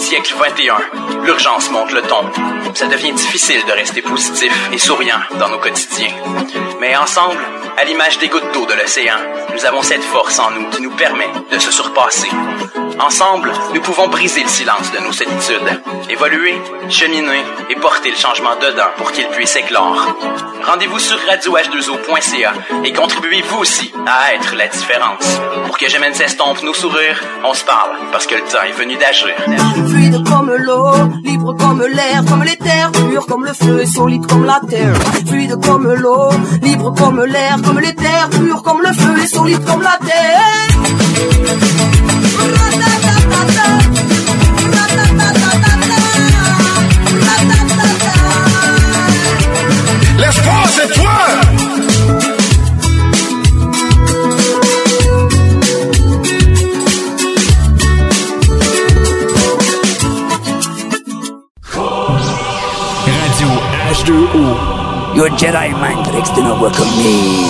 [0.00, 1.24] Siècle 21.
[1.24, 2.24] L'urgence monte le ton.
[2.74, 6.14] Ça devient difficile de rester positif et souriant dans nos quotidiens.
[6.80, 7.38] Mais ensemble,
[7.76, 9.18] à l'image des gouttes d'eau de l'océan,
[9.52, 12.28] nous avons cette force en nous qui nous permet de se surpasser.
[13.02, 16.60] Ensemble, nous pouvons briser le silence de nos solitudes, évoluer,
[16.90, 19.96] cheminer et porter le changement dedans pour qu'il puisse éclore.
[20.66, 22.52] Rendez-vous sur radioh2o.ca
[22.84, 25.40] et contribuez vous aussi à être la différence.
[25.66, 28.78] Pour que jamais ne s'estompe nos sourires, on se parle parce que le temps est
[28.78, 29.34] venu d'agir.
[29.88, 30.92] Fluide comme l'eau,
[31.24, 34.94] libre comme l'air, comme les terres, pur comme le feu, solide comme la terre.
[35.26, 36.30] Fluide comme l'eau,
[36.62, 41.99] libre comme l'air, comme les terres, pur comme le feu, et solide comme la terre.
[65.20, 67.44] Your Jedi mind tricks do not work on me.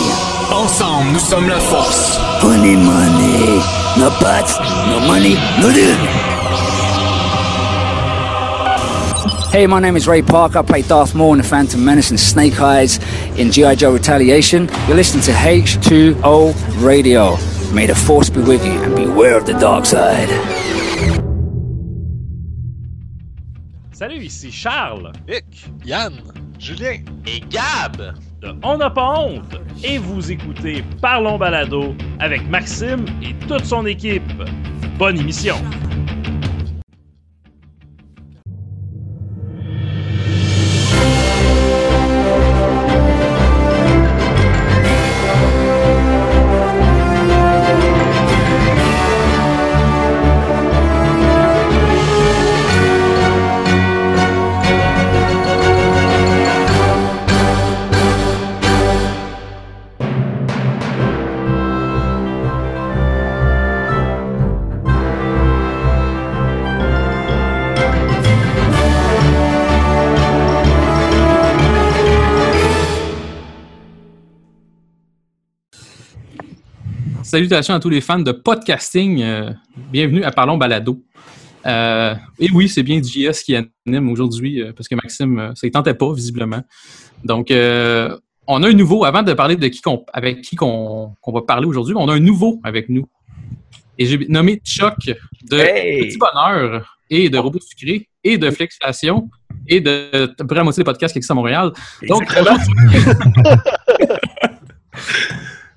[0.53, 2.19] Ensemble, nous sommes la force.
[2.43, 3.61] Money, money.
[3.97, 5.95] No pots, no money, no deal.
[9.53, 10.59] Hey, my name is Ray Parker.
[10.59, 12.99] I play Darth Maul in The Phantom Menace and Snake Eyes
[13.39, 13.77] in G.I.
[13.77, 14.69] Joe Retaliation.
[14.89, 17.37] You're listening to H2O Radio.
[17.73, 20.29] May the Force be with you and beware of the dark side.
[23.93, 25.45] Salut, ici Charles Vic,
[25.85, 26.21] Yann,
[26.61, 26.99] Julien.
[27.27, 28.15] et Gab.
[28.43, 33.87] de On n'a pas honte et vous écoutez Parlons Balado avec Maxime et toute son
[33.87, 34.23] équipe.
[34.99, 35.57] Bonne émission.
[77.31, 79.23] Salutations à tous les fans de podcasting.
[79.23, 79.53] euh,
[79.93, 81.01] bienvenue à Parlons Balado.
[81.65, 85.65] Euh, et oui, c'est bien JS qui anime aujourd'hui, euh, parce que Maxime, euh, ça
[85.69, 86.61] ne tentait pas, visiblement.
[87.25, 88.19] Donc, euh,
[88.49, 91.43] on a un nouveau, avant de parler de qui qu'on- avec qui qu'on qu'on va
[91.43, 93.07] parler aujourd'hui, on a un nouveau avec nous.
[93.97, 94.97] Et j'ai nommé Chuck
[95.49, 96.09] de Hey!
[96.09, 99.31] Petit Bonheur et de Robot Sucré et de Flexation
[99.69, 100.11] et de
[100.53, 101.71] la moitié des podcasts qui existent à Montréal.
[102.09, 102.43] Donc, ça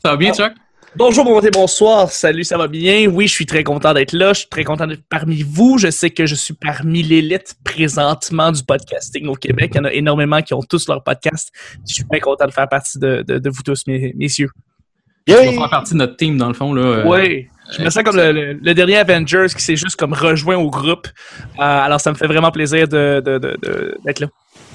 [0.09, 0.53] va bien, Chuck?
[0.95, 2.11] Bonjour, bon matin, bonsoir.
[2.11, 3.07] Salut, ça va bien?
[3.07, 4.31] Oui, je suis très content d'être là.
[4.33, 5.79] Je suis très content d'être parmi vous.
[5.79, 9.71] Je sais que je suis parmi l'élite présentement du podcasting au Québec.
[9.73, 11.51] Il y en a énormément qui ont tous leur podcast.
[11.87, 14.49] Je suis bien content de faire partie de, de- de vous tous, mes- messieurs.
[15.25, 16.73] Tu vas faire partie de notre team, dans le fond.
[16.75, 17.47] Là, euh, oui.
[17.75, 20.69] Je me sens comme le, le- le dernier Avengers qui s'est juste comme rejoint au
[20.69, 21.07] groupe.
[21.07, 24.27] Euh, alors, ça me fait vraiment plaisir de, de- de- de- d'être là.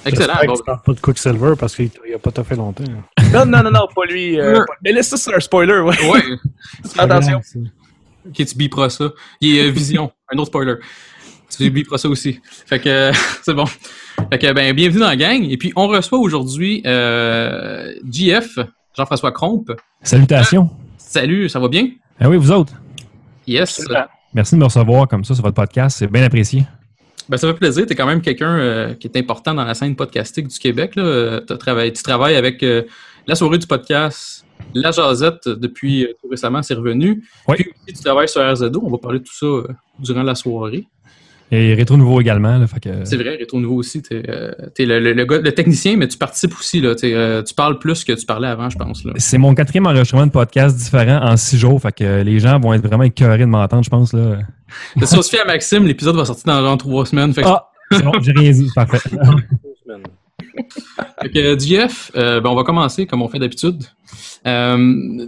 [0.07, 0.35] Excellent.
[0.47, 2.85] Bon, que tu parles pas de Quicksilver parce qu'il a pas tout fait longtemps.
[3.33, 4.39] Non, non, non, non, pas lui.
[4.41, 6.11] euh, pas- Mais là, ça, c'est un spoiler, ouais.
[6.11, 6.23] ouais.
[6.87, 7.41] Fais attention.
[8.27, 9.11] Ok, tu biperas ça.
[9.41, 10.75] Il y a Vision, un autre spoiler.
[11.51, 12.41] Tu biperas ça aussi.
[12.67, 13.65] Fait que euh, c'est bon.
[14.31, 15.43] Fait que ben bienvenue dans la gang.
[15.49, 18.59] Et puis on reçoit aujourd'hui euh, JF,
[18.97, 19.73] Jean-François Crompe.
[20.03, 20.71] Salutations.
[20.99, 21.89] Salut, ça va bien?
[22.21, 22.75] Ah oui, vous autres.
[23.47, 23.83] Yes.
[24.35, 25.97] Merci de me recevoir comme ça sur votre podcast.
[25.99, 26.67] C'est bien apprécié.
[27.29, 27.85] Ben, ça fait plaisir.
[27.87, 30.97] Tu es quand même quelqu'un euh, qui est important dans la scène podcastique du Québec.
[30.97, 31.03] Là.
[31.03, 32.83] Euh, t'as travaillé- tu travailles avec euh,
[33.27, 34.45] la soirée du podcast,
[34.75, 37.23] la Jazette, euh, depuis euh, tout récemment, c'est revenu.
[37.47, 37.57] Oui.
[37.57, 38.81] Puis aussi, tu travailles sur RZO.
[38.83, 39.69] On va parler de tout ça euh,
[39.99, 40.87] durant la soirée.
[41.51, 42.59] Et Rétro Nouveau également.
[42.59, 43.05] Là, fait que...
[43.05, 44.03] C'est vrai, Rétro Nouveau aussi.
[44.03, 44.23] Tu es,
[44.87, 46.81] le, le- le gars- le technicien, mais tu participes aussi.
[46.81, 49.03] Là, T'es, euh, tu parles plus que tu parlais avant, je pense.
[49.05, 49.13] Là.
[49.17, 51.81] C'est mon quatrième enregistrement de podcast différent en six jours.
[51.81, 54.13] Fait que euh, les gens vont être vraiment écœurés de m'entendre, je pense.
[54.13, 54.39] Là.
[55.03, 57.33] Si on se fie à Maxime, l'épisode va sortir dans genre trois semaines.
[57.33, 58.69] Fait que, Ah, c'est bon, j'ai rien dit.
[58.75, 58.99] Parfait.
[61.23, 63.85] fait que, euh, euh, ben, on va commencer comme on fait d'habitude.
[64.47, 65.27] Euh,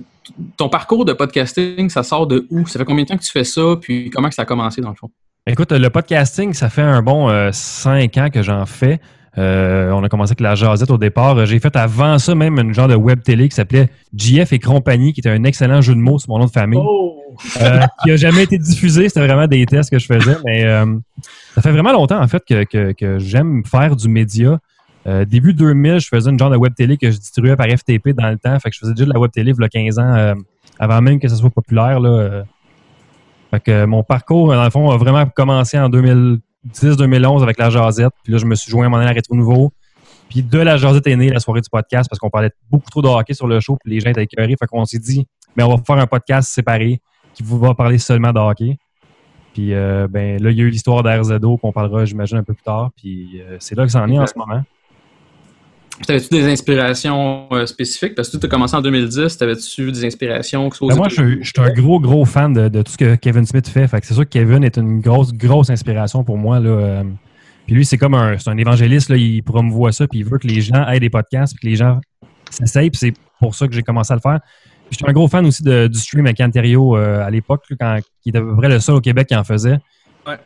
[0.57, 2.67] ton parcours de podcasting, ça sort de où?
[2.67, 3.77] Ça fait combien de temps que tu fais ça?
[3.81, 5.11] Puis comment que ça a commencé dans le fond?
[5.47, 9.01] Écoute, le podcasting, ça fait un bon euh, cinq ans que j'en fais.
[9.39, 11.47] Euh, on a commencé avec la Jazette au départ.
[11.47, 15.13] J'ai fait avant ça même une genre de web télé qui s'appelait JF et compagnie,
[15.13, 16.79] qui était un excellent jeu de mots sur mon nom de famille.
[17.63, 19.09] Euh, qui a jamais été diffusé.
[19.09, 20.37] C'était vraiment des tests que je faisais.
[20.45, 20.85] Mais euh,
[21.55, 24.59] ça fait vraiment longtemps, en fait, que, que- que j'aime faire du média.
[25.07, 28.11] Euh, début 2000, je faisais une genre de web télé que je distribuais par FTP
[28.11, 28.59] dans le temps.
[28.61, 30.35] Fait que je faisais déjà de la web télé il y a 15 ans, euh,
[30.79, 31.99] avant même que ça soit populaire.
[32.01, 32.43] Là, euh.
[33.51, 36.39] Fait que mon parcours, dans le fond, a vraiment commencé en 2000,
[36.69, 38.13] 2010-2011 avec la Jazette.
[38.23, 39.73] Puis là, je me suis joint à mon année à Rétro Nouveau.
[40.29, 43.03] Puis de la Jazette est née la soirée du podcast parce qu'on parlait beaucoup trop
[43.03, 43.77] de hockey sur le show.
[43.83, 44.55] Puis les gens étaient écœurés.
[44.59, 45.27] Fait qu'on s'est dit,
[45.57, 47.01] mais on va faire un podcast séparé
[47.35, 48.79] qui vous va parler seulement de hockey.
[49.55, 52.55] Puis euh, ben, là, il y a eu l'histoire d'RZO qu'on parlera, j'imagine, un peu
[52.55, 52.91] plus tard.
[52.97, 54.63] Puis euh, c'est là que ça en est en ce moment.
[56.07, 58.15] T'avais-tu des inspirations euh, spécifiques?
[58.15, 60.69] Parce que tu as commencé en 2010, t'avais-tu des inspirations?
[60.81, 63.15] Ben moi, je suis, je suis un gros, gros fan de, de tout ce que
[63.17, 63.87] Kevin Smith fait.
[64.03, 66.59] C'est sûr que Kevin est une grosse, grosse inspiration pour moi.
[66.59, 66.71] Là.
[66.71, 67.03] Euh,
[67.67, 69.11] Puis lui, c'est comme un, un évangéliste.
[69.11, 69.17] Là.
[69.17, 71.77] Il promouvoit ça, puis il veut que les gens aient des podcasts, puis que les
[71.77, 72.01] gens
[72.51, 72.91] s'essayent.
[72.91, 74.41] Puis c'est pour ça que j'ai commencé à le faire.
[74.89, 77.63] Puis je suis un gros fan aussi de- du stream avec Anterio euh, à l'époque,
[77.69, 79.79] qui était à peu près le seul au Québec qui en faisait.
[80.27, 80.37] Ouais.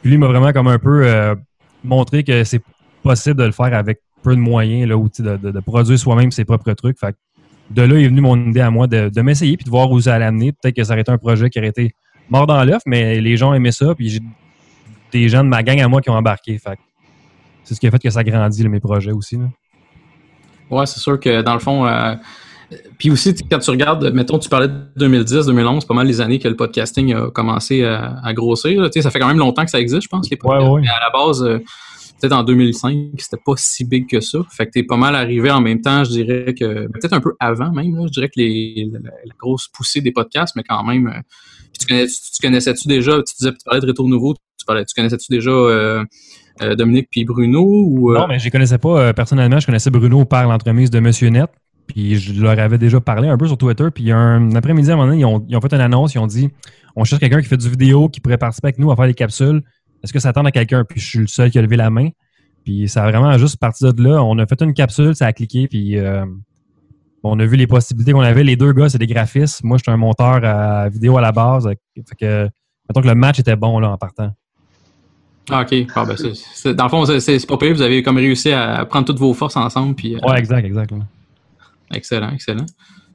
[0.00, 1.34] Puis lui il m'a vraiment comme un peu
[1.84, 2.62] montré que c'est
[3.02, 6.44] possible de le faire avec peu de moyens, là, de, de- de produire soi-même ses
[6.44, 6.98] propres trucs.
[6.98, 7.14] Fait
[7.70, 10.00] de là est venue mon idée à moi de, de m'essayer puis de voir où
[10.00, 10.52] ça allait amener.
[10.52, 11.92] Peut-être que ça aurait été un projet qui aurait été
[12.28, 13.94] mort dans l'œuf, mais les gens aimaient ça.
[13.94, 14.20] Puis j'ai
[15.12, 16.58] des gens de ma gang à moi qui ont embarqué.
[16.58, 16.78] Fait
[17.64, 19.36] c'est ce qui a fait que ça grandit, là, mes projets aussi.
[19.36, 19.44] là.
[20.70, 21.86] Ouais, c'est sûr que dans le fond.
[21.86, 22.14] euh,
[22.98, 26.20] puis aussi, quand tu regardes, mettons, tu parlais de 2010, 2011, c'est pas mal les
[26.20, 28.80] années que le podcasting a commencé à, à grossir.
[28.80, 28.88] là.
[28.92, 30.62] Ça fait quand même longtemps que ça existe, je pense, les podcasts.
[30.64, 30.80] Ouais, ouais.
[30.82, 31.58] Mais à la base, euh,
[32.20, 34.38] peut-être en 2005, c'était pas si big que ça.
[34.50, 37.34] Fait que t'es pas mal arrivé en même temps, je dirais que, peut-être un peu
[37.40, 41.20] avant même, je dirais que les, la, grosse poussée des podcasts, mais quand même, euh,
[41.78, 44.84] tu, connais, tu, tu connaissais-tu déjà, tu disais, tu parlais de Retour Nouveau, tu, parlais,
[44.84, 46.04] tu connaissais-tu déjà euh,
[46.62, 47.64] euh, Dominique puis Bruno
[48.14, 49.58] Non, mais je les connaissais pas personnellement.
[49.58, 51.50] Je connaissais Bruno par l'entremise de Monsieur Net.
[51.86, 53.86] Puis je leur avais déjà parlé un peu sur Twitter.
[53.92, 56.14] Puis un après-midi, à un moment donné, ils ont, ils ont fait une annonce.
[56.14, 56.50] Ils ont dit
[56.96, 59.14] on cherche quelqu'un qui fait du vidéo, qui pourrait participer avec nous à faire des
[59.14, 59.62] capsules.
[60.02, 60.84] Est-ce que ça tente à quelqu'un?
[60.84, 62.08] Puis je suis le seul qui a levé la main.
[62.64, 64.22] Puis ça a vraiment juste parti de là.
[64.22, 65.66] On a fait une capsule, ça a cliqué.
[65.68, 66.24] Puis euh,
[67.22, 68.44] on a vu les possibilités qu'on avait.
[68.44, 69.62] Les deux gars, c'est des graphistes.
[69.64, 71.68] Moi, je suis un monteur à vidéo à la base.
[71.68, 72.44] Fait que,
[72.88, 74.32] mettons que le match était bon là en partant.
[75.50, 75.86] Ah, ok.
[75.94, 77.74] Ah, ben, dans le fond, c'est- pas pire.
[77.74, 79.94] Vous avez comme réussi à prendre toutes vos forces ensemble.
[79.94, 80.92] Puis, euh, Ouais, exact, exact.
[81.92, 82.66] Excellent, excellent.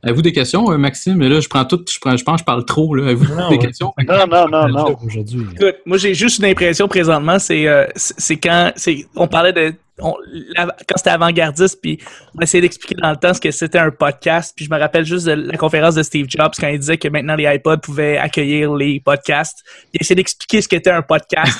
[0.05, 1.19] Avez-vous des questions, euh, Maxime?
[1.19, 2.93] Là, je prends tout, je, prends, je pense que je parle trop.
[2.95, 3.05] Là.
[3.05, 3.65] Avez-vous Non, des ouais.
[3.65, 3.91] questions?
[4.07, 4.97] Non, non, non, non.
[5.05, 5.45] Aujourd'hui.
[5.55, 9.51] Écoute, moi j'ai juste une impression présentement, c'est euh, c'est c'est quand c'est on parlait
[9.51, 10.15] de on-
[10.55, 11.97] la- quand c'était avant-gardiste, puis
[12.37, 15.05] on essayait d'expliquer dans le temps ce que c'était un podcast, puis je me rappelle
[15.05, 18.17] juste de la conférence de Steve Jobs quand il disait que maintenant les iPods pouvaient
[18.17, 19.63] accueillir les podcasts.
[19.93, 21.57] Il essayait d'expliquer ce qu'était un podcast.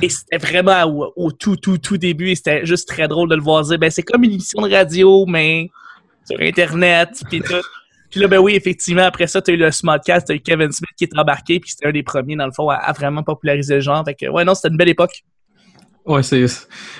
[0.00, 3.34] Et c'était vraiment au, au tout, tout, tout début, et c'était juste très drôle de
[3.34, 5.68] le voir dire, ben c'est comme une émission de radio, mais
[6.24, 7.52] sur Internet, puis tout.
[8.12, 10.90] Puis là, ben oui, effectivement, après ça, t'as eu le Smodcast, t'as eu Kevin Smith
[10.96, 13.74] qui est embarqué, puis c'était un des premiers, dans le fond, à, à vraiment populariser
[13.76, 14.04] le genre.
[14.04, 15.24] Fait que, ouais, non, c'était une belle époque.
[16.04, 16.44] Ouais, c'est.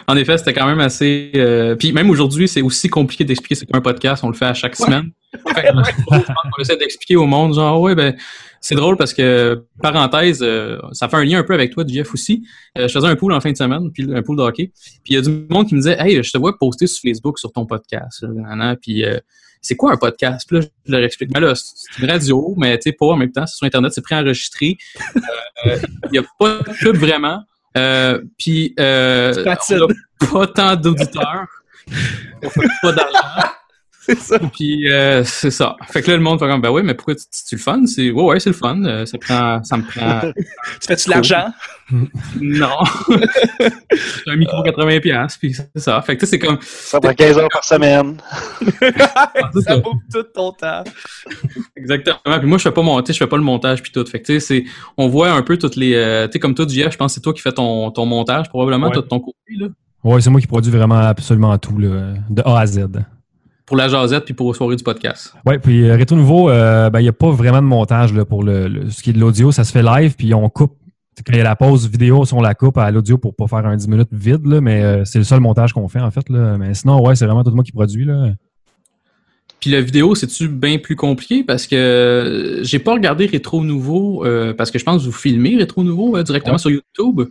[0.07, 1.33] En effet, c'était quand même assez.
[1.35, 4.23] euh, Puis même aujourd'hui, c'est aussi compliqué d'expliquer c'est qu'un podcast.
[4.25, 5.11] On le fait à chaque semaine.
[5.35, 5.41] Je
[6.07, 8.15] pense qu'on essaie d'expliquer au monde, genre, ouais, ben,
[8.61, 12.15] c'est drôle parce que, parenthèse, euh, ça fait un lien un peu avec toi, Jeff
[12.15, 12.47] aussi.
[12.79, 14.71] Euh, je faisais un pool en fin de semaine, puis un pool de hockey.
[15.03, 17.01] Puis il y a du monde qui me disait, hey, je te vois poster sur
[17.03, 18.25] Facebook sur ton podcast.
[18.81, 19.19] Puis euh,
[19.63, 20.47] c'est quoi un podcast?
[20.47, 23.17] Puis là, je leur explique, mais là, c'est une radio, mais tu sais, pas en
[23.17, 24.77] même temps, c'est sur Internet, c'est préenregistré.
[25.67, 27.45] Euh, Il n'y a pas de pub vraiment.
[27.77, 29.33] Euh, puis euh,
[29.71, 29.87] on n'a
[30.31, 31.47] pas tant d'auditeurs.
[32.43, 33.49] On fait pas d'argent.
[34.07, 34.39] C'est ça.
[34.39, 35.77] Puis euh, c'est ça.
[35.93, 37.87] Fait que là, le monde fait comme, ben oui, mais pourquoi tu, tu le fun?
[37.87, 38.83] C'est, ouais, ouais, c'est le fun.
[38.85, 40.21] Euh, Ça prend, ça me prend,
[40.81, 41.47] Tu fais-tu de l'argent?
[42.41, 42.79] non.
[43.91, 46.01] c'est un micro 80 pièces puis c'est ça.
[46.03, 48.17] Fait que tu sais, c'est comme, Ça prend 15 heures par semaine.
[48.81, 50.83] c'est ça bouffe tout ton temps.
[51.77, 52.39] Exactement.
[52.39, 54.05] Puis moi, je fais pas monter, je fais pas le montage puis tout.
[54.07, 54.65] Fait que tu sais, c'est,
[54.97, 57.15] on voit un peu toutes les, euh, tu sais, comme toi, JF, je pense que
[57.15, 58.93] c'est toi qui fais ton, ton montage, probablement, Ouais.
[58.95, 59.69] toi de ton côté, là.
[60.03, 62.87] Ouais, c'est moi qui produis vraiment absolument tout, là, de A à Z.
[63.67, 65.35] Pour la jasette puis pour la soirée du podcast.
[65.47, 68.25] Ouais, puis euh, Rétro Nouveau, euh, ben, il n'y a pas vraiment de montage là,
[68.25, 69.53] pour le, le- ce qui est de l'audio.
[69.53, 70.77] Ça se fait live, puis on coupe.
[71.27, 73.65] Quand il y a la pause vidéo, on la coupe à l'audio pour pas faire
[73.67, 76.29] un 10 minutes vide, là, mais euh, c'est le seul montage qu'on fait, en fait.
[76.31, 76.57] Là.
[76.59, 78.05] Mais sinon, ouais, c'est vraiment tout moi qui produis.
[78.07, 78.31] Là.
[79.61, 81.45] Puis la vidéo, c'est-tu bien plus compliqué?
[81.45, 84.25] Parce que euh, j'ai pas regardé Rétro Nouveau,
[84.57, 86.59] parce que je pense que vous filmez Rétro Nouveau directement Ouais.
[86.59, 87.29] sur YouTube.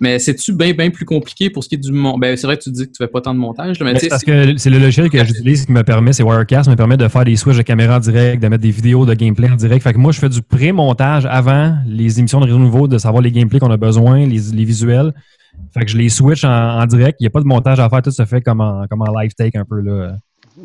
[0.00, 2.20] Mais c'est-tu bien, bien plus compliqué pour ce qui est du montage?
[2.20, 3.98] Ben, c'est vrai que tu dis que tu fais pas tant de montage, là, mais
[3.98, 6.96] c'est parce que c'est le logiciel que j'utilise qui me permet, c'est Wirecast, me permet
[6.96, 9.54] de faire des switches de caméra en direct, de mettre des vidéos de gameplay en
[9.54, 9.82] direct.
[9.84, 13.22] Fait que moi, je fais du pré-montage avant les émissions de Rétro Nouveau, de savoir
[13.22, 15.12] les gameplays qu'on a besoin, les, les visuels.
[15.72, 17.18] Fait que je les switch en, en direct.
[17.20, 19.20] Il n'y a pas de montage à faire, tout se fait comme en, comme en
[19.20, 19.80] live take un peu.
[19.80, 20.16] là.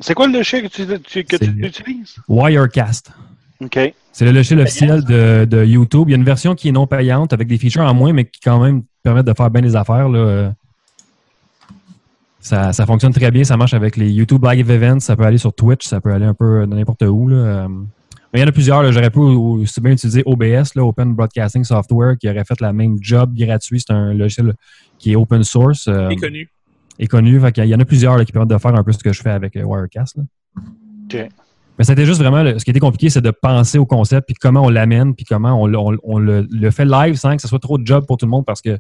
[0.02, 2.16] C'est quoi le logiciel que tu, tu- que tu utilises?
[2.28, 3.12] Wirecast.
[3.62, 3.94] OK.
[4.12, 6.06] C'est le logiciel officiel de, de YouTube.
[6.08, 8.26] Il y a une version qui est non payante avec des features en moins, mais
[8.26, 10.08] qui quand même permettent de faire bien des affaires.
[10.10, 10.54] Là.
[12.42, 13.44] Ça, ça fonctionne très bien.
[13.44, 15.02] Ça marche avec les YouTube Live Events.
[15.02, 15.86] Ça peut aller sur Twitch.
[15.86, 17.28] Ça peut aller un peu de n'importe où.
[17.28, 17.36] Là.
[17.36, 17.68] Euh,
[18.34, 18.92] Mais il y en a plusieurs.
[18.92, 22.98] J'aurais pu aussi bien utiliser OBS, là, Open Broadcasting Software, qui aurait fait la même
[23.02, 23.82] job gratuit.
[23.86, 24.54] C'est un logiciel
[24.98, 25.88] qui est open source.
[25.88, 26.50] euh, C'est connu.
[26.98, 27.40] est connu.
[27.42, 29.12] Fait qu'il y en a plusieurs là, qui permettent de faire un peu ce que
[29.12, 30.16] je fais avec euh, Wirecast.
[30.18, 30.24] là.
[31.12, 31.30] OK.
[31.80, 34.36] Mais c'était juste vraiment, le- ce qui était compliqué, c'est de penser au concept, puis
[34.36, 37.42] comment on l'amène, puis comment on, le- on- on le, le fait live sans que
[37.42, 38.78] ce soit trop de job pour tout le monde, parce que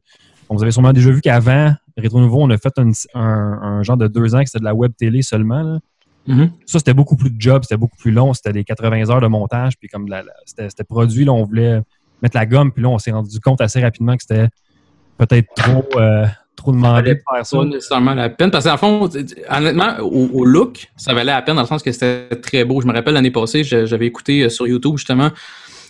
[0.49, 3.83] on vous avez sûrement déjà vu qu'avant Rétro Nouveau, on a fait un, un- un
[3.83, 5.61] genre de deux ans que c'était de la web télé seulement.
[5.63, 5.79] là.
[6.27, 6.51] Mhm.
[6.65, 9.27] Ça, c'était beaucoup plus de job, c'était beaucoup plus long, c'était des 80 heures de
[9.27, 10.07] montage, puis comme
[10.45, 11.81] c'était produit, là, on voulait
[12.21, 14.49] mettre la gomme, puis là, on s'est rendu compte assez rapidement que c'était
[15.17, 16.25] peut-être trop, euh,
[16.59, 17.57] trop demandé de faire ça.
[17.57, 18.51] pas nécessairement la peine.
[18.51, 19.09] Parce que, dans le fond,
[19.49, 22.81] honnêtement, au, au look, ça valait la peine dans le sens que c'était très beau.
[22.81, 25.31] Je me rappelle l'année passée, j'avais écouté euh, sur YouTube justement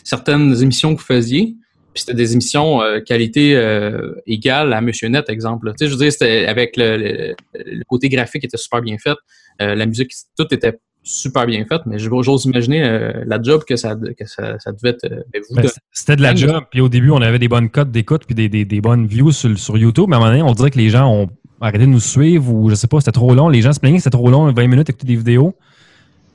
[0.04, 1.56] certaines émissions que vous faisiez.
[1.94, 5.72] Puis c'était des émissions euh, qualité euh, égale à Monsieur Net, exemple.
[5.72, 8.98] Tu sais, je veux dire, c'était avec le, le- le côté graphique était super bien
[8.98, 9.18] fait.
[9.62, 13.64] Euh, la musique, tout était super bien fait, mais je- j'ose imaginer euh, la job
[13.68, 15.06] que ça, que ça, ça devait être.
[15.06, 16.64] euh, ben, vous, Ben, C'était de la job.
[16.72, 19.32] Puis au début, on avait des bonnes cotes d'écoute puis des, des, des bonnes views
[19.32, 20.06] sur, sur YouTube.
[20.10, 21.30] Mais à un moment donné, on dirait que les gens ont
[21.62, 23.50] arrêté de nous suivre ou je sais pas, c'était trop long.
[23.50, 25.56] Les gens se plaignaient que c'était trop long, 20 minutes écouter des vidéos.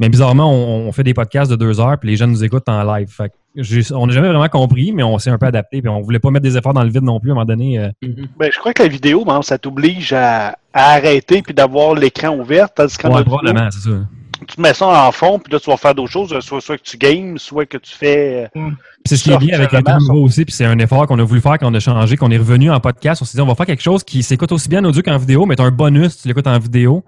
[0.01, 2.69] Mais bizarrement, on, on fait des podcasts de deux heures puis les gens nous écoutent
[2.69, 3.09] en live.
[3.09, 5.81] Fait que on n'a jamais vraiment compris, mais on s'est un peu adapté.
[5.81, 7.47] Puis on voulait pas mettre des efforts dans le vide non plus à un moment
[7.47, 7.79] donné.
[7.79, 7.91] euh.
[8.37, 12.37] Ben, je crois que la vidéo, bon, ça t'oblige à, à arrêter puis d'avoir l'écran
[12.37, 13.97] ouvert, tandis qu'en Ouais, probablement, c'est ça.
[14.47, 16.79] Tu te mets ça en fond, puis là, tu vas faire d'autres choses, soit, soit
[16.79, 18.49] que tu games, soit que tu fais...
[18.55, 18.63] Puis
[19.07, 21.25] c'est ce qui est bien avec le nouveau aussi, puis c'est un effort qu'on a
[21.25, 23.21] voulu faire quand on a changé, qu'on est revenu en podcast.
[23.23, 25.19] On s'est dit, on va faire quelque chose qui s'écoute aussi bien en audio qu'en
[25.19, 27.05] vidéo, mais t'as un bonus, tu l'écoutes en vidéo,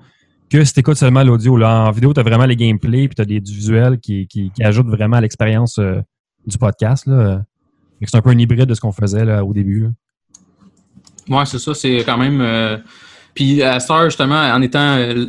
[0.51, 1.57] que si t'écoutes seulement l'audio.
[1.57, 4.63] Là, en vidéo, t'as vraiment les gameplays, puis t'as des du visuel qui, qui, qui
[4.63, 6.01] ajoutent vraiment à l'expérience euh,
[6.47, 7.09] du podcast.
[8.03, 9.81] C'est un peu un hybride de ce qu'on faisait là, au début.
[9.81, 11.39] là.
[11.39, 12.41] Ouais, c'est ça, c'est quand même.
[12.41, 12.77] euh,
[13.35, 15.27] Puis à Star, justement, en étant euh,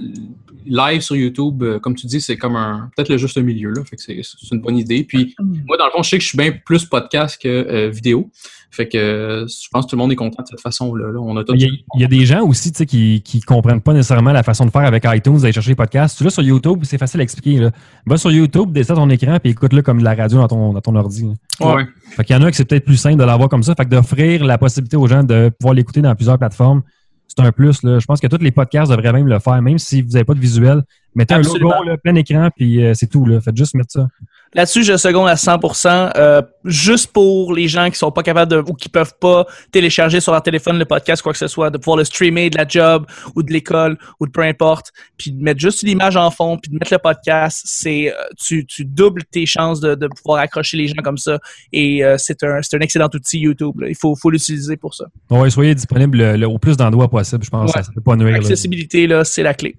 [0.69, 3.83] live sur YouTube, euh, comme tu dis, c'est comme un peut-être le juste milieu là.
[3.83, 5.03] Fait que c'est c'est une bonne idée.
[5.03, 7.89] Puis moi, dans le fond, je sais que je suis bien plus podcast que euh,
[7.89, 8.29] vidéo.
[8.69, 11.11] Fait que euh, je pense que tout le monde est content de cette façon-là.
[11.11, 11.19] là.
[11.19, 13.21] On a tout Il y, a, il y a des gens aussi tu sais, qui
[13.23, 16.17] qui comprennent pas nécessairement la façon de faire avec iTunes, d'aller chercher les podcasts.
[16.17, 17.59] Tu là sur YouTube, c'est facile à expliquer.
[17.59, 17.71] Là.
[18.05, 20.81] Va sur YouTube, descends ton écran, puis écoute-le comme de la radio dans ton, dans
[20.81, 21.23] ton ordi.
[21.59, 21.75] là.
[21.75, 21.85] Ouais.
[22.11, 23.73] Fait qu'il y en a que c'est peut-être plus simple de l'avoir comme ça.
[23.75, 26.81] Fait que d'offrir la possibilité aux gens de pouvoir l'écouter dans plusieurs plateformes,
[27.27, 27.83] c'est un plus.
[27.83, 27.99] Là.
[27.99, 30.33] Je pense que tous les podcasts devraient même le faire, même si vous n'avez pas
[30.33, 30.83] de visuel.
[31.15, 31.73] Mettez Absolument.
[31.73, 33.25] un logo, là, plein écran, puis euh, c'est tout.
[33.25, 33.41] Là.
[33.41, 34.07] Faites juste mettre ça.
[34.53, 36.11] Là-dessus, je seconde à 100%.
[36.17, 40.19] euh, juste pour les gens qui sont pas capables de, ou qui peuvent pas télécharger
[40.19, 42.67] sur leur téléphone le podcast, quoi que ce soit, de pouvoir le streamer de la
[42.67, 46.57] job ou de l'école ou de peu importe, puis de mettre juste l'image en fond,
[46.57, 50.39] puis de mettre le podcast, c'est euh, tu, tu doubles tes chances de, de pouvoir
[50.41, 51.37] accrocher les gens comme ça.
[51.73, 53.79] Et euh, c'est un, c'est un excellent outil YouTube.
[53.81, 53.87] là.
[53.89, 55.05] Il faut, faut l'utiliser pour ça.
[55.29, 57.43] Ouais, soyez disponible le, le- au plus d'endroits possible.
[57.43, 57.83] Je pense Ouais.
[57.83, 58.31] ça peut pas nuire.
[58.31, 58.37] là.
[58.39, 59.75] L'accessibilité, là, c'est la clé.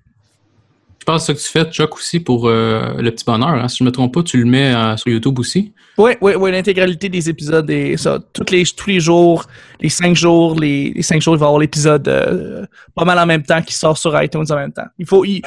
[1.09, 3.49] Je pense que ce que tu fais, Chuck, aussi pour euh, le petit bonheur.
[3.49, 3.67] hein.
[3.69, 5.73] Si je ne me trompe pas, tu le mets euh, sur YouTube aussi.
[5.97, 9.47] Oui, oui, oui, l'intégralité des épisodes et ça, toutes les, tous les jours,
[9.81, 13.19] les cinq jours, les, les cinq jours, il va y avoir l'épisode euh, pas mal
[13.19, 14.85] en même temps qui sort sur iTunes en même temps.
[14.99, 15.41] Il faut, il-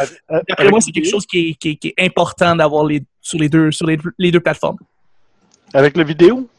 [0.71, 3.47] moi, c'est quelque chose qui est, qui est- qui est important d'avoir les, sur les
[3.47, 4.77] deux, sur les, les deux plateformes.
[5.75, 6.49] Avec la vidéo?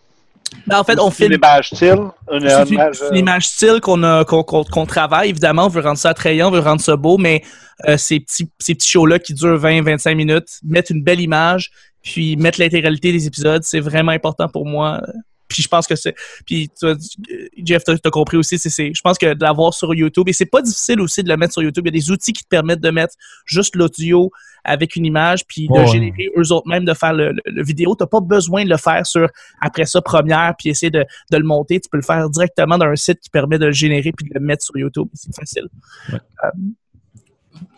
[0.67, 1.41] Ben, en fait, on C'est une filme.
[1.43, 5.31] image style, une, C'est une, image, euh, une style qu'on travaille.
[5.31, 7.43] Évidemment, on veut rendre ça attrayant, on veut rendre ça beau, mais
[7.89, 11.71] euh, ces petits ces petits shows là qui durent 20-25 minutes, mettre une belle image,
[12.03, 15.01] puis mettre l'intégralité des épisodes, c'est vraiment important pour moi.
[15.49, 16.15] Puis je pense que c'est
[16.47, 16.97] puis tu vois,
[17.63, 20.33] Jeff t'as t'as compris aussi c'est c'est je pense que de l'avoir sur YouTube et
[20.33, 22.43] c'est pas difficile aussi de le mettre sur YouTube, il y a des outils qui
[22.43, 24.31] te permettent de mettre juste l'audio
[24.65, 27.95] avec une image puis de générer eux autres même de faire le, le- le vidéo,
[27.95, 29.29] t'as pas besoin de le faire sur
[29.61, 32.87] après ça première puis essayer de, de le monter, tu peux le faire directement dans
[32.87, 35.69] un site qui permet de le générer puis de le mettre sur YouTube, c'est facile.
[36.13, 36.49] Euh,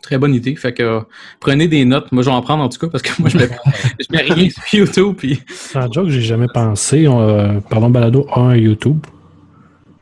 [0.03, 0.55] Très bonne idée.
[0.57, 1.01] Fait que euh,
[1.41, 2.13] prenez des notes.
[2.13, 3.49] Moi, je vais en prendre en tout cas parce que moi, je mets,
[4.01, 5.15] je mets rien sur YouTube.
[5.17, 5.43] Puis...
[5.49, 7.09] Sans joke, j'ai jamais pensé.
[7.09, 8.99] on, euh, pardon, Balado a un YouTube.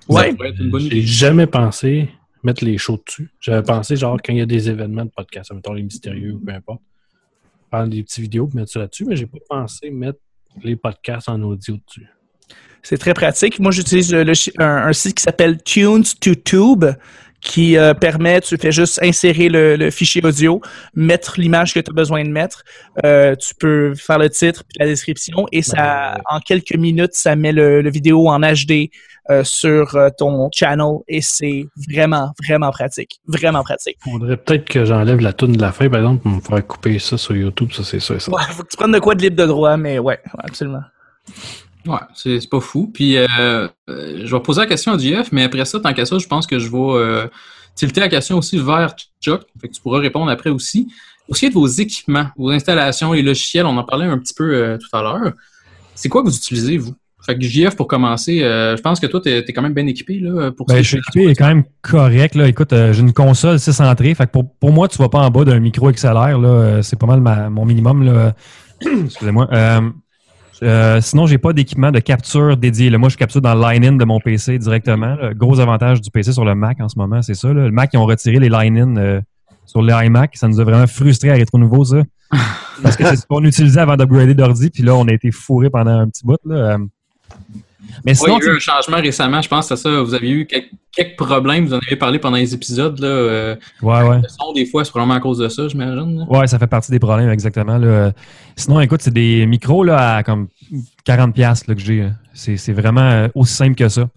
[0.09, 0.31] Ouais.
[0.31, 1.01] Ça pourrait être une bonne idée.
[1.01, 2.09] J'ai jamais pensé
[2.43, 3.31] mettre les shows dessus.
[3.41, 6.41] J'avais pensé, genre, quand il y a des événements de podcast, mettons les mystérieux ou
[6.41, 6.83] peu importe,
[7.71, 10.19] faire des petites vidéos et mettre ça là-dessus, mais j'ai pas pensé mettre
[10.63, 12.07] les podcasts en audio dessus.
[12.83, 13.61] C'est très pratique.
[13.61, 14.27] Moi, j'utilise un,
[14.59, 16.85] un site qui s'appelle Tunes to Tube
[17.43, 20.61] qui euh, permet, tu fais juste insérer le, le fichier audio,
[20.95, 22.63] mettre l'image que tu as besoin de mettre.
[23.05, 27.35] Euh, tu peux faire le titre puis la description et ça, en quelques minutes, ça
[27.35, 28.91] met le, le vidéo en HD
[29.31, 33.21] euh, sur euh, ton channel et c'est vraiment, vraiment pratique.
[33.27, 33.97] Vraiment pratique.
[34.03, 36.99] Faudrait peut-être que j'enlève la toune de la fin, par exemple, pour me faire couper
[36.99, 38.19] ça sur YouTube, ça c'est ça.
[38.19, 38.33] ça.
[38.33, 40.83] Ouais, faut que tu prennes de quoi de libre de droit, mais ouais, ouais, absolument.
[41.87, 42.91] Ouais, c'est c'est pas fou.
[42.93, 46.19] Puis, euh, je vais poser la question à JF, mais après ça, tant qu'à ça,
[46.19, 47.27] je pense que je vais euh,
[47.75, 49.43] tilter la question aussi vers Chuck.
[49.61, 50.89] Fait que tu pourras répondre après aussi.
[51.31, 54.35] ce qui est de vos équipements, vos installations, les logiciels, on en parlait un petit
[54.35, 55.33] peu euh, tout à l'heure.
[55.95, 56.95] C'est quoi que vous utilisez, vous?
[57.25, 59.87] Fait que JF, pour commencer, euh, je pense que toi, tu es, quand même bien
[59.87, 60.19] équipé.
[60.19, 62.35] Là, pour ben, je suis équipé, est quand même correct.
[62.35, 62.49] Là.
[62.49, 64.15] Écoute, euh, j'ai une console 6 entrées.
[64.15, 66.41] Fait que pour, pour moi, tu vas pas en bas d'un micro XLR.
[66.43, 68.33] Euh, C'est pas mal ma, mon minimum.
[69.05, 69.49] Excusez-moi.
[71.01, 72.91] Sinon, j'ai pas d'équipement de capture dédié.
[72.91, 72.99] Là.
[72.99, 75.17] Moi, je capture dans le line-in de mon PC directement.
[75.37, 77.49] Gros avantage du PC sur le Mac en ce moment, c'est ça.
[77.49, 77.67] Là.
[77.67, 79.23] Le Mac, ils ont retiré les line-in
[79.65, 80.37] sur les iMac.
[80.37, 82.03] Ça nous a vraiment frustré à Rétro Nouveau, ça.
[82.83, 84.71] Parce que c'est ce qu'on utilisait avant d'upgrader d'ordi.
[84.71, 86.39] Puis là, on a été fourré pendant un petit bout.
[86.45, 86.79] Là.
[87.83, 90.03] Euh, mais sinon, il y a eu un changement récemment, je pense, c'est ça.
[90.03, 92.99] Vous avez eu quelques, quelques, problèmes, vous en avez parlé pendant les épisodes.
[92.99, 94.21] Là, euh, ouais, ouais.
[94.23, 96.27] Le son, des fois, c'est probablement à cause de ça, j'imagine.
[96.29, 97.79] Ouais, ça fait partie des problèmes, exactement.
[97.79, 98.13] Là.
[98.57, 100.49] Sinon, écoute, c'est des micros là, à comme
[101.07, 102.09] 40$ là, que j'ai.
[102.35, 104.09] C'est vraiment aussi simple que ça.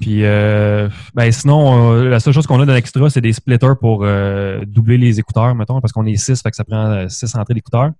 [0.00, 3.76] Puis, euh, ben, sinon, euh, la seule chose qu'on a dans l'extra, c'est des splitters
[3.80, 7.34] pour euh, doubler les écouteurs, mettons, parce qu'on est 6, fait que ça prend 6
[7.36, 7.90] entrées d'écouteurs.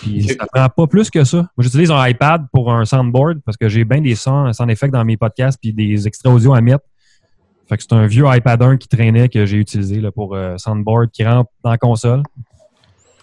[0.00, 1.38] Puis ça prend pas plus que ça.
[1.38, 4.88] Moi, j'utilise un iPad pour un soundboard parce que j'ai bien des sons, sans effet
[4.88, 6.84] dans mes podcasts puis des extraits audio à mettre.
[7.68, 10.56] Fait que c'est un vieux iPad 1 qui traînait que j'ai utilisé là, pour euh,
[10.56, 12.22] soundboard qui rentre dans la console.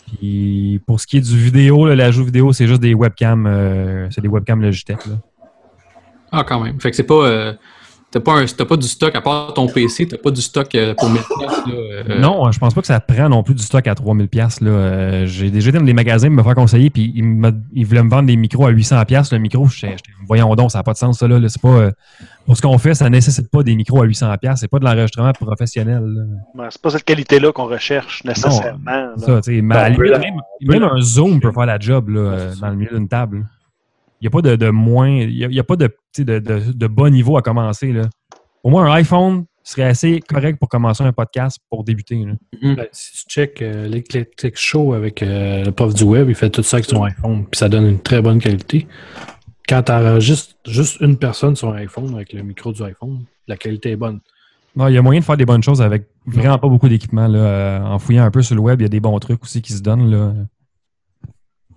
[0.07, 4.21] Puis pour ce qui est du vidéo, l'ajout vidéo, c'est juste des webcams, euh, c'est
[4.21, 5.05] des webcams Logitech.
[5.05, 5.15] Là.
[6.31, 6.79] Ah, quand même.
[6.79, 7.25] Fait que c'est pas.
[7.27, 7.53] Euh,
[8.09, 11.09] T'as pas, pas du stock, à part ton PC, t'as pas du stock euh, pour
[11.09, 11.21] 1000
[11.73, 12.19] euh...
[12.19, 15.25] Non, je pense pas que ça prend non plus du stock à 3000 pièces euh,
[15.25, 18.27] J'ai déjà été dans des magasins me faire conseiller, puis ils, ils, voulaient me vendre
[18.27, 21.19] des micros à 800 pièces Le micro, j'étais, voyons donc, ça n'a pas de sens,
[21.19, 21.27] ça.
[21.27, 21.91] Là, c'est pas, euh,
[22.45, 24.85] pour ce qu'on fait, ça nécessite pas des micros à 800 pièces C'est pas de
[24.85, 26.01] l'enregistrement professionnel.
[26.55, 29.09] Ouais, c'est pas cette qualité-là qu'on recherche nécessairement.
[29.17, 29.97] Non, ça, t'sais, même,
[30.61, 33.45] même, un Zoom peut faire la job là, dans le milieu d'une table.
[34.19, 36.71] Il n'y a pas de, de moins, il n'y a, a, pas de, de, de,
[36.71, 37.91] de, bas niveau à commencer.
[37.93, 38.09] Là.
[38.63, 42.15] Au moins, un iPhone serait assez correct pour commencer un podcast pour débuter.
[42.15, 42.33] Là.
[42.33, 42.75] Mm -hmm.
[42.75, 46.49] ben, si tu check euh, l'Eclectic Show avec euh, le prof du web, il fait
[46.49, 48.87] tout ça avec son iPhone, puis ça donne une très bonne qualité.
[49.69, 53.57] Quand tu enregistres juste une personne sur un iPhone avec le micro du iPhone, la
[53.57, 54.19] qualité est bonne.
[54.77, 57.27] Il y a moyen de faire des bonnes choses avec vraiment pas beaucoup d'équipement.
[57.33, 59.61] Euh, en fouillant un peu sur le web, il y a des bons trucs aussi
[59.61, 60.09] qui se donnent.
[60.11, 60.33] Là.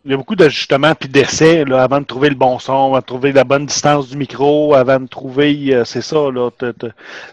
[0.05, 3.01] Il y a beaucoup d'ajustements puis d'essais là, avant de trouver le bon son, avant
[3.01, 6.51] de trouver la bonne distance du micro, avant de trouver, euh, c'est ça, là.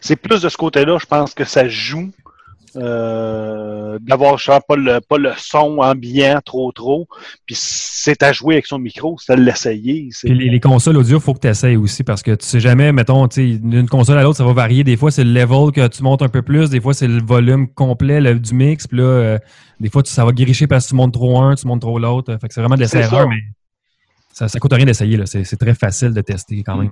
[0.01, 2.11] C'est plus de ce côté-là, je pense que ça joue.
[2.75, 7.07] Euh, d'avoir pas le, pas le son ambiant trop trop.
[7.45, 10.09] Puis c'est à jouer avec son micro, c'est à l'essayer.
[10.23, 12.59] Puis les, les, consoles audio, il faut que tu essayes aussi parce que tu sais
[12.59, 14.83] jamais, mettons, d'une console à l'autre, ça va varier.
[14.83, 17.21] Des fois, c'est le level que tu montes un peu plus, des fois, c'est le
[17.21, 18.85] volume complet le, du mix.
[18.87, 19.39] Puis là, euh,
[19.79, 21.97] des fois, tu, ça va guéricher parce que tu montes trop un, tu montes trop
[21.99, 22.37] l'autre.
[22.39, 23.41] Fait que c'est vraiment de l'essai-erreur, mais
[24.33, 25.19] ça, ça coûte rien d'essayer.
[25.25, 26.91] C'est très facile de tester quand même.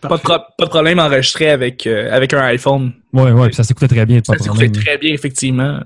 [0.00, 2.92] Pas de, pas de, problème enregistré avec, euh, avec un iPhone.
[3.12, 4.20] Oui, oui, ça s'écoutait très bien.
[4.24, 5.80] Ça s'écoutait très bien, effectivement.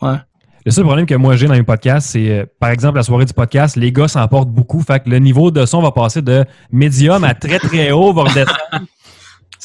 [0.00, 0.16] Ouais.
[0.64, 3.24] Le seul problème que moi j'ai dans mes podcasts, c'est euh, par exemple la soirée
[3.24, 4.80] du podcast, les gars s'emportent beaucoup.
[4.80, 8.24] Fait que le niveau de son va passer de médium à très très haut, va
[8.24, 8.58] redescendre.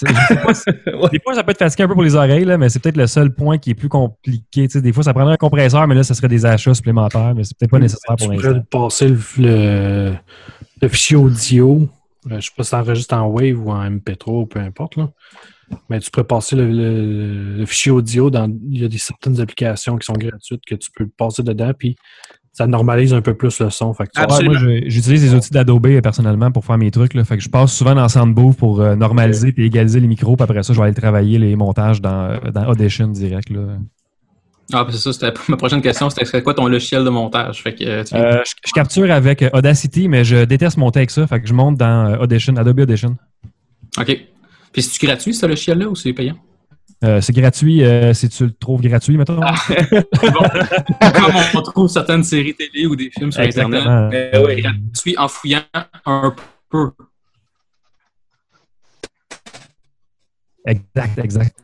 [0.02, 2.80] Pas, des fois, ça peut être fatigué un peu pour les oreilles, là, mais c'est
[2.80, 4.68] peut-être le seul point qui est plus compliqué.
[4.68, 7.44] T'sais, des fois, ça prendrait un compresseur, mais là, ça serait des achats supplémentaires, mais
[7.44, 8.54] c'est peut-être pas nécessaire pour l'instant.
[8.54, 10.14] Tu pourrais passer le, le,
[10.82, 11.88] le fichier audio
[12.28, 14.96] je ne sais pas si ça enregistre en Wave ou en MP3 ou peu importe.
[14.96, 15.10] Là.
[15.90, 18.52] Mais tu peux passer le, le, le, fichier audio dans.
[18.70, 21.96] Il y a des, certaines applications qui sont gratuites que tu peux passer dedans, puis
[22.52, 23.94] ça normalise un peu plus le son.
[23.94, 27.14] Fait que ouais, moi, j'utilise les outils d'Adobe personnellement pour faire mes trucs.
[27.14, 27.24] Là.
[27.24, 30.36] Fait que je passe souvent dans Soundbooth pour euh, normaliser et égaliser les micros.
[30.36, 33.50] Puis après ça, je vais aller travailler les montages dans, dans Audition direct.
[33.50, 33.78] Là.
[34.74, 37.62] Ah, c'est ça, c'était ma prochaine question, c'était quoi ton logiciel de montage?
[37.62, 41.42] Fait que, euh, je, je, capture avec Audacity, mais je déteste monter avec ça, fait
[41.42, 43.18] que je monte dans Audition, Adobe Audition.
[43.98, 44.28] OK.
[44.72, 46.38] Puis c'est-tu gratuit, ce logiciel-là, ou c'est payant?
[47.04, 49.40] Euh, c'est gratuit euh, si tu le trouves gratuit, mettons.
[49.42, 49.56] Ah.
[50.22, 51.10] bon.
[51.14, 53.78] Comme on trouve certaines séries télé ou des films sur Exactement.
[53.78, 55.64] Internet, euh, ouais, gratuit en fouillant
[56.06, 56.34] un
[56.70, 56.92] peu.
[60.66, 61.56] Exact, exact.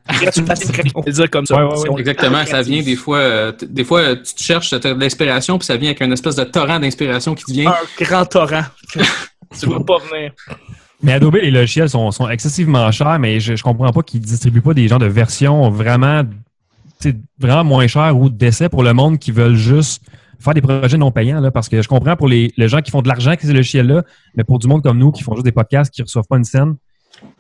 [0.96, 1.56] on peut dire comme ça.
[1.56, 2.00] Ouais, ouais, ouais.
[2.00, 5.78] Exactement, ça vient des fois, euh, des fois tu te cherches de l'inspiration, puis ça
[5.78, 7.72] vient avec un espèce de torrent d'inspiration qui te vient.
[7.72, 8.64] Un grand torrent.
[9.60, 10.32] tu vas pas venir.
[11.04, 14.62] Mais Adobe, les logiciels sont, sont excessivement chers, mais je, je comprends pas qu'ils distribuent
[14.62, 16.24] pas des genres de versions vraiment,
[17.38, 20.02] vraiment moins chères ou d'essais pour le monde qui veulent juste
[20.40, 22.90] faire des projets non payants, là, parce que je comprends pour les, les gens qui
[22.90, 24.04] font de l'argent avec ces logiciels-là,
[24.36, 26.44] mais pour du monde comme nous qui font juste des podcasts, qui reçoivent pas une
[26.44, 26.76] scène,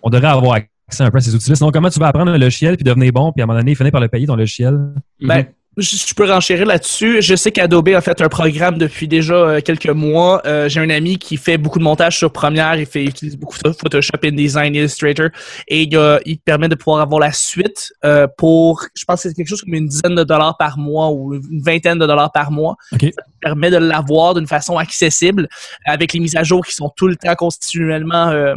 [0.03, 1.55] on devrait avoir accès un peu à ces outils-là.
[1.55, 3.75] Sinon, comment tu vas apprendre un logiciel puis devenir bon, puis à un moment donné,
[3.75, 4.77] finir par le payer ton logiciel?
[5.21, 5.45] Ben,
[5.77, 7.21] je, peux renchérir là-dessus.
[7.21, 10.41] Je sais qu'Adobe a fait un programme depuis déjà euh, quelques mois.
[10.47, 12.75] Euh, J'ai un ami qui fait beaucoup de montage sur Premiere.
[12.77, 15.29] Il fait il utilise beaucoup de Photoshop, InDesign, Illustrator.
[15.67, 19.29] Et il, a- il permet de pouvoir avoir la suite euh, pour, je pense que
[19.29, 22.31] c'est quelque chose comme une dizaine de dollars par mois ou une vingtaine de dollars
[22.31, 22.75] par mois.
[22.93, 23.01] OK.
[23.13, 25.47] Ça permet de l'avoir d'une façon accessible
[25.85, 28.55] avec les mises à jour qui sont tout le temps continuellement euh,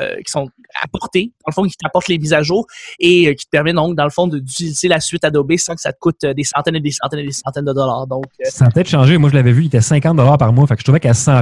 [0.00, 0.48] euh, qui sont
[0.82, 2.66] apportées, dans le fond, qui t'apportent les mises à jour
[3.00, 5.80] et euh, qui te permet donc, dans le fond, d'utiliser la suite Adobe sans que
[5.80, 8.06] ça te coûte euh, des centaines et des centaines et des centaines de dollars.
[8.06, 9.18] Donc, euh, Ça a peut-être changé.
[9.18, 10.66] Moi, je l'avais vu, il était 50 par mois.
[10.66, 11.40] Fait que je trouvais qu'à 100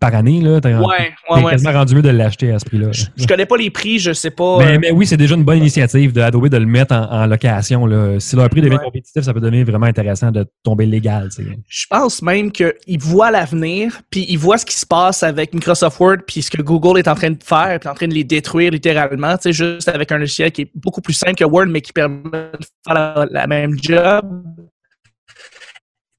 [0.00, 1.50] par année, là, t'es Ouais, t'es ouais, ouais.
[1.52, 2.88] quasiment rendu mieux de l'acheter à ce prix-là.
[2.92, 4.58] je connais pas les prix, je sais pas.
[4.58, 7.26] Mais, mais oui, c'est déjà une bonne initiative de Adobe de le mettre en, en
[7.26, 7.86] location.
[7.86, 8.18] Là.
[8.18, 11.28] Si leur prix devient compétitif, ça peut devenir vraiment intéressant de tomber légal.
[11.68, 15.98] je pense même qu'ils voient l'avenir, puis ils voient ce qui se passe avec Microsoft
[16.00, 18.24] Word, puis ce que Google est en train de faire, puis en train de les
[18.24, 21.66] détruire littéralement, tu sais, juste avec un logiciel qui est beaucoup plus simple que Word,
[21.66, 24.44] mais qui permet de faire la, la même job.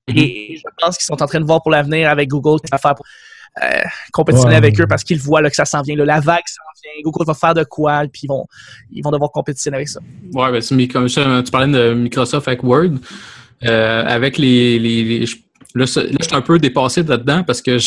[0.08, 2.72] Et je pense qu'ils sont en train de voir pour l'avenir avec Google ce qu'il
[2.72, 3.06] va faire pour
[3.64, 4.58] euh, compétitionner Ouais.
[4.58, 5.96] avec eux parce qu'ils voient là, que ça s'en vient.
[5.96, 7.02] là, la vague s'en vient.
[7.04, 8.46] Google va faire de quoi, puis ils vont,
[8.92, 10.00] ils vont devoir compétitionner avec ça.
[10.34, 10.76] Ouais, ben, ça,
[11.44, 12.92] tu parlais de Microsoft avec Word.
[13.64, 14.78] Euh, avec les.
[14.78, 15.38] les, les- je-
[15.76, 15.92] là, je
[16.26, 17.78] suis un peu dépassé là-dedans parce que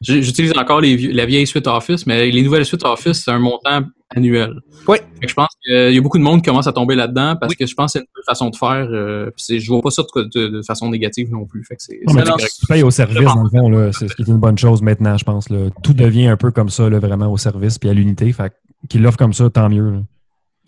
[0.00, 3.38] j'utilise encore les, vieux- la vieille suite Office, mais les nouvelles suites Office, c'est un
[3.38, 3.82] montant
[4.14, 4.54] annuel.
[4.88, 4.98] Oui.
[5.20, 7.36] Fait que je pense qu'il y a beaucoup de monde qui commence à tomber là-dedans
[7.40, 8.86] parce que je pense que c'est une nouvelle façon de faire.
[8.90, 11.64] Euh, je vois pas ça de, de- de façon négative non plus.
[11.64, 14.08] Fait que c'est, Non, mais c'est tu, payes au service, dans le fond, là, c'est
[14.08, 15.48] ce qui est une bonne chose maintenant, je pense.
[15.50, 15.68] Là.
[15.82, 18.32] Tout devient un peu comme ça, là, vraiment au service puis à l'unité.
[18.32, 18.52] Fait
[18.88, 19.90] qu'ils l'offrent comme ça, tant mieux.
[19.90, 19.98] là.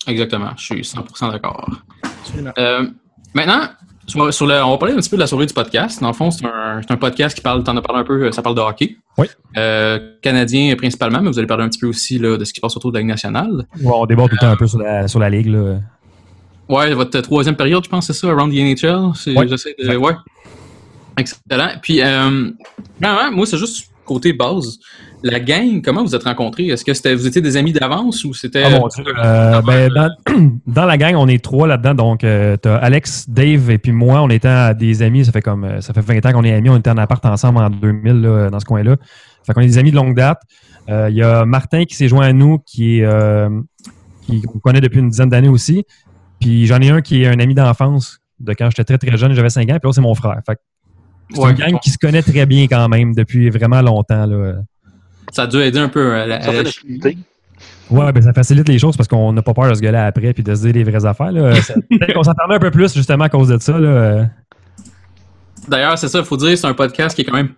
[0.07, 1.71] Exactement, je suis 100% d'accord.
[2.59, 2.87] Euh,
[3.35, 3.69] maintenant,
[4.07, 6.01] sur, le, on va parler un petit peu de la survie du podcast.
[6.01, 8.31] Dans le fond, c'est un, c'est un podcast qui parle, t'en as parlé un peu,
[8.33, 8.97] ça parle de hockey.
[9.19, 9.27] Oui.
[9.57, 12.57] Euh, canadien principalement, mais vous allez parler un petit peu aussi là, de ce qui
[12.57, 13.67] se passe autour de la Ligue nationale.
[13.81, 15.47] Ouais, on déborde tout le temps un peu sur la, sur la ligue.
[15.49, 15.79] Là.
[16.69, 19.13] Ouais, votre troisième période, je pense, c'est ça, Around the NHL.
[19.15, 19.47] C'est, Ouais.
[19.49, 20.15] j'essaie de, ouais.
[21.19, 21.69] Excellent.
[21.83, 22.51] Puis, euh,
[23.01, 24.79] moi, c'est juste côté base.
[25.25, 26.67] La gang, comment vous êtes rencontrés?
[26.67, 28.65] Est-ce que c'était, vous étiez des amis d'avance ou c'était.
[28.65, 29.05] Ah, mon Dieu.
[29.19, 30.11] Euh, ben, dans,
[30.67, 31.95] dans la gang, on est trois là-dedans.
[31.95, 34.21] Donc, euh, t'as Alex, Dave et puis moi.
[34.23, 35.25] On était des amis.
[35.25, 36.71] Ça fait comme ça fait 20 ans qu'on est amis.
[36.71, 38.97] On était en appart ensemble en 2000 là, dans ce coin-là.
[39.47, 40.41] Fait qu'on est des amis de longue date.
[40.89, 43.49] Euh, Il y a Martin qui s'est joint à nous, qui est euh,
[44.23, 45.85] qui qu'on connaît depuis une dizaine d'années aussi.
[46.41, 49.35] Puis j'en ai un qui est un ami d'enfance de quand j'étais très très jeune,
[49.35, 49.75] j'avais 5 ans.
[49.75, 50.41] Puis l'autre, c'est mon frère.
[50.45, 50.59] Fait
[51.33, 51.51] c'est Ouais.
[51.53, 54.27] une gang qui se connaît très bien quand même depuis vraiment longtemps.
[54.27, 54.55] Là.
[55.33, 56.63] Ça a dû aider un peu à la, à.
[57.91, 60.33] Ouais, ben ça facilite les choses parce qu'on n'a pas peur de se gueuler après
[60.33, 61.33] puis de se dire les vraies affaires.
[61.63, 63.79] Ça- Peut-être qu'on s'entendait un peu plus justement à cause de ça.
[63.79, 63.89] Là.
[63.89, 64.25] Euh,
[65.69, 67.51] D'ailleurs, c'est ça, il faut dire, c'est un podcast qui est quand même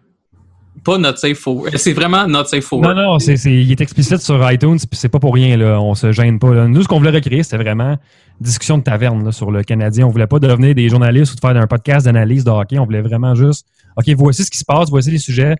[0.83, 3.81] pas not safe for C'est vraiment not safe for Non, non, c'est, c'est- il est
[3.81, 5.57] explicite sur iTunes puis c'est pas pour rien.
[5.57, 5.81] Là.
[5.81, 6.53] On se gêne pas.
[6.53, 6.67] là.
[6.69, 7.97] Nous, ce qu'on voulait recréer, c'était vraiment
[8.41, 10.07] discussion de taverne là, sur le Canadien.
[10.07, 12.79] On voulait pas devenir des journalistes ou de faire un podcast d'analyse de hockey.
[12.79, 15.57] On voulait vraiment juste, OK, voici ce qui se passe, voici les sujets.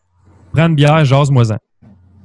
[0.53, 1.57] Prends une bière, jase-moi-en.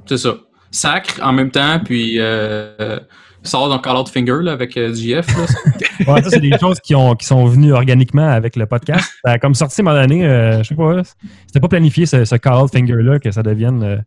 [0.10, 0.36] C'est ça.
[0.72, 3.00] Sacre en même temps, puis euh,
[3.44, 5.28] sort dans Call Out Finger là, avec euh, JF.
[5.38, 5.46] Là.
[6.08, 9.12] Ouais, ça, c'est des choses qui, ont, qui sont venues organiquement avec le podcast.
[9.24, 11.04] Ça a comme sorti à un moment donné, euh, je sais pas,
[11.46, 13.98] c'était pas planifié ce, ce call-out finger-là que ça devienne euh,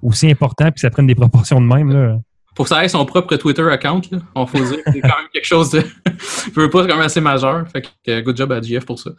[0.00, 1.92] aussi important puis que ça prenne des proportions de même.
[1.92, 2.20] Là.
[2.54, 5.08] Pour que ça ait son propre Twitter account, là, on faut dire que c'est quand
[5.08, 5.82] même quelque chose de.
[6.54, 7.66] Je veux pas, c'est quand même assez majeur.
[7.68, 9.10] Fait que euh, good job à JF pour ça.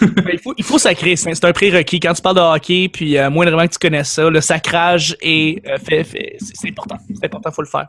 [0.00, 2.00] Ben, il, faut, il faut sacrer, c'est un prérequis.
[2.00, 5.62] Quand tu parles de hockey, puis euh, moindrement que tu connais ça, le sacrage est
[5.66, 6.96] euh, fait, fait- c'est important.
[7.08, 7.88] C'est important, faut le faire.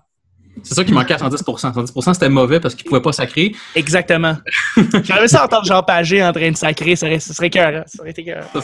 [0.63, 1.43] C'est ça qui manquait à 110%.
[1.43, 3.53] 110% c'était mauvais parce qu'il pouvait pas sacrer.
[3.75, 4.37] Exactement.
[5.03, 7.83] J'aimerais ça entendre Jean Pagé en train de sacrer, ça serait, ça serait cœur.
[7.85, 8.43] Ça aurait été cœur.
[8.53, 8.61] Ça,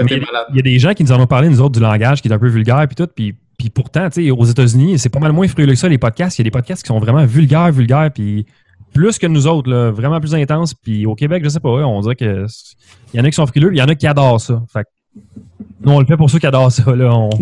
[0.00, 0.46] Il malade.
[0.50, 2.28] il y a des gens qui nous en ont parlé, nous autres, du langage qui
[2.28, 3.06] est un peu vulgaire puis tout.
[3.14, 5.98] Puis, puis pourtant, tu sais, aux États-Unis, c'est pas mal moins frileux que ça, les
[5.98, 6.38] podcasts.
[6.38, 8.44] Il y a des podcasts qui sont vraiment vulgaires, vulgaires, puis
[8.92, 10.74] plus que nous autres, là, vraiment plus intenses.
[10.74, 12.46] Puis au Québec, je sais pas, on dirait que
[13.14, 14.62] il y en a qui sont frileux, il y en a qui adorent ça.
[14.72, 14.86] Fait
[15.80, 16.94] nous, on le fait pour ceux qui adorent ça.
[16.94, 17.28] Là,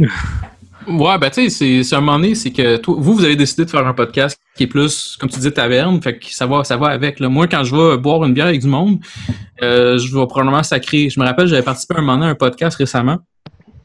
[0.89, 3.65] Ouais, ben tu sais, c'est- un moment donné, c'est que toi, vous, vous avez décidé
[3.65, 6.63] de faire un podcast qui est plus, comme tu dis, taverne, fait que ça va,
[6.63, 7.19] ça va avec.
[7.21, 9.01] Moi, quand je vais boire une bière avec du monde,
[9.63, 11.11] euh, je vais probablement sacrer.
[11.11, 13.19] Je me rappelle, j'avais participé à un moment donné à un podcast récemment.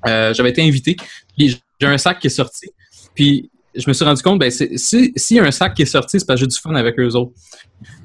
[0.07, 0.95] Euh, j'avais été invité,
[1.35, 2.67] puis j'ai un sac qui est sorti.
[3.15, 5.83] Puis je me suis rendu compte, ben c'est- si s'il y a un sac qui
[5.83, 7.31] est sorti, c'est parce que j'ai du fun avec eux autres.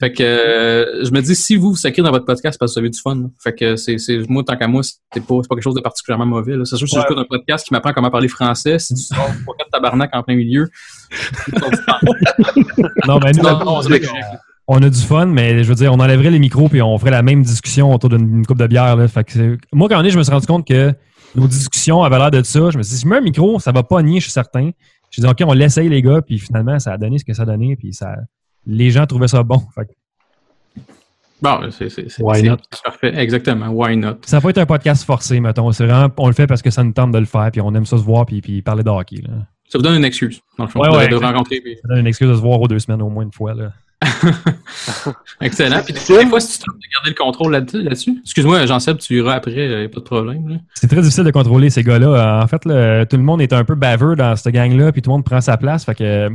[0.01, 2.73] Fait que euh, je me dis, si vous vous sacrez dans votre podcast, c'est parce
[2.73, 3.15] que vous avez du fun.
[3.17, 3.29] là.
[3.43, 5.81] Fait que c'est, c'est moi, tant qu'à moi, c'est pas, c'est pas quelque chose de
[5.81, 6.55] particulièrement mauvais.
[6.65, 7.03] C'est sûr que si Ouais.
[7.03, 10.23] j'écoute un podcast qui m'apprend comment parler français, si tu sors pas quatre tabarnak en
[10.23, 10.69] plein milieu,
[13.07, 14.03] Non, ben, nous, on, c'est
[14.69, 17.11] on a du fun, mais je veux dire, on enlèverait les micros puis on ferait
[17.13, 18.97] la même discussion autour d'une coupe de bière.
[18.97, 19.07] Là.
[19.09, 20.93] Fait que c'est- moi, quand on est, je me suis rendu compte que
[21.37, 22.71] nos discussions avaient l'air de ça.
[22.71, 24.33] Je me suis dit, si je mets un micro, ça va pas nier, je suis
[24.33, 24.71] certain.
[25.11, 27.43] J'ai dit, OK, on l'essaye, les gars, puis finalement, ça a donné ce que ça
[27.43, 28.15] a donné, puis ça,
[28.67, 29.59] les gens trouvaient ça bon.
[29.75, 30.81] Fait que-
[31.43, 31.89] Bon, c'est
[32.83, 33.13] parfait.
[33.15, 33.69] Exactement.
[33.69, 34.17] Why not?
[34.23, 35.71] Ça peut être un podcast forcé, mettons.
[35.73, 37.75] C'est vraiment, on le fait parce que ça nous tente de le faire, puis on
[37.75, 39.17] aime ça se voir, puis, puis parler de hockey.
[39.23, 39.35] Là.
[39.69, 41.27] Ça vous donne une excuse, dans le fond, Ouais, de, ouais, de exact.
[41.33, 41.61] rencontrer.
[41.61, 43.53] puis- Ça donne une excuse de se voir aux deux semaines au moins une fois.
[43.53, 43.73] Là.
[45.41, 45.81] Excellent.
[45.85, 49.35] Puis des fois, si tu tentes de garder le contrôle là-dessus, excuse-moi, Jean-Seb, tu iras
[49.35, 50.61] après, euh, pas de problème.
[50.75, 52.07] C'est très difficile de contrôler ces gars-là.
[52.09, 55.03] Euh, En fait, là, tout le monde est un peu baveux dans cette gang-là, puis
[55.03, 55.85] tout le monde prend sa place.
[55.85, 56.31] Fait que euh,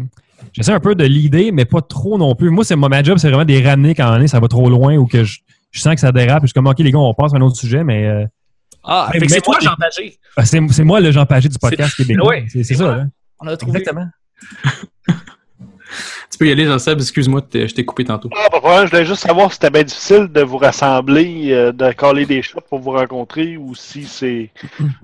[0.54, 2.50] j'essaie un peu de l'idée, mais pas trop non plus.
[2.50, 4.48] Moi, c'est mon ma job, c'est vraiment de les ramener quand on est, ça va
[4.48, 5.40] trop loin ou que je,
[5.72, 6.40] je sens que ça dérape.
[6.40, 8.08] Puis Je suis comme, OK, les gars, on passe à un autre sujet, mais.
[8.08, 8.26] euh,
[8.84, 10.18] Ah, Mais- fait que c'est toi, moi, Jean Pagé.
[10.72, 12.28] c'est moi le Jean Pagé du podcast québécois.
[12.30, 12.98] Ouais, c'est ça.
[12.98, 13.06] là.
[13.40, 13.80] On a trouvé.
[13.80, 14.08] Exactement.
[16.32, 18.30] Tu peux y aller, Jean-Seb, excuse-moi, je t'ai coupé tantôt.
[18.34, 21.52] Ah, pas de problème, je voulais juste savoir si c'était bien difficile de vous rassembler,
[21.52, 24.50] euh, de caler des shots pour vous rencontrer ou si c'est.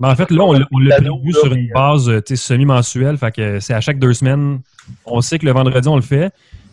[0.00, 3.16] Ben, en fait, là, on, l'a- on l'a prévu sur une base euh, semi-mensuelle.
[3.18, 4.60] Fait que c'est à chaque deux semaines.
[5.04, 6.30] On sait que le vendredi, on le fait.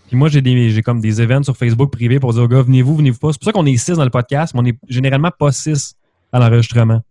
[0.08, 2.62] Puis moi, j'ai des j'ai comme des événements sur Facebook privé pour dire aux gars,
[2.62, 3.32] venez-vous, venez-vous pas.
[3.32, 5.96] C'est pour ça qu'on est six dans le podcast, mais on est généralement pas six
[6.32, 7.02] à l'enregistrement.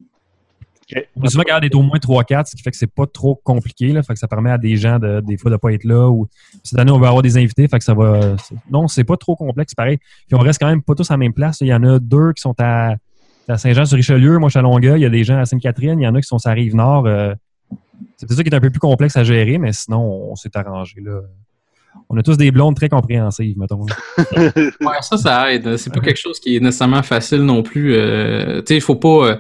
[0.90, 1.03] Ok.
[1.16, 1.44] On est souvent
[1.75, 3.92] au moins 3-4, ce qui fait que c'est pas trop compliqué.
[3.92, 6.09] Là, fait que ça permet à des gens de, des fois de pas être là.
[6.09, 6.29] Ou
[6.62, 7.66] cette année, on va avoir des invités.
[7.68, 8.37] Fait que ça va.
[8.70, 9.99] Non, c'est pas trop complexe, pareil.
[9.99, 11.59] Puis on reste quand même pas tous à la même place.
[11.61, 12.97] Il y en a deux qui sont à,
[13.49, 14.38] à Saint-Jean-sur-Richelieu.
[14.38, 15.01] Moi, je suis à Longueuil.
[15.01, 15.99] Il y a des gens à Sainte-Catherine.
[15.99, 17.07] Il y en a qui sont à Rive-Nord.
[17.07, 17.35] Euh,
[18.16, 20.57] c'est peut-être ça qui est un peu plus complexe à gérer, mais sinon, on s'est
[20.57, 21.01] arrangé.
[21.01, 21.20] Là.
[22.11, 23.87] On a tous des blondes très compréhensives, mettons.
[24.37, 25.77] Ouais, ça, ça aide.
[25.77, 27.95] C'est pas quelque chose qui est nécessairement facile non plus.
[27.95, 29.37] Euh, tu sais, il faut pas, euh,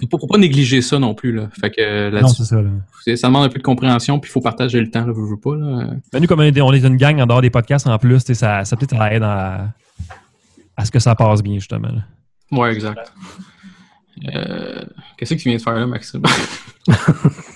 [0.00, 1.32] faut pas, faut pas négliger ça non plus.
[1.32, 1.48] Là.
[1.60, 2.60] Fait que euh, Non, c'est ça.
[2.60, 2.70] Là.
[3.04, 5.28] c'est- ça demande un peu de compréhension, puis il faut partager le temps, là, veux,
[5.28, 5.54] veux pas.
[5.56, 5.90] Là.
[6.12, 8.20] Ben, nous, comme on est, on est une gang en dehors des podcasts en plus,
[8.32, 9.68] ça, ça peut-être ça aide à,
[10.76, 11.88] à ce que ça passe bien, justement.
[11.88, 12.02] là.
[12.58, 13.12] Ouais, exact.
[14.34, 14.82] Euh,
[15.16, 16.22] Qu'est-ce que tu viens de faire là, Maxime?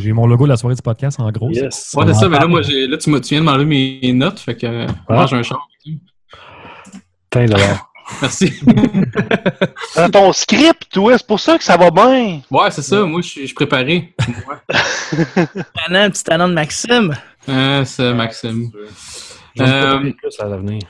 [0.00, 1.50] J'ai- mon logo de la soirée du podcast en gros.
[1.50, 1.92] Yes.
[1.96, 3.64] Ouais, c'est ça, mais là, moi, j'ai, là, tu, tu viens de m'enlever
[4.00, 5.66] mes notes, fait que euh, moi, j'ai un char.
[7.30, 7.84] Tiens, d'abord.
[8.22, 8.54] Merci.
[9.94, 12.40] Dans ton script, ouais, c'est pour ça que ça va bien.
[12.50, 14.14] Ouais, c'est ça, moi, je suis je préparé.
[15.74, 17.14] Tannant, un petit talent de Maxime.
[17.48, 18.70] Euh, c'est Maxime.
[19.56, 20.80] J'en ai Euh, plus à l'avenir.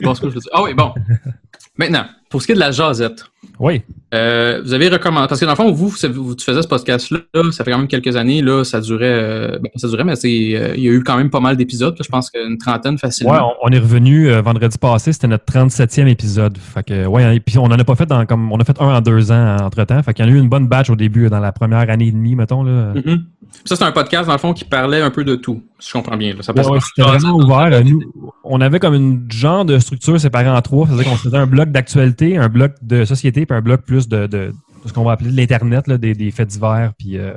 [0.00, 0.50] Bon, ce que je veux dire.
[0.54, 0.94] Ah oui, bon.
[1.76, 3.24] Maintenant, pour ce qui est de la jasette,
[3.58, 3.82] Oui.
[4.14, 7.18] Euh, vous avez recommandé, parce que dans le fond, vous, vous, tu faisais ce podcast-là,
[7.34, 10.16] là, ça fait quand même quelques années, là, ça durait, euh, ben, ça durait, mais
[10.16, 12.96] c'est, euh, il y a eu quand même pas mal d'épisodes, je pense qu'une trentaine
[12.98, 13.32] facilement.
[13.32, 16.56] Ouais, on, on est revenu vendredi passé, c'était notre 37e épisode.
[16.58, 18.80] Fait que, ouais, et puis on en a pas fait dans, comme, on a fait
[18.80, 20.02] un en deux ans entre temps.
[20.02, 22.06] Fait qu'il y en a eu une bonne batch au début, dans la première année
[22.08, 22.92] et demie, mettons, là.
[22.94, 23.24] Mhm.
[23.64, 25.92] Ça, c'est un podcast, dans le fond, qui parlait un peu de tout, si je
[25.92, 26.34] comprends bien.
[26.34, 26.42] Là.
[26.42, 27.84] Ça Ouais, passe ouais, par- c'était vraiment ouvert.
[27.84, 28.00] Nous,
[28.42, 30.86] on avait comme une genre de structure séparée en trois.
[30.88, 34.26] C'est-à-dire qu'on faisait un bloc d'actualité, un bloc de société, puis un bloc plus de,
[34.26, 36.92] de- de ce qu'on va appeler de l'Internet, des, des faits divers.
[36.98, 37.32] Puis, euh,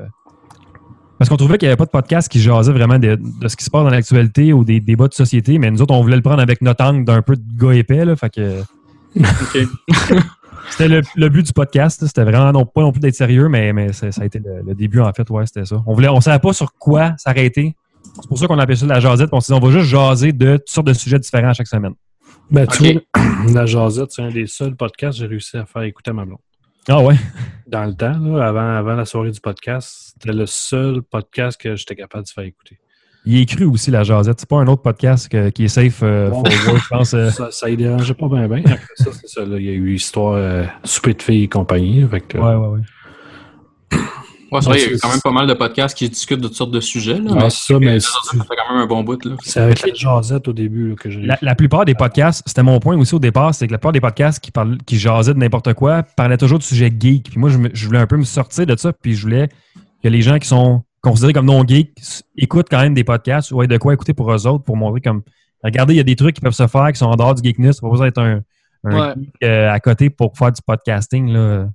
[1.17, 3.56] Parce qu'on trouvait qu'il n'y avait pas de podcast qui jasait vraiment de, de ce
[3.56, 6.15] qui se passe dans l'actualité ou des débats de société, mais nous autres, on voulait
[6.17, 8.03] le prendre avec notre angle d'un peu de gars épais.
[8.06, 8.62] Là, fait que...
[10.69, 12.06] C'était le, le but du podcast.
[12.06, 14.75] C'était vraiment non, pas non plus d'être sérieux, mais, mais ça, a été le, le
[14.75, 15.30] début, en fait.
[15.30, 15.82] Ouais, c'était ça.
[15.86, 17.75] On voulait, on savait pas sur quoi s'arrêter.
[18.21, 19.30] C'est pour ça qu'on appelait ça la jasette.
[19.32, 21.93] On s'est dit, on va juste jaser de toutes sortes de sujets différents chaque semaine.
[22.51, 23.01] Ben, tu vois,
[23.53, 26.25] la Jazette, c'est un des seuls podcasts que j'ai réussi à faire écouter à ma
[26.25, 26.39] blonde.
[26.89, 27.15] Ah ouais?
[27.67, 31.76] Dans le temps, là, avant, avant la soirée du podcast, c'était le seul podcast que
[31.76, 32.80] j'étais capable de faire écouter.
[33.26, 34.39] Il est cru aussi, la jasette.
[34.39, 36.45] C'est pas un autre podcast que- qui est safe euh, Bon.
[36.45, 37.13] for work, je pense.
[37.13, 37.30] euh.
[37.30, 38.60] Ça, ça y dérangeait pas bien, bien.
[38.65, 39.43] Après ça, c'est ça.
[39.45, 42.08] là, Il y a eu histoire euh, souper de filles et compagnie.
[42.10, 42.80] Fait que, Ouais, ouais, ouais.
[44.51, 46.47] Ouais, c'est vrai, il y a quand même pas mal de podcasts qui discutent de
[46.47, 47.19] toutes sortes de sujets.
[47.19, 49.23] Là, mais ça, mais ça, ça fait quand même un bon bout.
[49.25, 49.36] Là.
[49.43, 52.63] c'est avec la Jazette au début là, que j'ai La, la plupart des podcasts, c'était
[52.63, 55.33] mon point aussi au départ, c'est que la plupart des podcasts qui, parlent, qui jasaient
[55.33, 57.29] de n'importe quoi parlaient toujours de sujets geek.
[57.29, 59.49] Puis moi, je, me- je voulais un peu me sortir de ça, puis je voulais
[60.03, 63.62] que les gens qui sont considérés comme non geeks écoutent quand même des podcasts ou
[63.63, 65.21] aient de quoi écouter pour eux autres, pour montrer comme
[65.63, 67.41] regardez, il y a des trucs qui peuvent se faire qui sont en dehors du
[67.47, 67.81] geekness.
[67.81, 68.41] Pas besoin d'être un,
[68.86, 69.13] un Ouais.
[69.17, 71.31] geek euh, à côté pour faire du podcasting.
[71.33, 71.67] Là.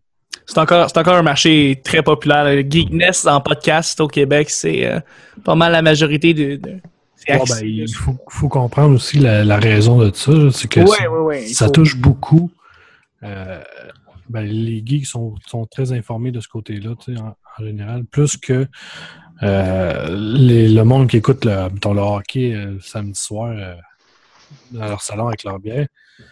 [0.47, 2.45] C'est encore, c'est encore un marché très populaire.
[2.45, 5.01] Le geekness en podcast au Québec, c'est euh,
[5.45, 6.57] pas mal la majorité de.
[6.57, 6.77] de
[7.17, 10.33] c'est ben, il faut, faut comprendre aussi la, la raison de ça.
[10.51, 12.51] C'est que Ouais, ça, ouais, ouais, il ça faut- touche beaucoup.
[13.23, 13.61] euh,
[14.29, 18.05] ben, les geeks sont, sont très informés de ce côté-là, en, en général.
[18.05, 18.67] Plus que
[19.45, 23.55] euh, les- le monde qui écoute le, mettons, le hockey samedi soir
[24.73, 25.87] dans leur salon avec leur bière.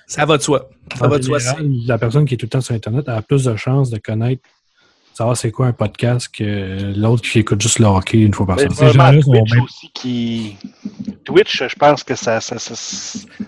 [0.06, 0.68] Ça va de soi.
[0.98, 1.38] Ça En va de soi.
[1.86, 4.42] la personne qui est tout le temps sur Internet a plus de chances de connaître,
[5.14, 8.58] savoir c'est quoi un podcast que l'autre qui écoute juste le hockey une fois par
[8.58, 8.74] semaine.
[8.74, 10.56] Ces gens-là vraiment, sont Twitch même- aussi qui.
[11.24, 12.74] Twitch, je pense que ça, ça, ça,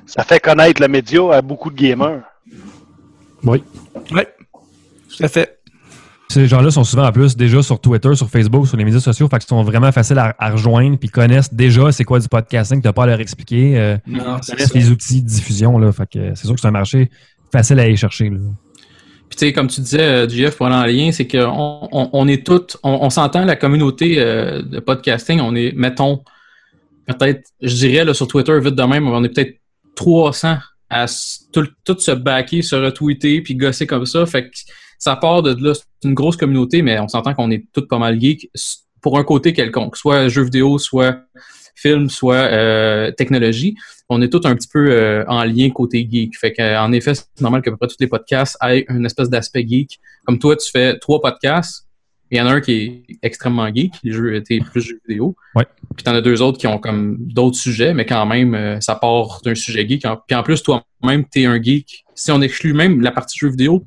[0.06, 2.22] ça fait connaître le média à beaucoup de gamers.
[3.44, 3.62] Oui.
[4.12, 4.28] Ouais.
[5.16, 5.58] Tout à fait.
[6.32, 9.28] Ces gens-là sont souvent en plus déjà sur Twitter, sur Facebook, sur les médias sociaux,
[9.28, 12.80] fait qu'ils sont vraiment faciles à, à rejoindre, puis connaissent déjà c'est quoi du podcasting,
[12.80, 13.78] t'as pas à leur expliquer.
[13.78, 16.68] euh, Non, ils connaissent les outils de diffusion, là, fait que c'est sûr que c'est
[16.68, 17.10] un marché
[17.52, 18.30] facile à aller chercher.
[18.30, 18.38] Là.
[19.28, 22.08] Puis tu sais, comme tu disais, euh, GF, pour aller en lien, c'est qu'on on,
[22.12, 26.22] on est toutes, on, on s'entend la communauté euh, de podcasting, on est, mettons,
[27.06, 29.58] peut-être, je dirais là, sur Twitter, vite de même, on est peut-être
[29.96, 30.56] 300
[30.88, 31.06] à
[31.52, 34.24] tout, tout se backer, se retweeter, puis gosser comme ça.
[34.24, 34.56] Fait que
[35.02, 37.98] ça part de là, c'est une grosse communauté, mais on s'entend qu'on est toutes pas
[37.98, 38.48] mal geeks
[39.00, 41.24] pour un côté quelconque, soit jeux vidéo, soit
[41.74, 43.74] film, soit euh, technologie.
[44.08, 46.38] On est tous un petit peu euh, en lien côté geek.
[46.38, 46.54] Fait
[46.92, 49.98] effet, c'est normal que à peu près tous les podcasts aient une espèce d'aspect geek.
[50.24, 51.88] Comme toi, tu fais trois podcasts.
[52.30, 55.34] Il y en a un qui est extrêmement geek, les jeux étaient plus jeux vidéo.
[55.56, 55.66] Ouais.
[55.96, 58.94] Puis t'en as deux autres qui ont comme d'autres sujets, mais quand même, euh, ça
[58.94, 60.06] part d'un sujet geek.
[60.28, 62.04] Puis en plus, toi-même, t'es un geek.
[62.14, 63.84] Si on exclut même la partie jeux vidéo,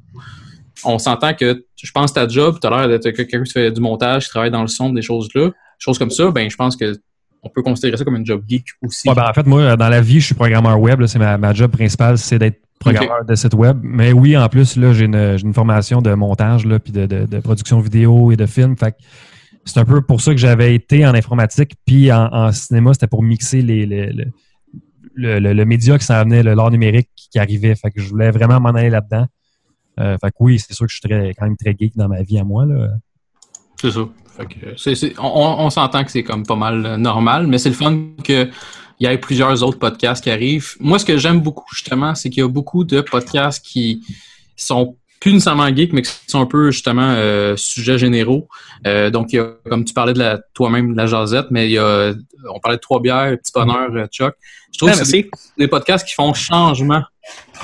[0.83, 3.71] on s'entend que je pense que ta job, tu as l'air d'être quelqu'un qui fait
[3.71, 6.75] du montage, qui travaille dans le son, des choses-là, choses comme ça, ben je pense
[6.75, 6.97] que
[7.43, 9.07] on peut considérer ça comme une job geek aussi.
[9.07, 10.99] Ouais, ben, en fait, moi, dans la vie, je suis programmeur web.
[10.99, 11.05] là.
[11.07, 13.77] C'est ma, ma job principale, c'est d'être programmeur de site web.
[13.83, 17.39] Mais oui, en plus, là, j'ai une, formation de montage, là, puis de, de- de
[17.39, 18.75] production vidéo et de film.
[18.75, 18.95] Fait
[19.63, 23.07] c'est un peu pour ça que j'avais été en informatique, puis en, en cinéma, c'était
[23.07, 24.25] pour mixer les, les- le,
[25.13, 27.75] le, le- le média qui s'en venait, l'art numérique qui, qui arrivait.
[27.75, 29.27] Fait que je voulais vraiment m'en aller là-dedans.
[29.99, 32.21] Euh, fait que oui, c'est sûr que je suis quand même très geek dans ma
[32.21, 32.65] vie à moi.
[32.65, 32.89] Là.
[33.79, 34.07] C'est ça.
[34.37, 38.09] Que on on s'entend que c'est comme pas mal euh, normal, mais c'est le fun
[38.21, 38.51] qu'il
[38.99, 40.75] y ait plusieurs autres podcasts qui arrivent.
[40.81, 44.01] Moi, ce que j'aime beaucoup, justement, c'est qu'il y a beaucoup de podcasts qui
[44.57, 48.47] sont plus nécessairement geeks, mais qui sont un peu, justement, euh, sujets généraux.
[48.85, 51.67] Euh, donc, il y a, comme tu parlais de la toi-même de la jasette, mais
[51.67, 52.13] il y a,
[52.53, 54.35] on parlait de Trois Bières, Petit Bonheur, euh, Chuck.
[54.71, 57.01] Je trouve Ah, que c'est des, des podcasts qui font changement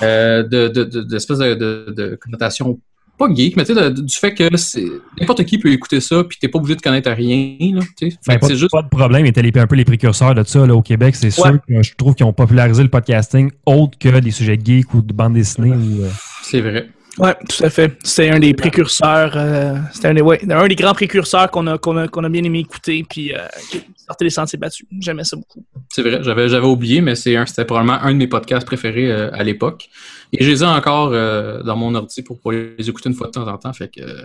[0.02, 2.80] euh, de, de, de, d'espèce de, de, de connotation
[3.20, 4.88] pas geek, mais tu sais, du fait que c'est
[5.20, 7.76] n'importe qui peut écouter ça, puis t'es pas obligé de connaître rien.
[7.76, 8.18] Là, tu sais.
[8.26, 8.72] Fait Ben, pas, c'est juste.
[8.72, 11.16] pas de problème, étaient un peu les précurseurs de ça là, au Québec.
[11.16, 14.92] C'est sûr que je trouve qu'ils ont popularisé le podcasting autre que des sujets geeks
[14.96, 15.70] ou de bande dessinée.
[15.70, 16.10] Ou, euh,
[16.42, 16.90] C'est vrai.
[17.18, 17.98] Ouais, tout à fait.
[18.04, 19.34] C'est un des précurseurs.
[19.36, 22.30] euh, C'était un des, ouais, un des grands précurseurs qu'on a, qu'on a, qu'on a
[22.30, 24.86] bien aimé écouter, puis euh, qui sortait les sentiers battus.
[25.00, 25.64] J'aimais ça beaucoup.
[25.90, 29.12] C'est vrai, j'avais, j'avais oublié, mais c'est un, c'était probablement un de mes podcasts préférés
[29.12, 29.90] euh, à l'époque.
[30.32, 33.28] Et je les ai encore euh, dans mon ordi pour, pour les écouter une fois
[33.28, 33.74] de temps en temps.
[33.74, 34.24] Fait que euh, ça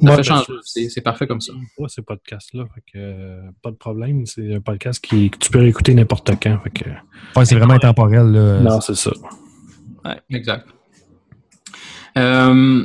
[0.00, 0.44] Ouais, fait ben, changer.
[0.64, 1.52] c'est- C'est, c'est parfait comme ça.
[1.76, 2.64] pas ces podcasts-là.
[2.94, 4.24] Euh, pas de problème.
[4.26, 6.58] C'est un podcast qui, que tu peux écouter n'importe quand.
[6.62, 6.90] Fait que,
[7.36, 8.26] ouais, c'est vraiment intemporel.
[8.30, 8.60] Là.
[8.60, 9.10] non, c'est ça.
[10.04, 10.68] Ouais, exact.
[12.20, 12.84] Euh,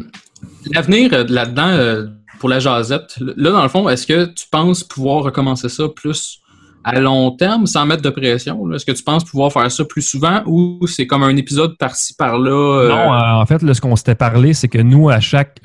[0.74, 2.06] l'avenir euh, là-dedans, euh,
[2.40, 6.40] pour la jasette, là, dans le fond, est-ce que tu penses pouvoir recommencer ça plus
[6.84, 8.72] à long terme, sans mettre de pression?
[8.74, 12.14] Est-ce que tu penses pouvoir faire ça plus souvent ou c'est comme un épisode par-ci,
[12.14, 12.90] par-là?
[12.90, 15.60] Non, en fait, là, ce qu'on s'était parlé, c'est que nous, à chaque,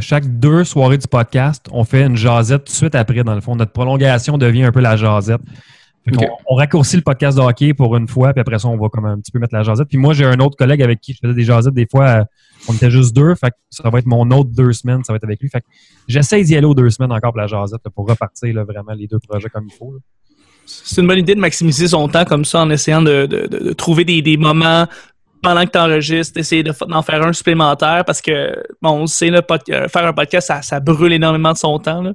[0.00, 3.40] chaque deux soirées du podcast, on fait une jasette tout de suite après, dans le
[3.40, 3.56] fond.
[3.56, 5.40] Notre prolongation devient un peu la jasette.
[6.08, 6.30] Fait qu'on- Ok.
[6.46, 9.06] on, raccourcit le podcast de hockey pour une fois, puis après ça, on va comme
[9.06, 9.88] un petit peu mettre la jasette.
[9.88, 11.74] Puis moi, j'ai un autre collègue avec qui je faisais des jasettes.
[11.74, 12.24] Des fois, euh,
[12.68, 13.34] on était juste deux.
[13.34, 15.48] Fait que ça va être mon autre deux semaines, ça va être avec lui.
[15.48, 15.66] Fait que
[16.08, 18.92] j'essaie d'y aller aux deux semaines encore pour la jasette, là, pour repartir là, vraiment
[18.92, 19.92] les deux projets comme il faut.
[19.92, 19.98] là.
[20.64, 23.58] C'est une bonne idée de maximiser son temps comme ça en essayant de, de, de-
[23.68, 24.86] de trouver des, des moments
[25.42, 29.00] pendant que tu enregistres, d'essayer de fa- d'en faire un supplémentaire parce que, bon, on
[29.02, 32.02] le sait, là, pod- euh, faire un podcast, ça, ça brûle énormément de son temps.
[32.02, 32.14] Là.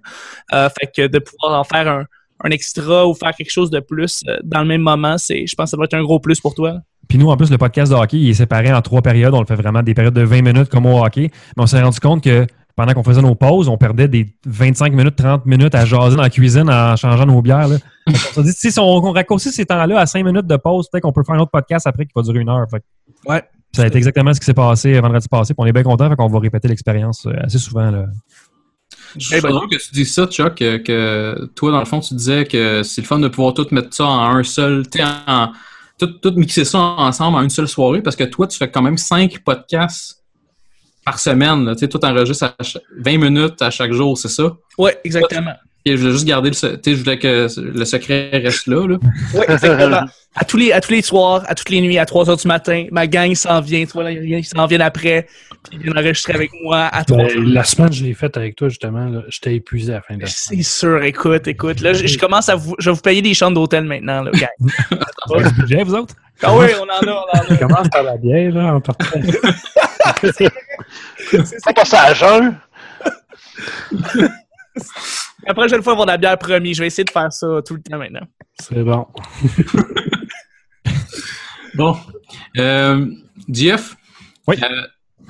[0.53, 2.05] Euh, fait que de pouvoir en faire un,
[2.43, 5.55] un extra ou faire quelque chose de plus euh, dans le même moment, c'est, je
[5.55, 6.79] pense que ça doit être un gros plus pour toi.
[7.07, 9.33] Puis nous, en plus, le podcast de hockey, il est séparé en trois périodes.
[9.33, 11.29] On le fait vraiment des périodes de 20 minutes comme au hockey.
[11.57, 14.93] Mais on s'est rendu compte que pendant qu'on faisait nos pauses, on perdait des 25
[14.93, 17.67] minutes, 30 minutes à jaser dans la cuisine en changeant nos bières.
[17.67, 17.77] Là.
[18.07, 21.03] Qu'on s'est dit, si on, on raccourcit ces temps-là à 5 minutes de pause, peut-être
[21.03, 22.65] qu'on peut faire un autre podcast après qui va durer une heure.
[22.71, 22.81] Fait
[23.27, 23.43] Ouais.
[23.75, 25.53] ça a été exactement ce qui s'est passé vendredi passé.
[25.53, 26.09] Puis on est bien content.
[26.09, 27.91] Fait qu'on va répéter l'expérience euh, assez souvent.
[27.91, 28.05] Là.
[29.17, 32.13] Je suis drôle que tu dises ça, Chuck, que, que toi, dans le fond, tu
[32.13, 34.83] disais que c'est le fun de pouvoir tout mettre ça en un seul,
[35.27, 35.51] en,
[35.97, 38.81] tout, tout mixer ça ensemble en une seule soirée, parce que toi, tu fais quand
[38.81, 40.23] même cinq podcasts
[41.05, 41.71] par semaine.
[41.73, 44.55] Tu sais, toi, t'enregistres à cha- 20 minutes à chaque jour, c'est ça?
[44.77, 45.53] Ouais, exactement.
[45.83, 48.85] Et je voulais juste garder le, je voulais que le secret reste là.
[48.87, 48.97] là.
[49.33, 50.03] Oui, exactement.
[50.35, 52.47] à, tous les, à tous les soirs, à toutes les nuits, à 3 heures du
[52.47, 53.83] matin, ma gang s'en vient.
[53.85, 55.27] Tu vois, ils s'en viennent après.
[55.69, 58.55] Puis ils viennent enregistrer avec moi à 3 Ben, la semaine, je l'ai faite avec
[58.55, 59.21] toi, justement.
[59.29, 60.63] J'étais épuisé à la fin de la semaine.
[60.63, 61.81] C'est sûr, écoute, écoute.
[61.81, 62.75] Là, je, je commence à vous.
[62.79, 64.49] Je vais vous payer des chambres d'hôtel maintenant, là, gang.
[65.27, 66.15] Vous avez du budget, vous autres?
[66.41, 67.45] Ah oui, on en a, on en a.
[67.49, 69.05] Je commence par la bière, là, en partant.
[70.21, 72.57] Pas passer à jeun.
[75.45, 76.73] La prochaine fois, on va la bière promis.
[76.73, 78.25] Je vais essayer de faire ça tout le temps maintenant.
[78.59, 79.05] C'est bon.
[81.75, 81.97] Bon.
[82.57, 83.05] Euh,
[83.49, 83.95] Jeff,
[84.47, 84.55] Oui.
[84.61, 84.87] euh,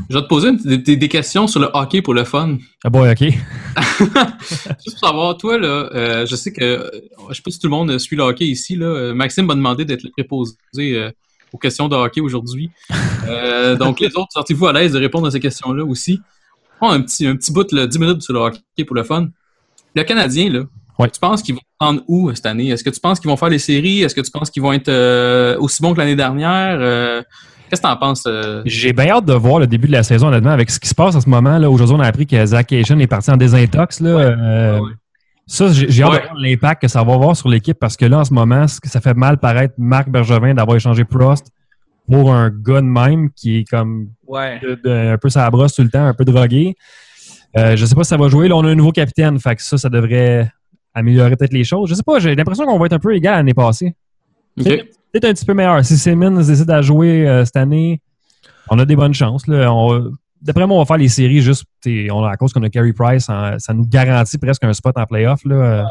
[0.10, 2.58] je vais te poser une- des, questions sur le hockey pour le fun.
[2.84, 3.20] Ah bon, OK.
[4.00, 6.90] Juste pour savoir, toi, là, euh, je sais que,
[7.30, 8.86] je sais pas si tout le monde suit le hockey ici, là.
[8.88, 11.12] euh, Maxime m'a demandé d'être le préposé euh,
[11.54, 12.72] aux questions de hockey aujourd'hui.
[13.28, 16.20] Euh, donc, les autres, sortez-vous à l'aise de répondre à ces questions-là aussi.
[16.82, 19.04] On a un petit, un petit bout, là, 10 minutes sur le hockey pour le
[19.04, 19.28] fun.
[19.96, 20.64] Le Canadien, là,
[21.12, 22.70] tu penses qu'ils vont prendre où cette année?
[22.70, 24.02] Est-ce que tu penses qu'ils vont faire les séries?
[24.02, 27.24] Est-ce que tu penses qu'ils vont être aussi bons que l'année dernière?
[27.72, 28.24] Qu'est-ce que tu en penses?
[28.28, 28.62] euh?
[28.66, 30.94] J'ai bien hâte de voir le début de la saison, honnêtement, avec ce qui se
[30.94, 31.58] passe en ce moment.
[31.58, 34.02] Là, aujourd'hui, on a appris que Zach Cation est parti en désintox.
[34.02, 34.80] Là, Euh,
[35.48, 38.20] Ça, j'ai hâte de voir l'impact que ça va avoir sur l'équipe parce que là,
[38.20, 41.48] en ce moment, ce que ça fait mal paraître Marc Bergevin d'avoir échangé Prost
[42.10, 44.60] pour un gars de même qui est comme Ouais.
[44.62, 46.76] de- de- un peu sa brosse tout le temps, un peu drogué.
[47.58, 48.48] Euh, je sais pas si ça va jouer.
[48.48, 49.40] Là, on a un nouveau capitaine.
[49.40, 50.50] Fait que ça, ça devrait
[50.94, 51.90] améliorer peut-être les choses.
[51.90, 53.94] Je sais pas, j'ai l'impression qu'on va être un peu égal l'année passée.
[54.56, 55.84] Peut-être peut-être un petit peu meilleur.
[55.86, 58.02] Si Simmons décide à jouer euh, cette année,
[58.70, 59.48] on a des bonnes chances.
[59.48, 59.72] là.
[59.74, 61.66] On- D'après moi, on va faire les séries juste
[62.10, 63.30] on, à cause qu'on a Carey Price.
[63.30, 65.42] en- ça nous garantit presque un spot en playoff.
[65.46, 65.88] Là.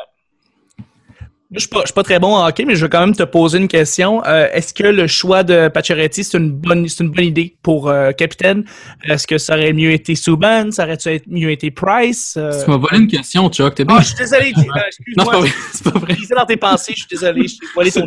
[1.53, 3.15] Je suis pas, je suis pas très bon en hockey, mais je veux quand même
[3.15, 4.25] te poser une question.
[4.25, 7.89] Euh, Est-ce que le choix de Pacioretty, c'est une bonne, c'est une bonne idée pour
[7.89, 8.65] euh, capitaine?
[9.03, 10.71] Est-ce que ça aurait mieux été Subban?
[10.71, 12.35] Ça aurait-tu être- mieux été Price?
[12.37, 13.75] Euh, Tu m'as volé une question, Chuck.
[13.75, 13.97] T'es bien.
[13.99, 14.53] Ah, je suis désolé.
[14.57, 15.39] euh, Non, c'est pas excuse-moi.
[15.41, 15.51] vrai.
[15.73, 16.17] C'est pas vrai.
[16.37, 17.49] Dans tes pensées, je suis désolé.
[17.49, 18.07] Je t'ai volé ton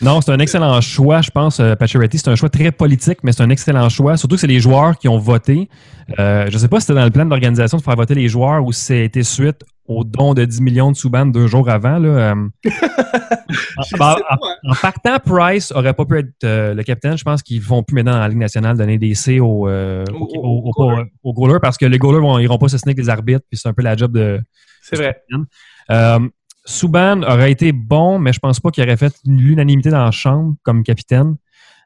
[0.00, 1.60] Non, c'est un excellent choix, je pense.
[1.60, 4.16] Euh, Pacioretty, c'est un choix très politique, mais c'est un excellent choix.
[4.16, 5.68] Surtout que c'est les joueurs qui ont voté.
[6.18, 8.28] Euh, je ne sais pas si c'était dans le plan d'organisation de faire voter les
[8.28, 11.98] joueurs ou si c'était suite au don de 10 millions de Subban deux jours avant.
[11.98, 12.08] Là.
[12.08, 12.34] Euh,
[13.76, 14.12] en, en-
[14.68, 17.16] en- en partant, Price aurait pas pu être euh, le capitaine.
[17.16, 20.04] Je pense qu'ils vont plus maintenant dans la Ligue nationale donner des C aux, euh,
[21.22, 23.68] aux goalers parce que les goalers vont, iront pas se avec les arbitres, puis c'est
[23.68, 24.40] un peu la job de.
[24.82, 25.22] C'est vrai.
[26.64, 30.54] Subban aurait été bon, mais je pense pas qu'il aurait fait l'unanimité dans la chambre
[30.62, 31.36] comme capitaine.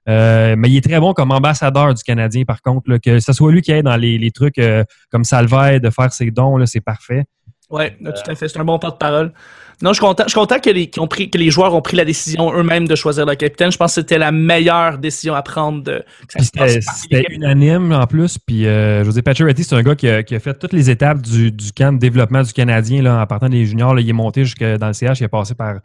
[0.09, 2.97] Euh, mais il est très bon comme ambassadeur du Canadien, par contre.
[2.99, 6.31] que ce soit lui qui aide dans les, trucs euh, comme Salvaire, de faire ses
[6.31, 7.25] dons, c'est parfait.
[7.71, 8.49] Là, tout à fait.
[8.49, 9.33] C'est un bon porte-parole.
[9.81, 11.73] Non, je suis content, je suis content que, les, qu'ils ont pris, que les joueurs
[11.73, 13.71] ont pris la décision eux-mêmes de choisir le capitaine.
[13.71, 15.85] Je pense que c'était la meilleure décision à prendre.
[15.85, 18.39] De, C'était unanime en plus.
[18.39, 21.23] Puis euh, José Pacioretty, c'est un gars qui a, qui a fait toutes les étapes
[21.23, 23.03] du, du camp de développement du Canadien.
[23.03, 25.21] Là, en partant des juniors, là, il est monté jusque dans le CH.
[25.21, 25.77] Il est passé par.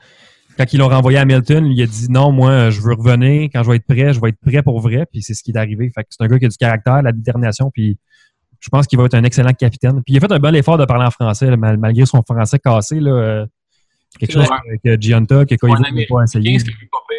[0.57, 3.49] Quand ils l'ont renvoyé à Hamilton, il a dit non, moi, je veux revenir.
[3.53, 5.05] Quand je vais être prêt, je vais être prêt pour vrai.
[5.11, 5.91] Puis c'est ce qui est arrivé.
[5.93, 7.69] Fait que c'est un gars qui a du caractère, la détermination.
[7.71, 7.97] Puis
[8.63, 10.01] je pense qu'il va être un excellent capitaine.
[10.05, 12.59] Puis il a fait un bon effort de parler en français, là, malgré son français
[12.59, 12.99] cassé.
[13.01, 13.45] Là, euh,
[14.19, 14.47] quelque chose
[14.83, 16.59] que, que Gianta, que Koivu n'a pas essayé.
[16.59, 16.65] C'est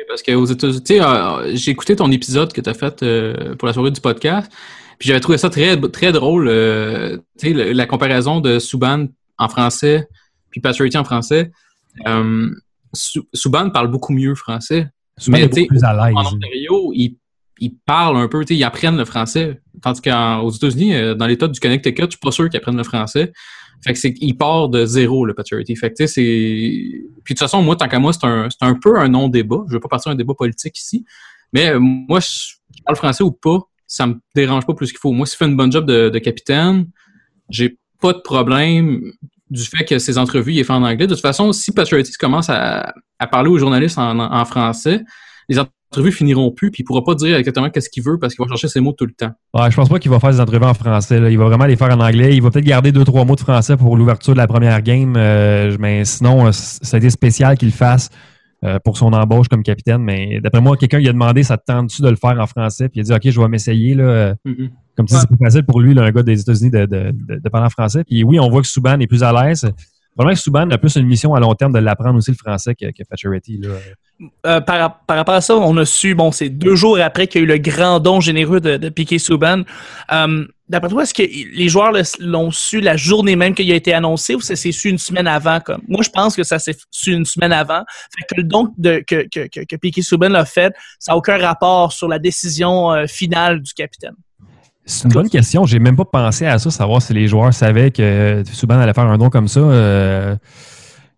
[0.08, 3.54] Parce qu'aux États-Unis, tu sais, euh, j'ai écouté ton épisode que tu as fait euh,
[3.56, 4.50] pour la soirée du podcast,
[4.98, 9.06] puis j'avais trouvé ça très, très drôle, euh, le- la comparaison de Subban
[9.38, 10.08] en français,
[10.50, 11.50] puis Pacioretty en français.
[12.06, 12.48] Euh,
[12.94, 14.88] Su- Subban parle beaucoup mieux français.
[15.18, 16.14] Subban est tu sais, beaucoup plus à l'aise.
[16.16, 17.16] En Ontario, ils,
[17.58, 19.60] ils parlent un peu, ils apprennent le français.
[19.84, 22.84] Tandis qu'aux États-Unis, euh, dans l'État du Connecticut, je suis pas sûr qu'ils apprennent le
[22.84, 23.34] français.
[23.84, 25.76] Fait que c'est qu'il part de zéro, le Paturity.
[25.76, 26.22] Fait que, c'est...
[26.22, 29.64] Puis de toute façon, moi, tant qu'à moi, c'est un, c'est un peu un non-débat.
[29.68, 31.04] Je veux pas partir un débat politique ici.
[31.52, 32.54] Mais euh, moi, je
[32.86, 35.12] parle français ou pas, ça me dérange pas plus qu'il faut.
[35.12, 36.86] Moi, s'il fait une bonne job de, de capitaine,
[37.50, 39.12] j'ai pas de problème
[39.50, 41.06] du fait que ses entrevues, il est fait en anglais.
[41.06, 42.94] De toute façon, si Paturity commence à,
[43.30, 45.02] parler aux journalistes en, en français,
[45.50, 45.74] les entrevues
[46.10, 48.68] finiront plus, puis il pourra pas dire exactement qu'est-ce qu'il veut parce qu'il va chercher
[48.68, 49.30] ses mots tout le temps.
[49.54, 51.20] Ouais, je pense pas qu'il va faire des entrevues en français.
[51.20, 51.30] là.
[51.30, 52.34] Il va vraiment les faire en anglais.
[52.36, 55.14] Il va peut-être garder deux, trois mots de français pour l'ouverture de la première game.
[55.16, 58.08] euh, mais sinon, euh, ça a été spécial qu'il le fasse
[58.64, 60.02] euh, pour son embauche comme capitaine.
[60.02, 62.88] Mais d'après moi, quelqu'un lui a demandé ça te tente-tu de le faire en français?
[62.88, 63.94] Puis il a dit OK, je vais m'essayer.
[63.94, 64.34] là.
[64.44, 64.70] Mhm.
[64.96, 67.40] Comme si c'est plus facile pour lui, là, un gars des États-Unis, de, de, de,
[67.42, 68.04] de parler en français.
[68.04, 69.68] Puis oui, on voit que Subban est plus à l'aise.
[70.14, 72.74] Probablement que Subban a plus une mission à long terme de l'apprendre aussi le français
[72.74, 73.02] que, que.
[74.46, 77.40] Euh, par, par rapport à ça, on a su, bon, c'est deux jours après qu'il
[77.40, 79.62] y a eu le grand don généreux de, de Piquet Souban.
[80.12, 83.92] Euh, D'après toi, est-ce que les joueurs l'ont su la journée même qu'il a été
[83.92, 85.60] annoncé ou ça s'est su une semaine avant?
[85.60, 85.82] Comme?
[85.88, 87.82] Moi, je pense que ça s'est su une semaine avant.
[88.16, 91.36] Fait que le don que, que, que, que Piquet Souban a fait, ça n'a aucun
[91.36, 94.14] rapport sur la décision euh, finale du capitaine.
[94.86, 95.64] C'est une bonne question.
[95.64, 99.06] J'ai même pas pensé à ça, savoir si les joueurs savaient que Subban allait faire
[99.06, 99.60] un don comme ça.
[99.60, 100.36] Euh,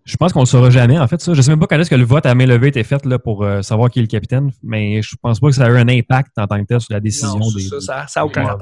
[0.05, 1.35] je pense qu'on le saura jamais, en fait, ça.
[1.35, 3.19] Je sais même pas quand est-ce que le vote à main levée était fait là,
[3.19, 5.77] pour euh, savoir qui est le capitaine, mais je pense pas que ça a eu
[5.77, 7.62] un impact en tant que tel sur la décision Non, des.
[7.62, 8.57] ça, ça, ça a aucun.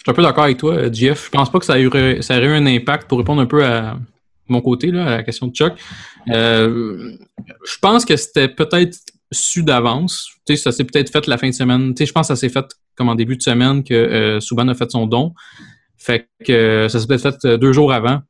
[0.00, 1.26] Je suis un peu d'accord avec toi, euh, Jeff.
[1.26, 3.98] Je pense pas que ça aurait, ça eu un impact pour répondre un peu à
[4.48, 5.74] mon côté, là, à la question de Chuck.
[6.30, 7.12] Euh,
[7.66, 8.96] je pense que c'était peut-être
[9.32, 10.30] su d'avance.
[10.56, 11.94] Ça s'est peut-être fait la fin de semaine.
[11.98, 12.64] Je pense que ça s'est fait
[13.00, 15.32] comme en début de semaine que euh, Subban a fait son don.
[15.96, 18.20] Fait que euh, ça s'est peut-être fait euh, deux jours avant.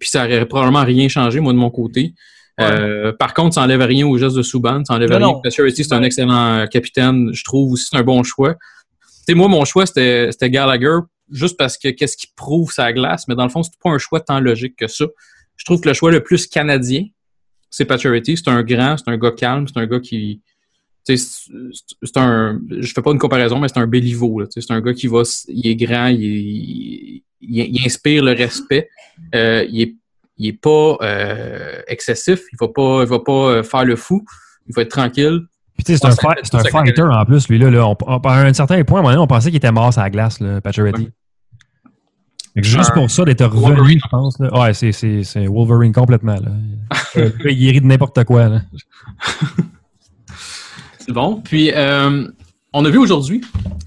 [0.00, 2.14] Puis ça aurait probablement rien changé, moi, de mon côté.
[2.60, 4.84] Euh, par contre, ça enlève rien au geste de Subban.
[4.84, 5.70] Ça enlève Non, rien.
[5.70, 7.30] c'est un excellent capitaine.
[7.32, 8.56] Je trouve aussi c'est un bon choix.
[9.24, 10.98] Sais, moi, mon choix, c'était Gallagher,
[11.30, 13.98] juste parce que qu'est-ce qu'il prouve sa glace, mais dans le fond, c'est pas un
[13.98, 15.04] choix tant logique que ça.
[15.56, 17.04] Je trouve que le choix le plus canadien,
[17.70, 18.36] c'est Pacioretty.
[18.36, 20.42] C'est un grand, c'est un gars calme, c'est un gars qui,
[21.04, 22.60] c'est un.
[22.70, 24.42] Je fais pas une comparaison, mais c'est un Béliveau.
[24.50, 25.22] C'est un gars qui va.
[25.48, 28.88] Il est grand, il, est- il, il inspire le respect.
[29.34, 29.94] Euh, il est,
[30.38, 32.40] il est pas euh, excessif.
[32.52, 34.24] Il va pas, il va pas euh, faire le fou.
[34.68, 35.40] Il va être tranquille.
[35.76, 37.58] Puis tu sais, c'est un, fighter en plus, lui.
[37.58, 37.86] Là, là.
[37.88, 40.38] On- on- à un certain point, à on pensait qu'il était mort sur la glace,
[40.40, 41.08] là, Pacioretty.
[42.54, 43.98] Juste Un pour ça, d'être revenu, Wolverine.
[44.04, 44.38] je pense.
[44.38, 44.60] Là.
[44.60, 46.36] Ouais, c'est, Wolverine complètement.
[46.36, 46.50] Là.
[47.46, 48.48] Il rit de n'importe quoi.
[48.48, 48.60] Là.
[51.04, 51.40] C'est bon.
[51.42, 52.26] Puis, euh,
[52.72, 53.40] on a vu aujourd'hui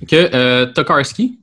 [0.08, 1.40] que euh, Tokarski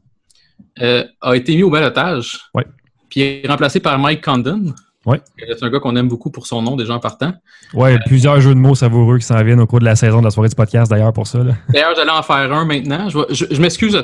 [0.80, 2.40] euh, a été mis au balotage.
[2.54, 2.66] Ouais.
[3.08, 4.74] Puis il est remplacé par Mike Condon.
[5.04, 5.20] Ouais.
[5.42, 7.32] Euh, C'est un gars qu'on aime beaucoup pour son nom, déjà en partant.
[7.74, 10.24] Ouais, plusieurs jeux de mots savoureux qui s'en viennent au cours de la saison de
[10.24, 11.38] la soirée du podcast, d'ailleurs, pour ça.
[11.72, 13.08] D'ailleurs, j'allais en faire un maintenant.
[13.08, 14.02] Je, vais- je- je m'excuse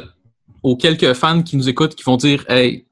[0.62, 2.86] aux quelques fans qui nous écoutent qui vont dire Hey,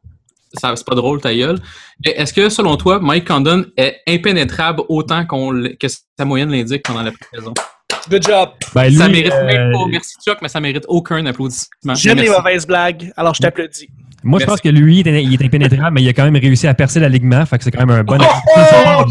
[0.55, 1.59] ça c'est pas drôle ta gueule.
[2.05, 7.03] Mais est-ce que selon toi, Mike Condon est impénétrable autant que sa moyenne l'indique pendant
[7.03, 7.53] la pré-saison?
[8.09, 8.51] Good job.
[8.75, 11.95] Ben, ça mérite euh, même pas, merci Chuck, mais ça mérite aucun applaudissement.
[11.95, 13.89] J'aime les mauvaises blagues, alors je t'applaudis.
[14.23, 16.37] Moi, je pense que lui, il est, il est impénétrable, mais il a quand même
[16.37, 17.45] réussi à percer l'alignement.
[17.47, 18.19] Fait que c'est quand même un bon.
[18.19, 19.05] Oh!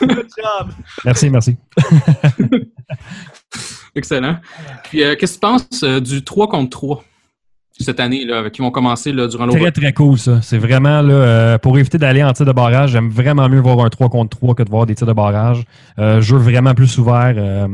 [0.00, 0.70] Good job.
[1.04, 1.56] Merci, merci.
[3.94, 4.38] Excellent.
[4.84, 7.04] Puis, euh, qu'est-ce que tu penses euh, du 3 contre 3
[7.78, 9.72] cette année, là, qui vont commencer là, durant Très, l'over?
[9.72, 10.40] très cool, ça.
[10.42, 13.80] C'est vraiment, là, euh, pour éviter d'aller en tir de barrage, j'aime vraiment mieux voir
[13.84, 15.62] un 3 contre 3 que de voir des tirs de barrage.
[15.98, 17.34] Euh, jeu vraiment plus ouvert.
[17.36, 17.68] euh,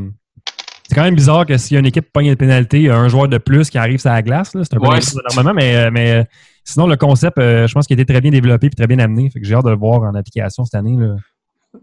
[0.89, 2.91] c'est quand même bizarre que s'il y a une équipe pogne de pénalité, il y
[2.91, 4.51] a un joueur de plus qui arrive sur la glace.
[4.53, 4.99] C'est un peu Ouais,
[5.31, 6.27] normalement, mais, euh, mais
[6.63, 9.31] sinon, le concept, je pense qu'il a été très bien développé et très bien amené.
[9.31, 10.97] Fait que j'ai hâte de le voir en application cette année.
[10.99, 11.17] Là.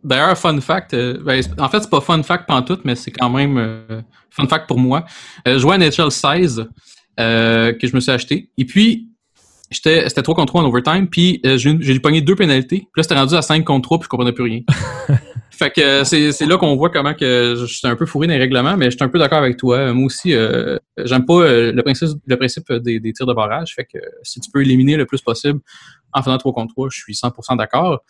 [0.03, 3.29] D'ailleurs, fun fact, euh, ben, en fait, c'est pas fun fact pantoute, mais c'est quand
[3.29, 5.03] même euh, fun fact pour moi.
[5.47, 6.65] Euh, je jouais à NHL 16
[7.19, 8.49] euh, que je me suis acheté.
[8.57, 9.09] Et puis,
[9.69, 12.77] j'étais, c'était 3 contre 3 en overtime, puis euh, j'ai, j'ai pogné deux pénalités.
[12.79, 14.61] Puis là, c'était rendu à 5 contre 3, puis je comprenais plus rien.
[15.51, 18.27] fait que euh, c'est, c'est là qu'on voit comment que je suis un peu fourré
[18.27, 19.93] dans les règlements, mais je suis un peu d'accord avec toi.
[19.93, 23.73] Moi aussi, euh, j'aime pas le principe, le principe des, des tirs de barrage.
[23.75, 25.59] Fait que si tu peux éliminer le plus possible
[26.13, 28.01] en faisant 3 contre 3, je suis 100% d'accord.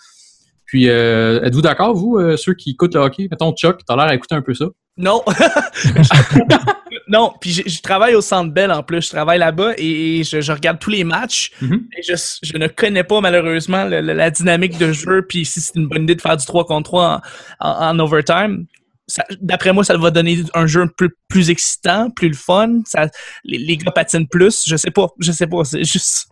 [0.71, 3.27] Puis, euh, êtes-vous d'accord, vous, euh, ceux qui écoutent le hockey?
[3.29, 4.67] Mettons, Chuck, t'as l'air à écouter un peu ça.
[4.95, 5.21] Non.
[7.11, 9.01] non, puis je, je travaille au Centre Bell en plus.
[9.05, 11.51] Je travaille là-bas et je, je regarde tous les matchs.
[11.61, 11.87] Mhm.
[11.97, 15.25] Et je, je ne connais pas malheureusement le- le- la dynamique de jeu.
[15.27, 17.21] Puis si c'est une bonne idée de faire du 3 contre 3
[17.59, 18.65] en, en- en overtime,
[19.41, 22.79] d'après moi, ça va donner un jeu un peu plus excitant, plus le fun.
[22.85, 23.09] Ça,
[23.43, 24.63] les, les gars patinent plus.
[24.65, 25.07] Je sais pas.
[25.19, 25.65] Je sais pas.
[25.65, 26.27] C'est juste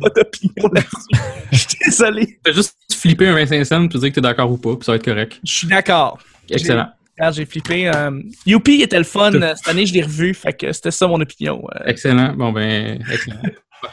[0.00, 1.24] pas d'opinion là-dessus.
[1.52, 2.38] Je suis désolé.
[2.44, 4.92] Fais juste flipper un 25 cents pour dire que t'es d'accord ou pas, puis ça
[4.92, 5.38] va être correct.
[5.44, 6.18] Je suis d'accord.
[6.50, 6.88] Excellent.
[7.18, 7.88] Regarde, j'ai flippé.
[7.88, 8.10] Euh,
[8.46, 9.30] Youpi était le fun.
[9.32, 10.34] Cette année, je l'ai revu.
[10.34, 11.62] Fait que c'était ça mon opinion.
[11.74, 11.84] euh.
[11.86, 12.34] Excellent.
[12.34, 13.42] Bon, ben, excellent.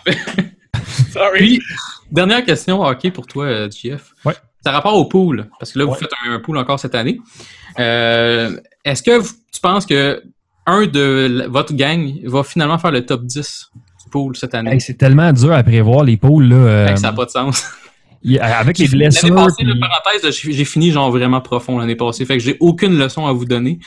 [1.12, 1.38] Sorry.
[1.40, 1.62] Puis,
[2.12, 4.14] dernière question hockey pour toi, euh, JF.
[4.26, 4.34] Ouais.
[4.64, 5.98] Ça rapport au pool, parce que là, vous Ouais.
[5.98, 7.20] faites un, un pool encore cette année.
[7.80, 8.56] Euh,
[8.86, 10.22] Est-ce que vous- tu penses que
[10.68, 13.70] un de votre gang va finalement faire le top 10
[14.04, 14.72] du pool cette année?
[14.74, 16.46] Hey, c'est tellement dur à prévoir les poules.
[16.50, 17.66] Là, euh, Hey, ça n'a pas de sens.
[18.40, 19.30] Avec les blessures.
[19.34, 22.26] L'année passée, puis- parenthèse, j'ai fini genre vraiment profond l'année passée.
[22.26, 23.80] Fait que j'ai aucune leçon à vous donner.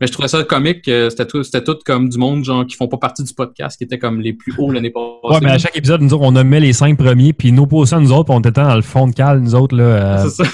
[0.00, 0.82] Mais je trouvais ça comique.
[0.82, 3.76] que C'était tout, c'était tout comme du monde genre qui font pas partie du podcast,
[3.76, 5.06] qui étaient comme les plus hauts l'année passée.
[5.24, 8.00] Ouais, mais à chaque épisode, nous autres, on nommait les cinq premiers, puis nos positions,
[8.00, 9.76] nous autres, puis on était dans le fond de cale, nous autres.
[9.76, 10.50] Là, euh, C'est ça.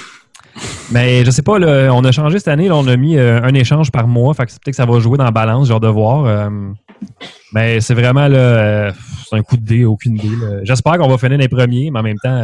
[0.91, 3.41] mais je sais pas, là, on a changé cette année, là, on a mis euh,
[3.41, 5.69] un échange par mois, fait que c'est peut-être que ça va jouer dans la balance,
[5.69, 6.25] genre de voir.
[6.25, 6.49] euh,
[7.53, 8.91] mais c'est vraiment, là, euh,
[9.29, 10.27] c'est un coup de dé, aucune idée.
[10.63, 12.43] J'espère qu'on va finir les premiers, mais en même temps,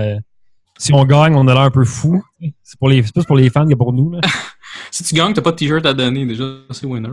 [0.78, 2.24] si on gagne, on a l'air un peu fou.
[2.64, 4.12] C'est pour les, c'est plus pour les fans que pour nous.
[4.12, 4.20] Là.
[4.90, 6.26] Si tu gagnes, t'as pas de t-shirt à donner.
[6.26, 7.10] Déjà, c'est winner.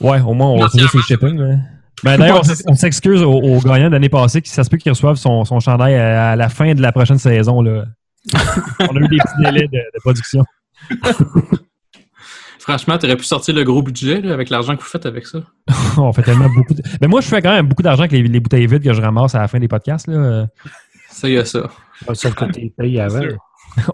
[0.00, 1.38] Ouais, au moins, on va Financièrement, trouver ses shipping.
[1.38, 1.56] là.
[2.02, 4.90] Ben, D'ailleurs, on s'excuse aux, aux gagnants de l'année passée qui ça se peut qu'ils
[4.92, 7.62] reçoivent son, son chandail à, à la fin de la prochaine saison.
[7.62, 7.84] Là.
[8.80, 10.42] on a eu des petits délais de, de production.
[12.58, 15.40] Franchement, t'aurais pu sortir le gros budget là, avec l'argent que vous faites avec ça.
[15.98, 16.82] on fait tellement beaucoup de...
[17.00, 19.02] Mais moi, je fais quand même beaucoup d'argent avec les, les bouteilles vides que je
[19.02, 20.06] ramasse à la fin des podcasts.
[20.08, 20.46] Là.
[21.14, 21.70] Ça, il y a ça.
[22.04, 23.20] Pas ça que tu payes avant.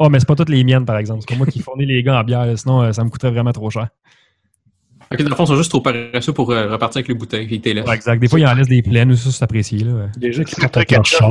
[0.01, 1.21] oh, mais c'est pas toutes les miennes, par exemple.
[1.21, 2.47] C'est pas moi qui fournis les gars en bière.
[2.59, 3.89] Sinon, euh, ça me coûterait vraiment trop cher.
[5.13, 7.47] Ok, dans le fond, ils sont juste trop paresseux pour euh, repartir avec les bouteilles.
[7.51, 7.87] Ils t'élaissent.
[7.87, 8.19] Ouais, exact.
[8.21, 9.15] Des fois, ils en laissent des pleines.
[9.17, 9.81] Ça, c'est apprécié.
[9.81, 10.07] Là.
[10.17, 11.31] Déjà qu'ils partent avec leur char.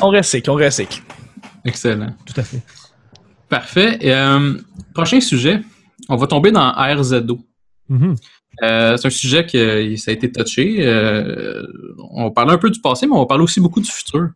[0.00, 1.02] On recycle, on recycle.
[1.64, 2.14] Excellent.
[2.24, 2.62] Tout à fait.
[3.48, 3.98] Parfait.
[4.00, 4.54] Et, euh,
[4.94, 5.60] prochain sujet,
[6.08, 7.40] on va tomber dans RZO.
[7.88, 8.14] Mhm.
[8.62, 10.76] Euh, c'est un sujet qui euh, ça a été touché.
[10.80, 11.62] Euh,
[12.10, 14.28] on va parler un peu du passé, mais on va parler aussi beaucoup du futur.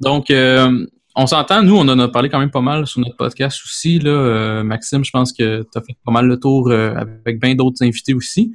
[0.00, 0.86] Donc, euh,
[1.16, 3.98] on s'entend, nous, on en a parlé quand même pas mal sur notre podcast aussi.
[3.98, 7.40] Là, Euh, Maxime, je pense que tu as fait pas mal le tour euh, avec
[7.40, 8.52] bien d'autres invités aussi.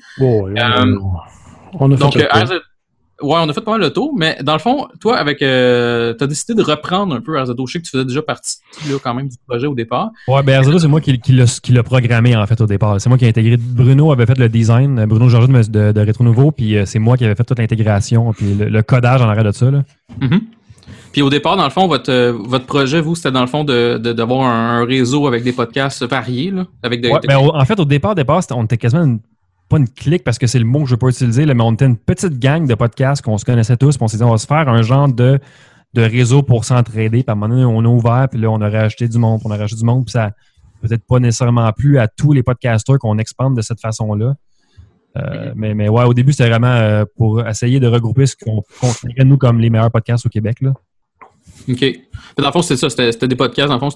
[0.58, 2.16] Euh, on, on a fait Donc,
[3.24, 6.13] ouais, on a fait pas mal le tour, mais dans le fond, toi, avec, euh,
[6.13, 7.65] t'as décidé de reprendre un peu RZO.
[7.67, 8.57] Je sais que tu faisais déjà partie
[8.89, 10.09] là, quand même du projet au départ.
[10.28, 11.32] Ouais, ben RZO, c'est moi qui, qui
[11.71, 12.99] l'a programmé en fait au départ.
[13.01, 13.57] C'est moi qui ai intégré.
[13.57, 16.99] Bruno avait fait le design, Bruno Georges de, de, de Rétro Nouveau, puis euh, c'est
[16.99, 19.71] moi qui avais fait toute l'intégration, puis le, le codage en arrière de ça.
[19.71, 19.84] Là.
[20.21, 20.41] Mhm.
[21.11, 23.63] Puis au départ, dans le fond, votre, euh, votre projet, vous, c'était dans le fond
[23.63, 27.28] de, de- d'avoir un, un réseau avec des podcasts variés, là, avec des, Ouais, des-
[27.28, 29.19] ben, en fait, au départ, départ on était quasiment une-
[29.74, 31.63] pas une clique parce que c'est le mot que je veux pas utiliser, là, mais
[31.63, 34.24] on était une petite gang de podcasts qu'on se connaissait tous, puis on s'est dit
[34.24, 35.39] on va se faire un genre de,
[35.95, 37.24] de réseau pour s'entraider.
[37.24, 39.39] Puis à un moment donné, on a ouvert, puis là, on a rajouté du monde,
[39.39, 40.30] puis on a rajouté du monde, puis ça
[40.82, 44.36] peut-être pas nécessairement plus à tous les podcasters qu'on expande de cette façon-là.
[45.17, 48.61] Euh, mais, mais ouais, au début, c'était vraiment euh, pour essayer de regrouper ce qu'on
[48.80, 50.61] considérait nous comme les meilleurs podcasts au Québec.
[50.61, 50.74] Là.
[51.70, 51.99] OK.
[52.38, 52.89] Dans le fond, c'était ça.
[52.89, 53.68] C'était, des podcasts.
[53.70, 53.89] Dans le fond,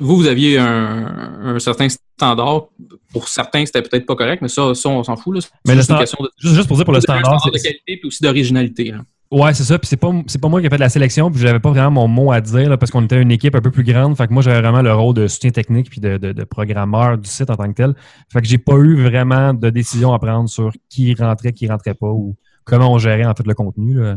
[0.00, 2.66] vous, vous aviez un, un certain standard.
[3.12, 5.34] Pour certains, c'était peut-être pas correct, mais ça, ça on s'en fout.
[5.34, 5.40] Là.
[5.40, 7.14] C'est Mais le juste une stand- question de, juste, pour dire pour le c'est un
[7.18, 8.94] standard, standard de c'est- qualité puis aussi d'originalité.
[9.30, 9.78] Ouais, c'est ça.
[9.78, 11.68] Puis c'est pas, c'est pas moi qui ai fait de la sélection, puis j'avais pas
[11.70, 14.16] vraiment mon mot à dire là, parce qu'on était une équipe un peu plus grande.
[14.16, 17.18] Fait que moi, j'avais vraiment le rôle de soutien technique puis de, de, de programmeur
[17.18, 17.94] du site en tant que tel.
[18.32, 21.92] Fait que j'ai pas eu vraiment de décision à prendre sur qui rentrait, qui rentrait
[21.94, 24.00] pas ou comment on gérait en fait le contenu.
[24.00, 24.16] Là.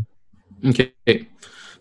[0.65, 0.93] OK.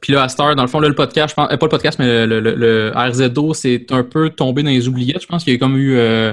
[0.00, 1.70] Puis là, à Star, dans le fond, là, le podcast, je pense, euh, pas le
[1.70, 5.22] podcast, mais le, RZO, c'est un peu tombé dans les oubliettes.
[5.22, 5.96] Je pense qu'il y a comme eu.
[5.96, 6.30] euh,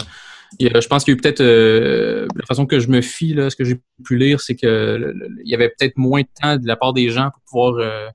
[0.60, 1.42] je pense qu'il y a eu peut-être.
[1.42, 5.14] euh, la façon que je me fie, là, ce que j'ai pu lire, c'est que
[5.44, 7.42] il y avait peut-être moins de temps de la part des gens pour
[7.74, 8.14] pouvoir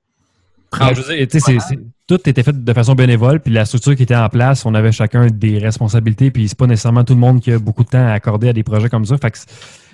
[0.71, 0.99] prendre.
[1.07, 4.73] Ben, tout était fait de façon bénévole, puis la structure qui était en place, on
[4.73, 7.89] avait chacun des responsabilités, puis c'est pas nécessairement tout le monde qui a beaucoup de
[7.89, 9.15] temps à accorder à des projets comme ça.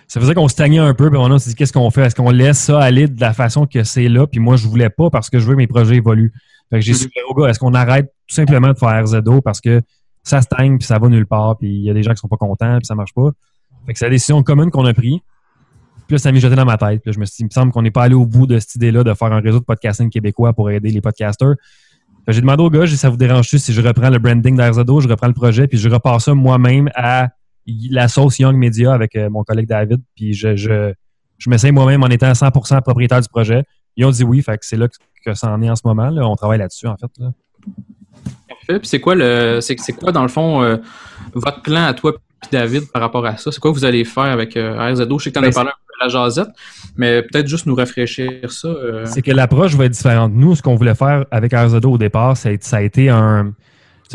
[0.10, 2.01] Ça faisait qu'on stagnait un peu, puis on s'est dit qu'est-ce qu'on fait?
[2.01, 4.26] Est-ce qu'on laisse ça aller de la façon que c'est là?
[4.28, 6.34] Puis moi, je voulais pas parce que je veux que mes projets évoluent.
[6.72, 6.97] Fait que j'ai Mhm.
[6.97, 9.82] suggéré au gars, est-ce qu'on arrête tout simplement de faire RZO parce que
[10.24, 12.28] ça stagne, puis ça va nulle part, puis il y a des gens qui sont
[12.28, 13.30] pas contents, puis ça marche pas?
[13.86, 15.20] Fait que c'est la décision commune qu'on a prise.
[16.07, 17.01] Puis là, ça m'est jeté dans ma tête.
[17.03, 18.47] Puis là, je me suis dit, il me semble qu'on n'est pas allé au bout
[18.47, 21.53] de cette idée-là de faire un réseau de podcasting québécois pour aider les podcasters.
[22.28, 25.01] J'ai demandé au gars, j'ai dit, ça vous dérange-tu si je reprends le branding d'RZO,
[25.01, 27.30] je reprends le projet, puis je repars ça moi-même à
[27.91, 30.93] la sauce Young Media avec euh, mon collègue David, puis je, je,
[31.38, 33.63] je m'essaye moi-même en étant 100% propriétaire du projet.
[33.97, 34.88] Ils ont dit oui, fait que c'est là
[35.26, 36.09] que, ça en est en ce moment.
[36.09, 36.28] Là.
[36.28, 37.11] On travaille là-dessus, en fait.
[37.20, 37.32] là.
[38.47, 38.80] Parfait.
[38.80, 40.78] Puis c'est quoi le c'est, c'est quoi dans le fond euh,
[41.34, 43.51] votre plan à toi puis David par rapport à ça?
[43.51, 45.20] C'est quoi que vous allez faire avec euh, RZO?
[45.20, 46.47] Je sais que tu en Ben, as parlé un peu à la jasette,
[46.95, 48.67] mais peut-être juste nous rafraîchir ça.
[48.70, 49.05] euh.
[49.05, 50.32] C'est que l'approche va être différente.
[50.34, 53.53] Nous, ce qu'on voulait faire avec RZO au départ, ça a, ça a été un,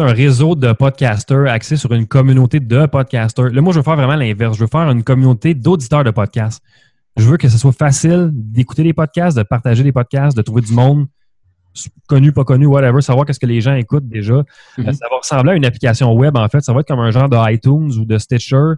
[0.03, 3.51] un réseau de podcasters axé sur une communauté de podcasters.
[3.51, 4.57] Là, moi, je veux faire vraiment l'inverse.
[4.57, 6.63] Je veux faire une communauté d'auditeurs de podcasts.
[7.17, 10.63] Je veux que ce soit facile d'écouter des podcasts, de partager des podcasts, de trouver
[10.63, 11.07] du monde
[12.07, 14.45] connu, pas connu, whatever, savoir qu'est-ce que les gens écoutent déjà.
[14.79, 14.89] Mhm.
[14.89, 16.61] Euh, ça va ressembler à une application web, en fait.
[16.61, 18.75] Ça va être comme un genre de iTunes ou de Stitcher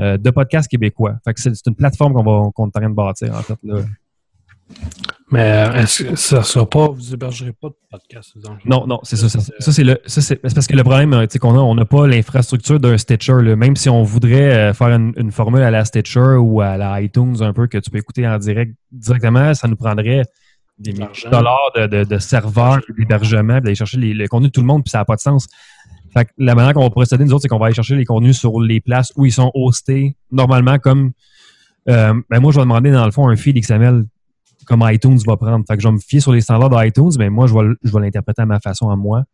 [0.00, 1.16] euh, de podcasts québécois.
[1.24, 3.42] Fait que c'est c'est une plateforme qu'on va qu'on est en train de bâtir, en
[3.42, 3.58] fait.
[3.62, 3.82] Là.
[5.32, 8.32] Mais euh, est-ce que ça sera pas, vous hébergerez pas de podcast?
[8.44, 8.56] genre?
[8.64, 9.28] Non, non, c'est ça.
[9.28, 10.00] Ça, ça, c'est le.
[10.06, 12.80] ça, c'est parce que le problème, euh, tu sais, qu'on a, on n'a pas l'infrastructure
[12.80, 13.36] d'un Stitcher.
[13.40, 13.54] là.
[13.54, 17.00] Même si on voudrait euh, faire une, une formule à la Stitcher ou à la
[17.00, 20.22] iTunes un peu que tu peux écouter en direct directement, ça nous prendrait
[20.78, 24.52] des milliers de dollars de, de, de serveurs, d'hébergement, d'aller chercher les- le contenu de
[24.52, 25.46] tout le monde, puis ça n'a pas de sens.
[26.12, 28.04] Fait que la manière qu'on va procéder, nous autres, c'est qu'on va aller chercher les
[28.04, 31.12] contenus sur les places où ils sont hostés, normalement, comme.
[31.88, 34.06] euh, ben moi, je vais demander, dans le fond, un feed XML
[34.66, 35.64] comme iTunes va prendre.
[35.66, 37.74] Fait que je vais me fier sur les standards d'iTunes, mais moi, je vais, l-
[37.82, 39.24] je vais l'interpréter à ma façon, à moi.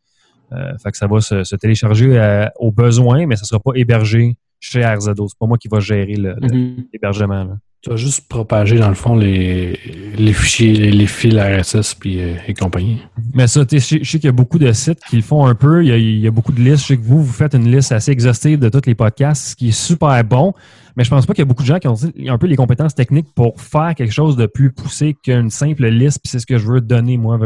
[0.52, 3.60] Euh, fait que ça va se, se télécharger euh, au besoin, mais ça ne sera
[3.60, 5.26] pas hébergé chez RZO.
[5.28, 6.84] C'est pas moi qui va gérer Mhm.
[6.92, 7.44] l'hébergement.
[7.44, 7.58] là.
[7.82, 9.78] Tu vas juste propager, dans le fond, les,
[10.16, 13.00] les fichiers, les, les fils RSS puis, euh, et compagnie.
[13.34, 15.84] Mais ça, je sais qu'il y a beaucoup de sites qui le font un peu.
[15.84, 16.82] Il y, a, il y a beaucoup de listes.
[16.82, 19.56] Je sais que vous, vous faites une liste assez exhaustive de tous les podcasts, ce
[19.56, 20.52] qui est super bon.
[20.96, 21.96] Mais je pense pas qu'il y a beaucoup de gens qui ont
[22.28, 26.20] un peu les compétences techniques pour faire quelque chose de plus poussé qu'une simple liste.
[26.22, 27.38] Puis c'est ce que je veux donner, moi.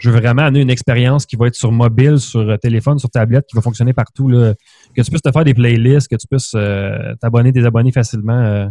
[0.00, 3.08] Je veux vraiment amener une expérience qui va être sur mobile, sur euh, téléphone, sur
[3.08, 4.28] tablette, qui va fonctionner partout.
[4.28, 4.54] Là.
[4.94, 8.32] Que tu puisses te faire des playlists, que tu puisses euh, t'abonner, désabonner facilement.
[8.32, 8.66] euh,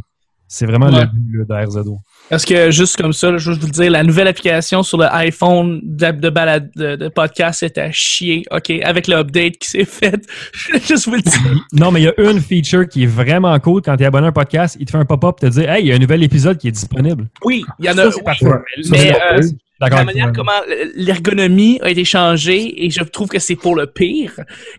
[0.52, 1.02] c'est vraiment Ouais.
[1.02, 2.00] le but de RZO.
[2.30, 4.98] Parce que juste comme ça, là, je veux vous le dire, la nouvelle application sur
[4.98, 8.44] le iPhone de, de, balade, de, de podcast est à chier.
[8.52, 10.20] OK, avec l'update qui s'est fait,
[10.54, 11.40] je vais juste vous le dire.
[11.72, 13.82] Non, mais il y a une feature qui est vraiment cool.
[13.82, 15.84] Quand tu es abonné à un podcast, il te fait un pop-up te dire Hey,
[15.86, 17.28] il y a un nouvel épisode qui est disponible.
[17.46, 18.24] Oui, il y en Ça, a.
[18.24, 18.46] parfait.
[18.90, 19.42] Mais, euh,
[19.80, 20.52] la manière comment
[20.96, 24.34] l'ergonomie a été changée et je trouve que c'est pour le pire.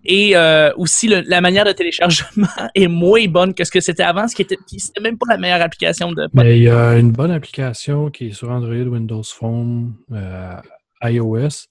[0.04, 4.02] Et euh, aussi le- la manière de téléchargement est moins bonne que ce que c'était
[4.02, 6.96] avant, ce qui était, c'était même pas la meilleure application de Mais il y a
[6.98, 10.54] une bonne application qui est sur Android, Windows Phone, euh,
[11.02, 11.66] iOS.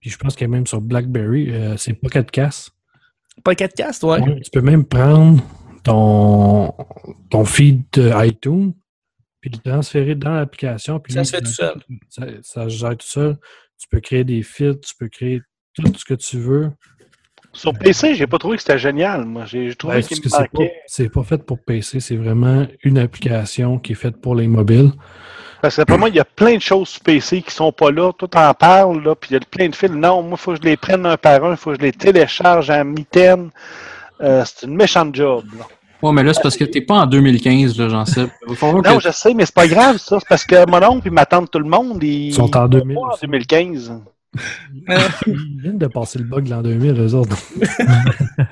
[0.00, 1.50] Puis je pense qu'elle est même sur BlackBerry.
[1.50, 2.70] euh, c'est Pocket Cast.
[3.44, 4.20] Pocket Cast, ouais.
[4.20, 5.42] Ouais, tu peux même prendre
[5.84, 6.72] ton,
[7.30, 8.72] ton feed de iTunes,
[9.42, 10.98] puis le transférer dans l'application.
[11.00, 11.74] Puis Ça lui, se fait tout seul.
[12.08, 13.36] Ça, ça se gère tout seul.
[13.78, 15.42] Tu peux créer des fils, tu peux créer
[15.74, 16.70] tout ce que tu veux.
[17.52, 19.26] Sur PC, j'ai pas trouvé que c'était génial.
[19.26, 20.74] Moi, j'ai trouvé Ben, qu'il me c'est pas, manquait.
[20.86, 24.92] c'est pas fait pour PC, c'est vraiment une application qui est faite pour les mobiles.
[25.60, 27.90] Parce que pour moi, il y a plein de choses sur PC qui sont pas
[27.90, 28.12] là.
[28.12, 29.90] Toi, t'en parles, là, puis il y a plein de fils.
[29.90, 31.82] Non, moi, il faut que je les prenne un par un, il faut que je
[31.82, 33.50] les télécharge en mitaine.
[34.22, 35.44] Euh, c'est une méchante job.
[35.58, 35.66] là.
[36.02, 38.26] Ouais, mais là, c'est parce que t'es pas en 2015, là, j'en sais.
[38.90, 40.18] Non, que- je sais, mais c'est pas grave, ça.
[40.18, 42.68] C'est parce que mon oncle et ma tante, tout le monde, ils, Ils sont en
[42.68, 43.92] 2000 pas en 2015.
[45.26, 47.36] Ils viennent de passer le bug l'an 2000, eux autres.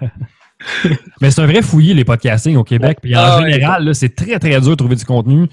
[1.21, 2.99] Mais c'est un vrai fouillis, les podcasting au Québec.
[3.03, 5.47] Puis en Ah, général, là, c'est très, très dur de trouver du contenu.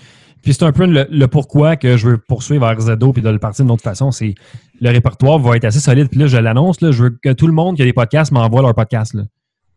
[0.43, 3.39] Puis c'est un peu le, le pourquoi que je veux poursuivre RZO puis de le
[3.39, 4.11] partir d'une autre façon.
[4.11, 4.35] C'est
[4.79, 6.09] le répertoire va être assez solide.
[6.09, 8.31] Puis là, je l'annonce, là, je veux que tout le monde qui a des podcasts
[8.31, 9.13] m'envoie leur podcast.
[9.13, 9.23] Là.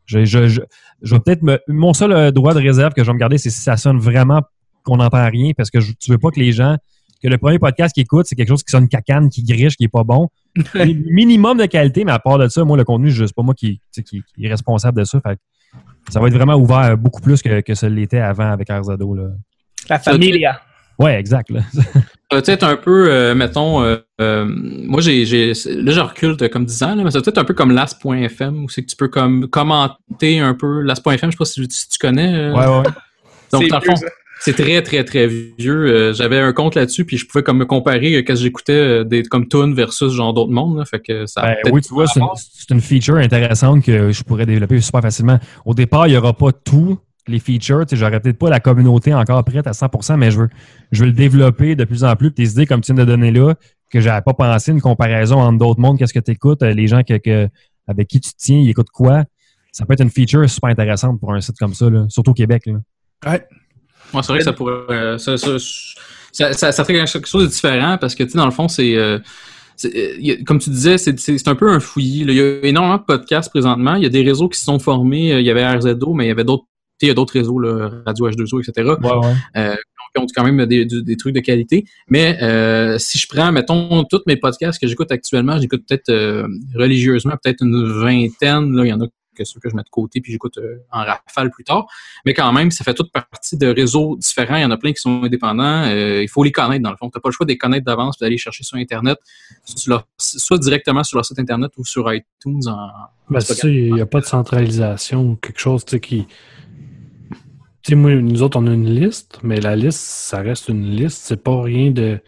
[0.07, 0.61] Je, je, je,
[1.03, 1.59] je vais peut-être me.
[1.69, 3.99] Mon seul euh, droit de réserve que je vais me garder, c'est si ça sonne
[3.99, 4.41] vraiment
[4.85, 6.77] qu'on n'entend rien, parce que je, tu veux pas que les gens.
[7.23, 9.85] Que le premier podcast qu'ils écoutent, c'est quelque chose qui sonne cacane, qui griche, qui
[9.85, 10.29] est pas bon.
[10.75, 13.43] Mi- Minimum de qualité, mais à part de ça, moi, le contenu, je- c'est pas
[13.43, 15.21] moi qui, qui, qui est responsable de ça.
[15.21, 15.39] Fait
[16.09, 19.15] ça va être vraiment ouvert beaucoup plus que, que ça l'était avant avec RZO.
[19.15, 19.25] Là.
[19.91, 20.61] La familia.
[21.01, 21.51] Ouais, exact.
[21.51, 21.61] Là.
[22.33, 26.37] Ça va être un peu, euh, mettons, euh, euh, moi j'ai, j'ai, là je recule
[26.37, 28.83] de comme 10 ans, là, mais ça va être un peu comme las.fm, où c'est
[28.83, 32.33] que tu peux comme commenter un peu las.fm, je sais pas si, si tu connais.
[32.33, 32.53] euh.
[32.53, 32.93] Ouais, ouais.
[33.53, 33.95] Donc, C'est dans le fond,
[34.43, 35.87] c'est très, très, très vieux.
[35.87, 38.73] Euh, J'avais un compte là-dessus, puis je pouvais comme me comparer euh, qu'est-ce que j'écoutais
[38.73, 40.79] euh, des, comme Toon versus genre d'autres mondes.
[40.79, 44.13] Là, fait que ça Ben, oui, tu vois, c'est une, c'est une feature intéressante que
[44.13, 45.41] je pourrais développer super facilement.
[45.65, 46.97] Au départ, il n'y aura pas tous
[47.31, 47.87] les features.
[47.87, 50.49] Tu sais, J'aurais peut-être pas la communauté encore prête à 100%, mais je veux,
[50.93, 52.31] je veux le développer de plus en plus.
[52.31, 53.55] Puis Tes idées, comme tu viens de donner là,
[53.91, 57.03] que j'avais pas pensé, une comparaison entre d'autres mondes, qu'est-ce que tu écoutes, les gens
[57.03, 57.49] que, que-
[57.89, 59.25] avec qui tu te tiens, ils écoutent quoi?
[59.73, 62.35] Ça peut être une feature super intéressante pour un site comme ça, là, surtout au
[62.35, 62.63] Québec.
[62.67, 62.75] Là.
[63.27, 63.47] Ouais.
[64.13, 64.73] Ouais, c'est vrai que ça pourrait.
[64.91, 65.57] euh, ça, ça,
[66.33, 68.67] ça, ça, ça ferait quelque chose de différent parce que, tu sais, dans le fond,
[68.69, 68.97] c'est.
[68.97, 69.19] euh,
[69.85, 72.25] euh, comme tu disais, c'est un peu un fouillis.
[72.25, 72.33] là.
[72.33, 73.95] Il y a énormément de podcasts présentement.
[73.95, 75.33] Il y a des réseaux qui se sont formés.
[75.33, 76.65] Euh, Il y avait RZO, mais il y avait d'autres.
[77.07, 78.89] Il y a d'autres réseaux, là, Radio H2O, etc.
[79.01, 79.35] Ouais, ouais.
[79.57, 79.77] euh,
[80.15, 81.85] qui ont quand même des, trucs de qualité.
[82.09, 86.47] Mais euh, si je prends, mettons, tous mes podcasts que j'écoute actuellement, j'écoute peut-être euh,
[86.75, 88.75] religieusement, peut-être une vingtaine.
[88.77, 90.79] Là, il y en a que ceux que je mets de côté, puis j'écoute euh,
[90.91, 91.87] en rafale plus tard.
[92.27, 94.57] Mais quand même, ça fait toute partie de réseaux différents.
[94.57, 95.85] Il y en a plein qui sont indépendants.
[95.85, 97.09] Euh, il faut les connaître, dans le fond.
[97.09, 99.19] Tu n'as pas le choix de les connaître d'avance, puis d'aller chercher sur Internet,
[99.65, 102.61] sur leur- soit directement sur leur site Internet ou sur iTunes.
[102.67, 102.89] En,
[103.31, 106.27] Ben, en il n'y a pas de centralisation ou quelque chose qui.
[107.97, 111.23] Moi, nous autres, on a une liste, mais la liste, ça reste une liste.
[111.25, 112.21] C'est pas rien de.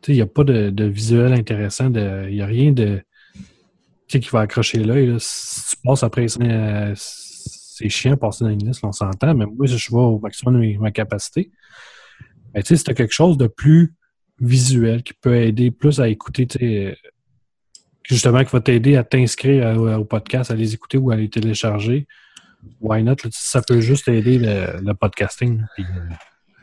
[0.00, 1.92] Tu sais, il n'y a pas de, de visuel intéressant.
[1.92, 3.02] Il n'y a rien de.
[3.34, 3.42] Tu
[4.08, 5.14] sais, qui va accrocher l'œil.
[5.18, 9.46] Si tu passes après, c'est euh, c'est chiant passer dans une liste, on s'entend, mais
[9.46, 11.50] moi, je vais au maximum de ma capacité.
[12.54, 13.94] Mais tu sais, si tu as quelque chose de plus
[14.40, 16.96] visuel qui peut aider plus à écouter,
[18.04, 22.06] justement, qui va t'aider à t'inscrire au podcast, à les écouter ou à les télécharger.
[22.80, 23.16] Why not?
[23.30, 25.64] ça peut juste aider le, podcasting.
[25.78, 25.82] Euh,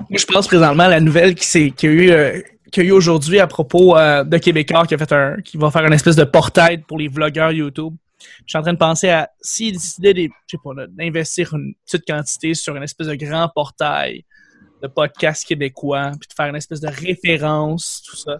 [0.10, 2.41] je pense présentement à la nouvelle qui, euh,
[2.72, 5.72] qui a eu aujourd'hui à propos euh, de Québécois qui a fait un, qui va
[5.72, 7.93] faire une espèce de portail pour les vlogueurs YouTube.
[8.20, 10.30] Je suis en train de penser à s'ils décidaient
[10.89, 14.26] d'investir une petite quantité sur une espèce de grand portail
[14.82, 18.39] de podcasts québécois, puis de faire une espèce de référence, tout ça.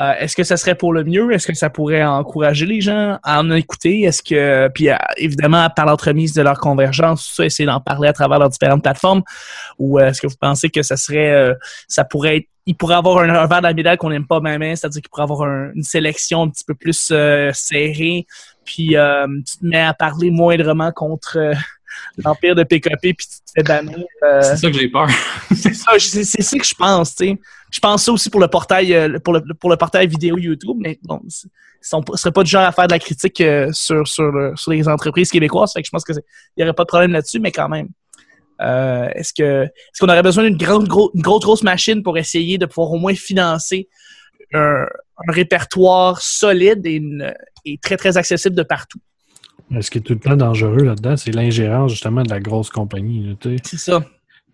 [0.00, 1.32] Euh, Est-ce que ça serait pour le mieux?
[1.32, 4.02] Est-ce que ça pourrait encourager les gens à en écouter?
[4.02, 8.08] Est-ce que, puis euh, évidemment, par l'entremise de leur convergence, tout ça, essayer d'en parler
[8.08, 9.22] à travers leurs différentes plateformes?
[9.78, 11.54] Ou euh, est-ce que vous pensez que ça serait, euh,
[11.88, 14.62] ça pourrait être, il pourrait avoir un revers de la médaille qu'on n'aime pas même,
[14.76, 18.26] c'est-à-dire qu'il pourrait avoir un- une sélection un petit peu plus euh, serrée,
[18.64, 21.38] puis tu te mets à parler moindrement contre
[22.18, 23.98] l'empire de PKP, puis tu te fais bannir.
[24.22, 25.08] euh, C'est ça que j'ai peur.
[25.56, 27.38] c'est ça, c'est ça que je pense, tu sais.
[27.70, 30.76] Je pense ça aussi pour le portail, euh, pour le, pour le portail vidéo YouTube,
[30.78, 31.30] mais bon, ils
[31.82, 34.88] sont pas- du genre à faire de la critique euh, sur, sur, le- sur les
[34.88, 36.24] entreprises québécoises, fait que je pense que c'est-
[36.56, 37.88] il y aurait pas de problème là-dessus, mais quand même.
[38.60, 42.18] Euh, est-ce que est-ce qu'on aurait besoin d'une grande gros, une grosse grosse machine pour
[42.18, 43.88] essayer de pouvoir au moins financer
[44.52, 44.84] un,
[45.28, 47.32] un répertoire solide et, une-
[47.64, 48.98] et très très accessible de partout?
[49.80, 53.28] ce qui est tout le temps dangereux là-dedans, c'est l'ingérence justement de la grosse compagnie.
[53.28, 53.62] là, tu sais.
[53.64, 54.02] C'est ça.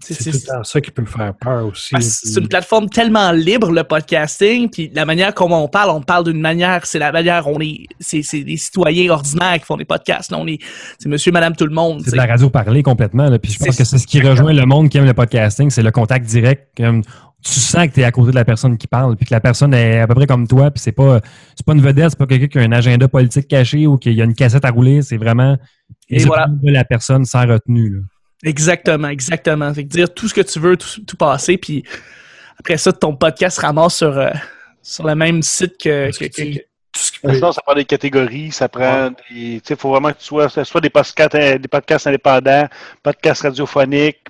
[0.01, 0.32] C'est
[0.62, 1.95] ça qui peut faire peur aussi.
[1.95, 6.03] Que c'est une plateforme tellement libre, le podcasting, puis la manière comment on parle, on
[6.03, 9.84] parle d'une manière, c'est la manière, on est, c'est, des citoyens ordinaires qui font des
[9.84, 10.59] podcasts, là, on est,
[10.99, 12.03] c'est monsieur, madame, tout le monde.
[12.05, 13.30] C'est de la radio parlée complètement.
[13.30, 13.38] là.
[13.38, 15.82] Puis je pense que c'est ce qui rejoint le monde qui aime le podcasting, c'est
[15.82, 16.68] le contact direct.
[16.76, 17.03] Comme
[17.45, 19.40] tu sens que tu es à côté de la personne qui parle, puis que la
[19.40, 21.20] personne est à peu près comme toi, puis c'est pas
[21.55, 24.14] c'est pas une vedette, c'est pas quelqu'un qui a un agenda politique caché ou qu'il
[24.14, 25.57] y a une cassette à rouler, c'est vraiment
[26.09, 26.47] Et voilà.
[26.49, 27.90] de la personne sans retenue.
[27.90, 28.01] là.
[28.45, 29.72] Exactement, exactement.
[29.74, 31.82] Fait que dire tout ce que tu veux, tout, tout passer, puis
[32.59, 34.30] après ça, ton podcast se ramasse sur, euh,
[34.82, 36.11] sur le même site que.
[36.16, 36.64] que- que- que-
[36.97, 39.14] Sinon, ça prend des catégories, ça prend des.
[39.28, 42.68] Tu sais, il faut vraiment que tu sois, soit des podcasts, euh, des podcasts indépendants,
[43.03, 44.20] podcasts radiophoniques,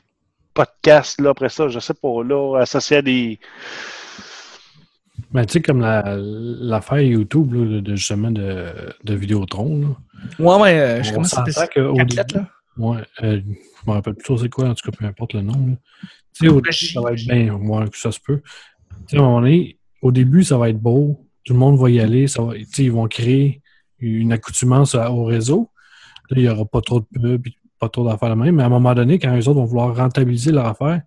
[0.55, 3.39] podcasts, là, après ça, je sais pas, là, associés à des.
[5.33, 8.67] Ben, tu sais, comme la- l'affaire YouTube, là, de, de- justement, de,
[9.03, 9.89] de Vidéotron, là.
[10.39, 11.67] Ouais, ouais, euh, je ça ça.
[11.67, 12.47] qu'au Quatre début- lettres, là.
[12.79, 13.41] Ouais, euh,
[13.85, 15.67] je me rappelle plus trop c'est quoi, en tout cas, peu importe le nom.
[15.67, 15.77] là.
[16.33, 18.41] Tu sais, au début, ça va être bien, ouais, que ça se peut.
[19.07, 22.01] Tu sais, on est, au début, ça va être beau, tout le monde va y
[22.01, 23.63] aller, ça va, tu sais, ils vont créer
[23.99, 25.71] une accoutumance à- au réseau.
[26.31, 27.47] Là, il n'y aura pas trop de pubs,
[27.79, 29.95] pas trop d'affaires de même, mais à un moment donné, quand les autres vont vouloir
[29.95, 31.03] rentabiliser leur affaire,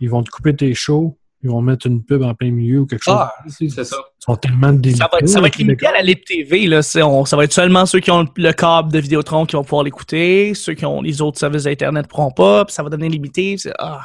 [0.00, 2.86] ils vont te couper tes shows, ils vont mettre une pub en plein milieu ou
[2.86, 3.14] quelque chose.
[3.16, 3.82] Ah, c'est ça.
[3.82, 5.04] Ils sont tellement délicat.
[5.04, 6.66] Ça va être, ça va être limité à la Lib TV.
[6.66, 6.82] Là.
[6.82, 9.64] C'est- on- ça va être seulement ceux qui ont le câble de Vidéotron qui vont
[9.64, 10.52] pouvoir l'écouter.
[10.54, 12.64] Ceux qui ont les autres services d'Internet ne pourront pas.
[12.66, 13.56] Puis ça va donner limité.
[13.56, 14.02] C'est- Ah,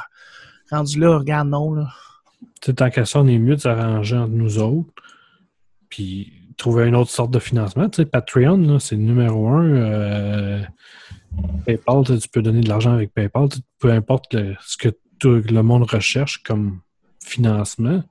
[0.70, 1.74] rendu là, regarde, non.
[1.74, 1.88] Là.
[2.74, 4.88] Tant qu'à ça, on est mieux de s'arranger entre nous autres.
[5.88, 7.88] Puis trouver une autre sorte de financement.
[7.90, 9.64] Tu sais, Patreon, c'est le numéro un.
[9.74, 10.62] Euh,
[11.66, 13.48] PayPal, tu peux donner de l'argent avec PayPal.
[13.78, 16.80] Peu importe le- ce que tout le monde recherche comme
[17.26, 18.02] financement.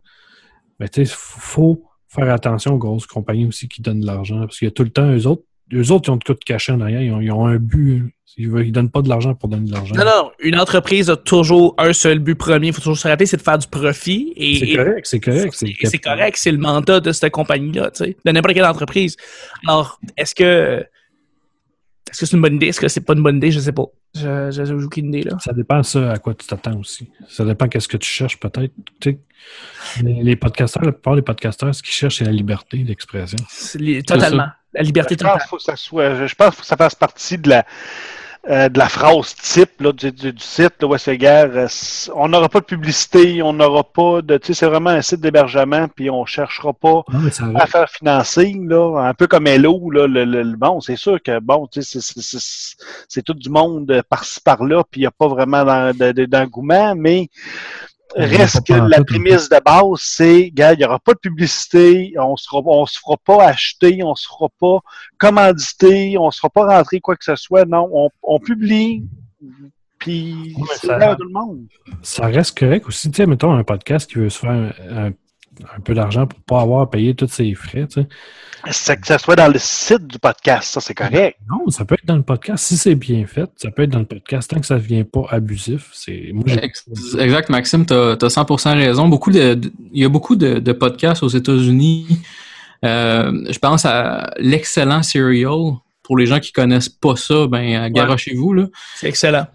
[0.80, 4.41] Mais tu sais, il faut faire attention aux grosses compagnies aussi qui donnent de l'argent.
[4.41, 5.43] Parce qu'il y a tout le temps, eux autres,
[5.74, 7.01] eux autres, ils ont de quoi de cacher en arrière.
[7.01, 8.13] Ils ont, ils ont un but.
[8.38, 9.95] Ils ne donnent pas de l'argent pour donner de l'argent.
[9.95, 12.68] Non, non, une entreprise a toujours un seul but premier.
[12.68, 14.34] Il faut toujours se rappeler, c'est de faire du profit.
[14.36, 15.53] C'est correct, c'est correct.
[15.53, 19.16] c'est correct, c'est le mandat de cette compagnie-là, tu sais, de n'importe quelle entreprise.
[19.66, 20.86] Alors, est-ce que
[22.16, 22.68] est-ce que c'est une bonne idée?
[22.68, 23.51] Est-ce que c'est pas une bonne idée?
[23.51, 23.84] Je sais pas.
[24.16, 25.38] Je j'ai aucune idée, là.
[25.41, 27.09] Ça dépend ça à quoi tu t'attends aussi.
[27.28, 28.72] Ça dépend qu'est-ce que tu cherches peut-être.
[29.01, 29.20] Tu sais,
[30.01, 33.38] les, les podcasteurs, la plupart des podcasteurs, ce qu'ils cherchent, c'est la liberté d'expression.
[34.07, 34.47] Totalement.
[34.74, 36.28] La liberté Je pense totale.
[36.28, 37.66] Je pense qu'il faut que ça fasse partie de la.
[38.49, 41.67] Euh, de la phrase type là, du, du- du site, là, où est-ce que, euh,
[42.15, 44.37] on n'aura pas de publicité, on n'aura pas de.
[44.37, 47.89] Tu sais, c'est vraiment un site d'hébergement, puis on cherchera pas Non, ça à faire
[47.89, 51.67] financer, là, un peu comme Hello, là, le, le- le- bon, c'est sûr que bon,
[51.67, 52.75] tu sais, c'est- c'est- c'est
[53.07, 56.11] c'est tout du monde euh, par-ci par-là, puis il n'y a pas vraiment d'en- de-
[56.11, 57.29] de- d'engouement, mais
[58.16, 62.36] reste que la prémisse de base, c'est, gars, il n'y aura pas de publicité, on
[62.38, 64.80] sera, on se fera pas acheter, on se fera pas
[65.18, 69.03] commanditer, on se fera pas rentrer quoi que ce soit, non, on, on publie,
[69.99, 71.66] puis Ouais, c'est ça- à tout le monde.
[72.01, 73.09] Ça reste correct aussi.
[73.11, 74.72] Tu sais, mettons un podcast qui veut se faire un,
[75.07, 75.11] un
[75.84, 78.08] peu d'argent pour pas avoir à payer tous ses frais, tu sais.
[78.72, 81.38] C'est que ça soit dans le site du podcast, ça, c'est correct.
[81.49, 82.66] Non, ça peut être dans le podcast.
[82.66, 85.03] Si c'est bien fait, ça peut être dans le podcast tant que ça ne devient
[85.03, 85.89] pas abusif.
[85.93, 86.32] C'est
[87.20, 89.08] Exact, Maxime, tu as, 100% raison.
[89.08, 92.08] Beaucoup de, de- il y a beaucoup de, de podcasts aux États-Unis.
[92.84, 95.74] Euh, je pense à l'excellent Serial.
[96.01, 98.53] Pour les gens qui connaissent pas ça, ben, garochez-vous.
[98.53, 98.66] là.
[98.95, 99.47] C'est excellent.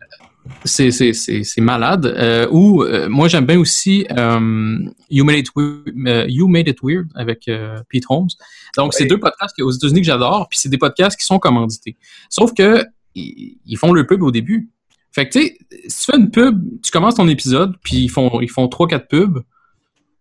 [0.65, 2.07] C'est, malade.
[2.07, 4.79] Euh, ou euh, moi j'aime bien aussi euh,
[5.11, 7.51] you, Made It Weird, you Made It Weird avec
[7.89, 8.29] Pete Holmes.
[8.77, 11.97] Donc c'est deux podcasts aux États-Unis que j'adore, puis c'est des podcasts qui sont commandités.
[12.29, 12.85] Sauf que
[13.15, 14.71] ils, ils font le pub au début.
[15.13, 18.09] Fait que tu sais, si tu fais une pub, tu commences ton épisode, puis ils
[18.09, 19.41] font ils font trois quatre pubs,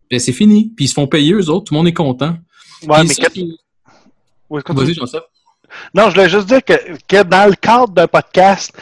[0.10, 0.74] ben c'est fini.
[0.76, 2.36] Puis ils se font payer eux autres, tout le monde est content.
[2.88, 3.58] Ouais, mais ça, que- puis-
[4.50, 4.62] Oui.
[4.68, 5.22] Vas-y, Jean-Seb.
[5.94, 6.74] Non, je voulais juste dire que,
[7.08, 8.74] que dans le cadre d'un podcast,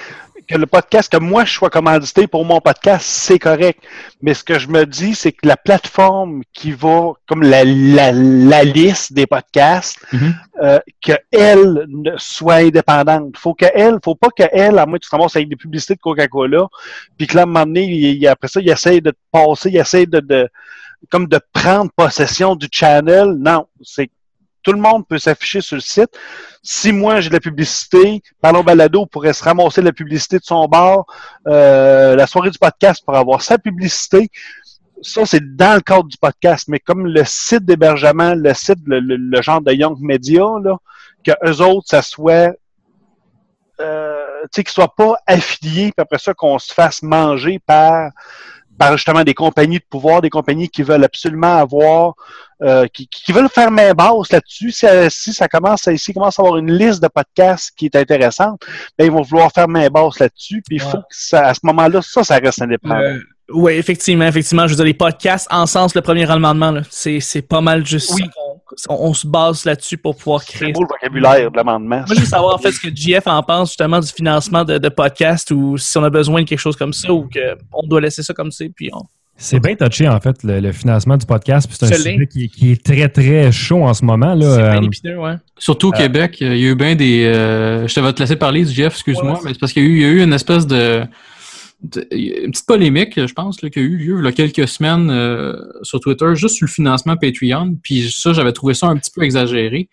[0.48, 3.84] que le podcast, que moi je sois commandité pour mon podcast, c'est correct.
[4.22, 8.12] Mais ce que je me dis, c'est que la plateforme qui va, comme la, la,
[8.14, 10.34] la liste des podcasts, Mhm.
[10.64, 13.38] euh, qu'elle ne soit indépendante.
[13.38, 16.00] Faut qu'elle, faut pas qu'elle, à moins que tu te ramasses avec des publicités de
[16.00, 16.66] Coca-Cola,
[17.18, 19.18] puis que là, à un moment donné, il- il- après ça, il essaie de te
[19.32, 20.48] passer, il essaie de, de
[21.10, 23.36] comme de prendre possession du channel.
[23.38, 24.10] Non, c'est
[24.68, 26.10] tout le monde peut s'afficher sur le site.
[26.62, 30.44] Si moi j'ai de la publicité, Parlons Balado pourrait se ramasser de la publicité de
[30.44, 31.06] son bar,
[31.48, 34.28] euh, la soirée du podcast pour avoir sa publicité.
[35.02, 39.42] Ça, c'est dans le cadre du podcast, mais comme le site d'hébergement, le site, le,
[39.42, 40.78] genre de Young Media, là,
[41.26, 42.54] que eux autres, ça soit
[43.80, 48.12] euh, tu sais, qu'ils soient pas affiliés, puis après ça, qu'on se fasse manger par
[48.78, 52.14] par justement des compagnies de pouvoir, des compagnies qui veulent absolument avoir,
[52.62, 54.72] euh, qui, qui veulent faire main basse là-dessus.
[54.72, 57.86] Si, euh, si ça commence, à, s'il commence à avoir une liste de podcasts qui
[57.86, 58.62] est intéressante,
[58.98, 60.62] ben, ils vont vouloir faire main basse là-dessus.
[60.68, 62.96] Puis il faut que ça, à ce moment-là, ça, ça reste indépendant.
[63.00, 63.20] Euh,
[63.50, 64.64] oui, effectivement, effectivement.
[64.68, 67.86] Je veux dire, les podcasts en sens le premier rendement, là, c'est, c'est pas mal
[67.86, 68.47] juste ça qu'on-
[68.90, 70.68] on, on se base là-dessus pour pouvoir créer.
[70.68, 71.98] C'est beau le vocabulaire de l'amendement.
[72.08, 74.78] Moi, je veux savoir en fait ce que JF en pense justement du financement de,
[74.78, 78.02] de podcasts ou si on a besoin de quelque chose comme ça ou qu'on doit
[78.02, 79.02] laisser ça comme c'est puis on...
[79.40, 81.68] C'est bien touché, en fait, le, le financement du podcast.
[81.68, 84.34] puis C'est un sujet qui, qui est très, très chaud en ce moment.
[84.34, 84.50] Là.
[84.56, 85.36] C'est bien Euh, épineux, ouais.
[85.60, 87.24] Surtout au Québec, il y a eu bien des.
[87.26, 90.06] euh, je te vais te laisser parler, Jeff, excuse-moi, Ouais, mais c'est parce qu'il y
[90.06, 91.04] a eu une espèce de
[91.84, 95.10] une petite polémique, je pense, là, qui a eu lieu il y a quelques semaines
[95.12, 97.76] euh, sur Twitter, juste sur le financement Patreon.
[97.84, 99.90] Puis ça, j'avais trouvé ça un petit peu exagéré.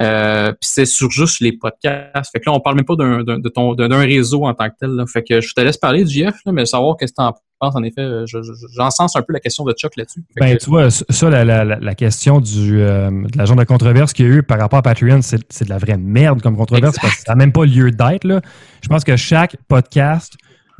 [0.00, 2.30] Euh, puis c'est sur juste les podcasts.
[2.32, 4.68] Fait que là, on parle même pas d'un, d'un, de ton, d'un réseau en tant
[4.68, 4.90] que tel.
[4.90, 5.04] Là.
[5.06, 7.34] Fait que je te laisse parler du GF, là, mais savoir qu'est-ce que tu en
[7.58, 10.22] penses, en effet, je, je, j'en sens un peu la question de Chuck là-dessus.
[10.34, 13.44] Fait Ben, que- tu vois, ça, la, la, la- la question du, euh, de la
[13.44, 15.78] genre de controverse qu'il y a eu par rapport à Patreon, c'est c'est de la
[15.78, 18.22] vraie merde comme controverse parce que ça n'a même pas lieu d'être.
[18.22, 18.40] là.
[18.82, 20.34] Je pense que chaque podcast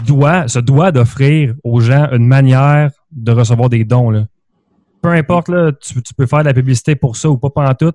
[0.04, 4.10] doit, se doit d'offrir aux gens une manière de recevoir des dons.
[4.10, 4.26] Là.
[5.02, 7.68] Peu importe, là, tu, tu peux faire de la publicité pour ça ou pas, pas
[7.68, 7.92] en tout.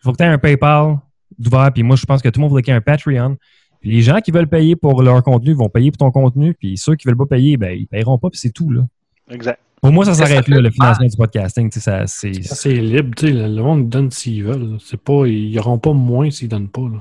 [0.00, 0.98] Il faut que tu aies un PayPal
[1.38, 1.70] d'ouvert.
[1.72, 3.36] Puis moi, je pense que tout le monde voudrait qu'il y ait un Patreon.
[3.80, 6.54] Puis les gens qui veulent payer pour leur contenu vont payer pour ton contenu.
[6.54, 8.30] Puis ceux qui veulent pas payer, ben, ils paieront pas.
[8.30, 8.70] Puis c'est tout.
[8.70, 8.82] Là.
[9.30, 9.60] Exact.
[9.80, 11.70] Pour moi, ça s'arrête là, le financement du podcasting.
[11.70, 12.06] Tu sais, Ça,
[12.54, 14.78] c'est, libre, tu sais, le monde donne s'ils veulent.
[14.80, 16.82] C'est pas, ils n'auront pas moins s'ils donnent pas.
[16.82, 16.98] Là.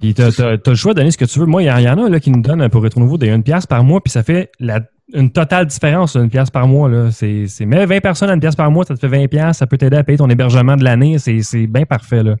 [0.00, 1.46] Puis t'as, t'as- t'as le choix de donner ce que tu veux.
[1.46, 3.18] Moi, il y, en- il y en a là, qui nous donnent pour Rétro Nouveau
[3.18, 4.80] des 1 pièce par mois, puis ça fait la,
[5.12, 6.88] une totale différence, une pièce par mois.
[6.88, 7.10] Là.
[7.10, 9.58] C'est, c'est, mais 20 personnes à une pièce par mois, ça te fait 20 pièces,
[9.58, 11.18] ça peut t'aider à payer ton hébergement de l'année.
[11.18, 12.22] C'est, c'est bien parfait.
[12.22, 12.36] Là.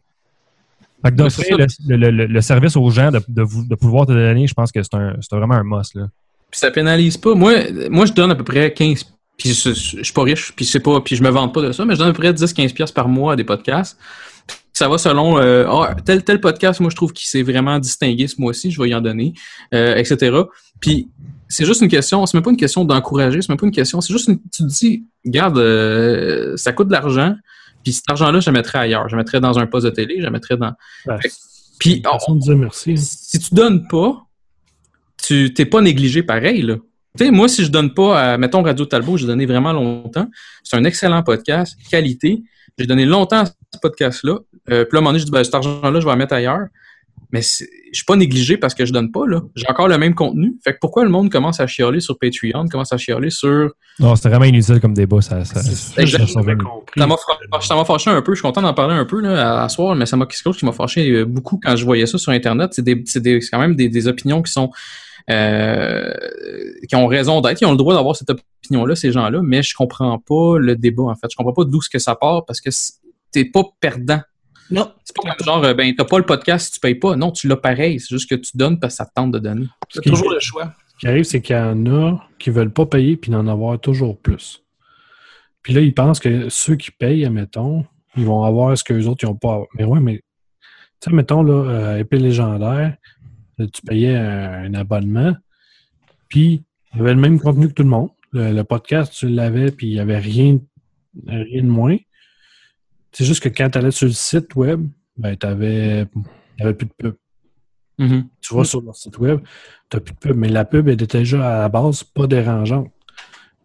[1.04, 1.56] Fait que d'offrir
[1.88, 4.82] le, le- le- le service aux gens, de, de, pouvoir te donner, je pense que
[4.82, 5.94] c'est, un, c'est vraiment un must.
[5.94, 6.08] Là.
[6.50, 7.34] Puis ça pénalise pas.
[7.34, 7.52] Moi,
[7.90, 9.04] moi je donne à peu près 15
[9.36, 11.72] puis je, je suis pas riche, puis c'est pas puis je me vante pas de
[11.72, 13.98] ça, mais je donne à peu près 10 15 pièces par mois à des podcasts.
[14.72, 18.26] Ça va selon euh, Ah, tel tel podcast, moi je trouve qu'il s'est vraiment distingué
[18.28, 19.34] ce mois-ci, je vais y en donner,
[19.74, 20.36] euh, etc.
[20.80, 21.08] Puis
[21.48, 24.00] c'est juste une question, c'est même pas une question d'encourager, c'est même pas une question,
[24.00, 27.34] c'est juste une, tu te dis, regarde, euh, ça coûte de l'argent,
[27.82, 30.16] puis cet argent-là, je le mettrais ailleurs, je le mettrais dans un poste de télé,
[30.20, 30.72] je le mettrais dans.
[31.20, 31.32] Fait-
[31.78, 32.96] puis façon de dire merci.
[32.96, 34.26] si tu donnes pas,
[35.22, 36.76] tu t'es pas négligé pareil, là.
[37.18, 40.28] Tu sais, moi, si je donne pas à, mettons, Radio Talbot, j'ai donné vraiment longtemps.
[40.62, 42.42] C'est un excellent podcast, qualité.
[42.78, 44.38] J'ai donné longtemps à ce podcast-là.
[44.70, 46.18] Euh, puis là, à un moment donné, je dis, ben, cet argent-là, je vais le
[46.18, 46.66] mettre ailleurs.
[47.32, 49.40] Mais c'est- je suis pas négligé parce que je donne pas, là.
[49.54, 50.54] J'ai encore le même contenu.
[50.64, 54.16] Fait que pourquoi le monde commence à chialer sur Patreon, commence à chialer sur Non,
[54.16, 55.20] c'était vraiment inutile comme débat.
[55.20, 55.70] Ça, ça, ça-
[57.76, 58.32] m'a fâché un peu.
[58.32, 60.42] Je suis content d'en parler un peu là, à, à soir, mais ça m'a quelque
[60.42, 62.70] chose qui m'a fâché euh, beaucoup quand je voyais ça sur Internet.
[62.72, 64.70] C'est des, c'est des- c'est quand même des, des opinions qui sont
[65.28, 66.12] euh,
[66.88, 67.60] qui ont raison d'être.
[67.60, 71.04] Ils ont le droit d'avoir cette opinion-là, ces gens-là, mais je comprends pas le débat,
[71.04, 71.28] en fait.
[71.30, 72.94] Je comprends pas d'où ce que ça part parce que c'est-
[73.32, 74.20] t'es pas perdant.
[74.70, 74.92] Non.
[75.04, 77.16] C'est pas comme genre, euh, ben, t'as pas le podcast si tu payes pas.
[77.16, 77.98] Non, tu l'as pareil.
[77.98, 79.66] C'est juste que tu donnes parce que ça te tente de donner.
[79.88, 80.72] C'est toujours le choix.
[80.88, 83.80] Ce qui arrive, c'est qu'il y en a qui veulent pas payer puis d'en avoir
[83.80, 84.62] toujours plus.
[85.62, 87.84] Puis là, ils pensent que ceux qui payent, admettons,
[88.16, 89.62] ils vont avoir ce que les autres n'ont pas.
[89.74, 90.22] Mais ouais, mais
[91.00, 92.96] tu sais, mettons, là, euh, épée légendaire,
[93.58, 95.34] là, tu payais un, un abonnement,
[96.28, 96.62] puis
[96.92, 98.10] il y avait le même contenu que tout le monde.
[98.32, 100.58] Le, le podcast, tu l'avais, puis il n'y avait rien,
[101.26, 101.96] rien de moins.
[103.12, 104.86] C'est juste que quand tu allais sur le site web,
[105.16, 106.06] ben, n'y
[106.60, 107.14] avait plus de pub.
[107.98, 108.24] Mm-hmm.
[108.40, 109.40] Tu vas sur leur site web,
[109.90, 112.26] tu n'as plus de pub, mais la pub elle était déjà à la base pas
[112.26, 112.90] dérangeante.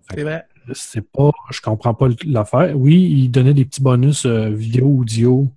[0.10, 0.46] C'est vrai.
[0.74, 2.76] C'est pas, je comprends pas l'affaire.
[2.76, 5.48] Oui, ils donnaient des petits bonus euh, vidéo, audio,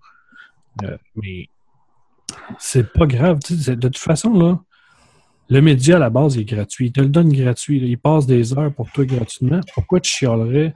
[0.85, 1.49] euh, mais
[2.59, 3.39] c'est pas grave.
[3.43, 4.61] tu De toute façon, là,
[5.49, 6.87] le média à la base il est gratuit.
[6.87, 7.81] Il te le donne gratuit.
[7.81, 7.87] là.
[7.87, 9.61] Il passe des heures pour toi gratuitement.
[9.75, 10.75] Pourquoi tu chialerais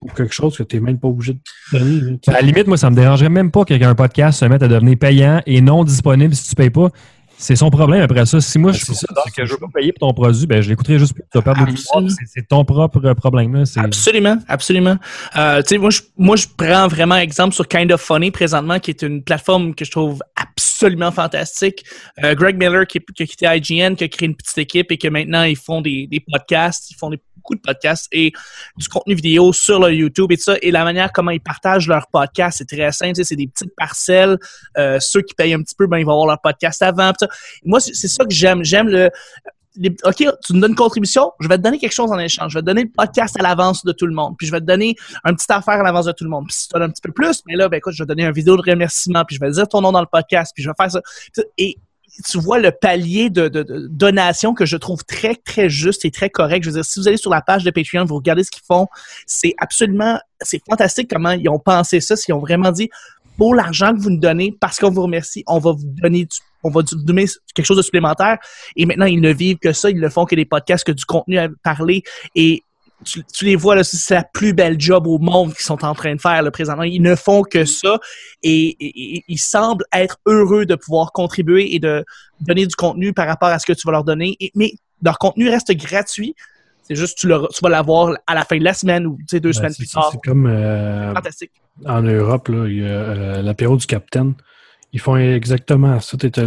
[0.00, 2.18] pour quelque chose que tu n'es même pas obligé de donner?
[2.26, 4.98] À la limite, moi, ça me dérangerait même pas qu'un podcast se mette à devenir
[4.98, 6.90] payant et non disponible si tu payes pas.
[7.42, 8.40] C'est son problème après ça.
[8.40, 8.94] Si moi, je suis
[9.36, 11.22] que je veux pas payer pour ton produit, ben, je l'écouterai juste plus.
[11.24, 13.54] Tu vas perdre de pouvoir, c'est- C'est ton propre problème.
[13.56, 13.64] Là.
[13.66, 14.96] C'est- Absolument, absolument.
[15.36, 18.78] Euh, tu sais, moi, je, moi, je prends vraiment exemple sur Kind of Funny présentement,
[18.78, 21.84] qui est une plateforme que je trouve absolument fantastique.
[22.22, 24.98] Euh, Greg Miller, qui, qui a quitté IGN, qui a créé une petite équipe et
[24.98, 28.32] que maintenant, ils font des, des podcasts, ils font des, beaucoup de podcasts et
[28.76, 30.54] du contenu vidéo sur leur YouTube et tout ça.
[30.62, 33.18] Et la manière comment ils partagent leurs podcasts, c'est très simple.
[33.24, 34.38] C'est des petites parcelles.
[34.78, 37.10] Euh, ceux qui payent un petit peu, ben, ils vont avoir leur podcast avant.
[37.12, 37.28] pis ça.
[37.64, 38.64] Moi, c'est ça que j'aime.
[38.64, 39.10] J'aime le
[40.04, 42.52] OK, tu me donnes une contribution, je vais te donner quelque chose en échange.
[42.52, 44.34] Je vais te donner le podcast à l'avance de tout le monde.
[44.36, 46.46] Puis je vais te donner un petit affaire à l'avance de tout le monde.
[46.46, 48.08] Puis si tu donnes un petit peu plus, mais là, ben écoute, je vais te
[48.08, 50.62] donner une vidéo de remerciement, puis je vais dire ton nom dans le podcast, puis
[50.62, 51.00] je vais faire ça.
[51.56, 51.78] Et
[52.26, 53.48] tu vois le palier de
[53.88, 56.62] donation que je trouve très, très juste et très correct.
[56.64, 58.64] Je veux dire, si vous allez sur la page de Patreon, vous regardez ce qu'ils
[58.66, 58.86] font,
[59.26, 62.90] c'est absolument, c'est fantastique comment ils ont pensé ça, s'ils ont vraiment dit,
[63.38, 66.36] pour l'argent que vous nous donnez, parce qu'on vous remercie, on va vous donner du
[66.62, 68.38] on va donner quelque chose de supplémentaire.
[68.76, 69.90] Et maintenant, ils ne vivent que ça.
[69.90, 72.02] Ils ne font que des podcasts, que du contenu à parler.
[72.34, 72.62] Et
[73.04, 76.14] tu, tu les vois, c'est la plus belle job au monde qu'ils sont en train
[76.14, 76.84] de faire là, présentement.
[76.84, 77.98] Ils ne font que ça.
[78.44, 82.04] Et, et- et ils semblent être heureux de pouvoir contribuer et de
[82.40, 84.36] donner du contenu par rapport à ce que tu vas leur donner.
[84.38, 86.36] Et- mais leur contenu reste gratuit.
[86.86, 89.40] C'est juste tu, le- tu vas l'avoir à la fin de la semaine ou deux
[89.40, 90.10] Ben, semaines plus tard.
[90.12, 91.50] C'est comme euh, Fantastique.
[91.86, 94.34] en Europe, là, il y a euh, l'apéro du capitaine.
[94.92, 96.16] Ils font exactement ça.
[96.18, 96.40] Tu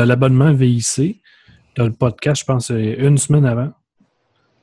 [0.00, 1.20] as l'abonnement VIC,
[1.74, 3.70] tu as le podcast, je pense, c'est une semaine avant.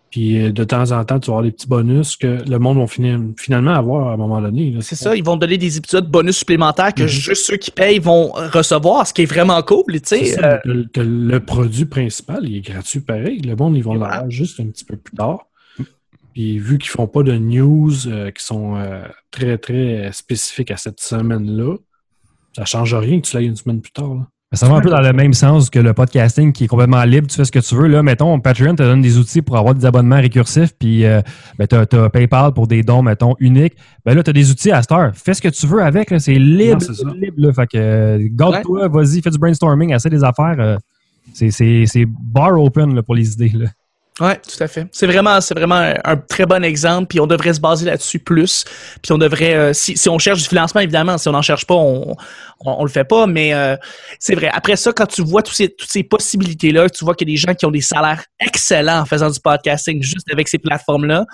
[0.09, 2.77] Puis euh, de temps en temps, tu vas avoir des petits bonus que le monde
[2.77, 4.77] va finir- finalement avoir à un moment donné.
[4.79, 7.07] C'est ça, ils vont donner des épisodes bonus supplémentaires que Mhm.
[7.09, 10.41] juste ceux qui payent vont recevoir, ce qui est vraiment cool, tu sais.
[10.41, 13.41] euh, le, le- le produit principal, il est gratuit pareil.
[13.41, 15.47] Le monde, ils vont l'avoir juste un petit peu plus tard.
[16.33, 20.77] Puis vu qu'ils font pas de news euh, qui sont euh, très, très spécifiques à
[20.77, 21.75] cette semaine-là,
[22.57, 24.13] ça change rien que tu l'aies une semaine plus tard.
[24.15, 24.27] là.
[24.53, 27.27] Ça va un peu dans le même sens que le podcasting qui est complètement libre,
[27.27, 27.87] tu fais ce que tu veux.
[27.87, 31.21] Là, mettons, Patreon te donne des outils pour avoir des abonnements récursifs, puis euh,
[31.59, 33.73] ben, tu as, PayPal pour des dons, mettons, uniques.
[34.05, 35.11] Ben là, tu as des outils à cette heure.
[35.15, 37.09] Fais ce que tu veux avec, c'est libre, Non, c'est ça.
[37.13, 37.51] libre, là.
[37.53, 40.55] Fait que euh, garde-toi, vas-y, fais du brainstorming, essaie des affaires.
[40.59, 40.77] euh,
[41.33, 43.51] c'est- c'est c'est bar open là, pour les idées.
[43.53, 43.65] Là.
[44.19, 44.87] Ouais, tout à fait.
[44.91, 48.65] C'est vraiment, c'est vraiment un, très bon exemple, puis on devrait se baser là-dessus plus.
[49.03, 51.67] Puis on devrait, euh, si, si on cherche du financement, évidemment, si on n'en cherche
[51.67, 52.15] pas, on,
[52.61, 53.27] on, le fait pas.
[53.27, 53.75] Mais euh,
[54.19, 54.49] c'est vrai.
[54.51, 57.37] Après ça, quand tu vois ces, toutes ces possibilités-là, tu vois qu'il y a des
[57.37, 61.25] gens qui ont des salaires excellents en faisant du podcasting juste avec ces plateformes-là.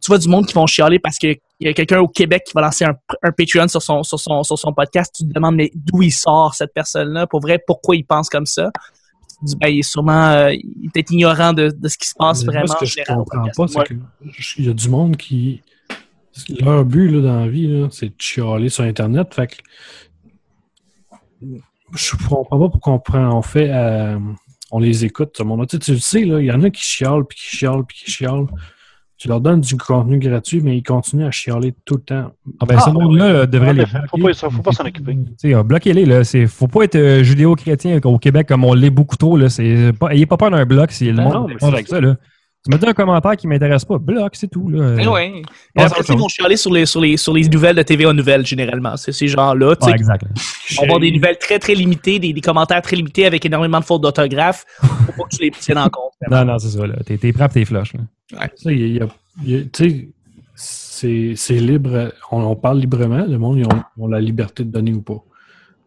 [0.00, 2.52] Tu vois du monde qui vont chialer parce qu'il y a quelqu'un au Québec qui
[2.54, 5.12] va lancer un, un Patreon sur son, sur son, sur son podcast.
[5.14, 8.46] Tu te demandes mais d'où il sort cette personne-là, pour vrai, pourquoi il pense comme
[8.46, 8.70] ça?
[9.42, 12.14] Tu dis, ben, il est sûrement euh, il est ignorant de, de ce qui se
[12.14, 12.66] passe vraiment.
[12.66, 13.94] ce que je comprends pas, c'est que
[14.58, 15.62] il y a du monde qui.
[16.60, 19.34] Leur but là, dans la vie, c'est de chialer sur Internet.
[19.34, 19.56] Fait que
[21.94, 23.68] je comprends pas pourquoi on, prend, on fait.
[23.70, 24.18] euh,
[24.72, 25.66] on les écoute, ce monde-là.
[25.66, 27.84] Tu, sais, tu le sais, là, il y en a qui chialent, puis qui chialent,
[27.86, 28.46] puis qui chialent.
[29.22, 32.32] Tu leur donnes du contenu gratuit, mais ils continuent à chialer tout le temps.
[32.58, 35.16] Ah ben, ce monde-là euh, devrait Ouais, les faut pas, faut pas s'en occuper.
[35.44, 36.24] Euh, bloquez-les, là.
[36.24, 39.48] C'est, faut pas être euh, judéo-chrétien au Québec comme on l'est beaucoup trop, là.
[39.48, 41.86] C'est pas, ayez pas peur d'un bloc si le Ben monde non, mais c'est avec
[41.86, 42.16] ça, là.
[42.64, 44.94] Tu me dis un commentaire qui m'intéresse pas, bloc, c'est tout, là.
[45.00, 45.42] Eh ouais.
[45.76, 48.46] Et après, ils vont chialer sur les, sur, les, sur les nouvelles de TVA Nouvelles,
[48.46, 48.96] généralement.
[48.96, 49.74] C'est ces gens-là.
[49.82, 50.24] Ouais, exact.
[50.76, 53.84] vont avoir des nouvelles très, très limitées, des, des commentaires très limités avec énormément de
[53.84, 54.64] fautes d'orthographe.
[54.80, 56.12] Faut pas que tu les tiennes en compte.
[56.30, 56.94] Non, non, c'est ça, là.
[57.04, 58.48] T'es, t'es prêt pis t'es flush, là.
[58.62, 60.08] Tu sais,
[60.54, 62.12] c'est c'est libre.
[62.30, 63.24] On, on parle librement.
[63.28, 65.20] Le monde, ils ont, ont la liberté de donner ou pas.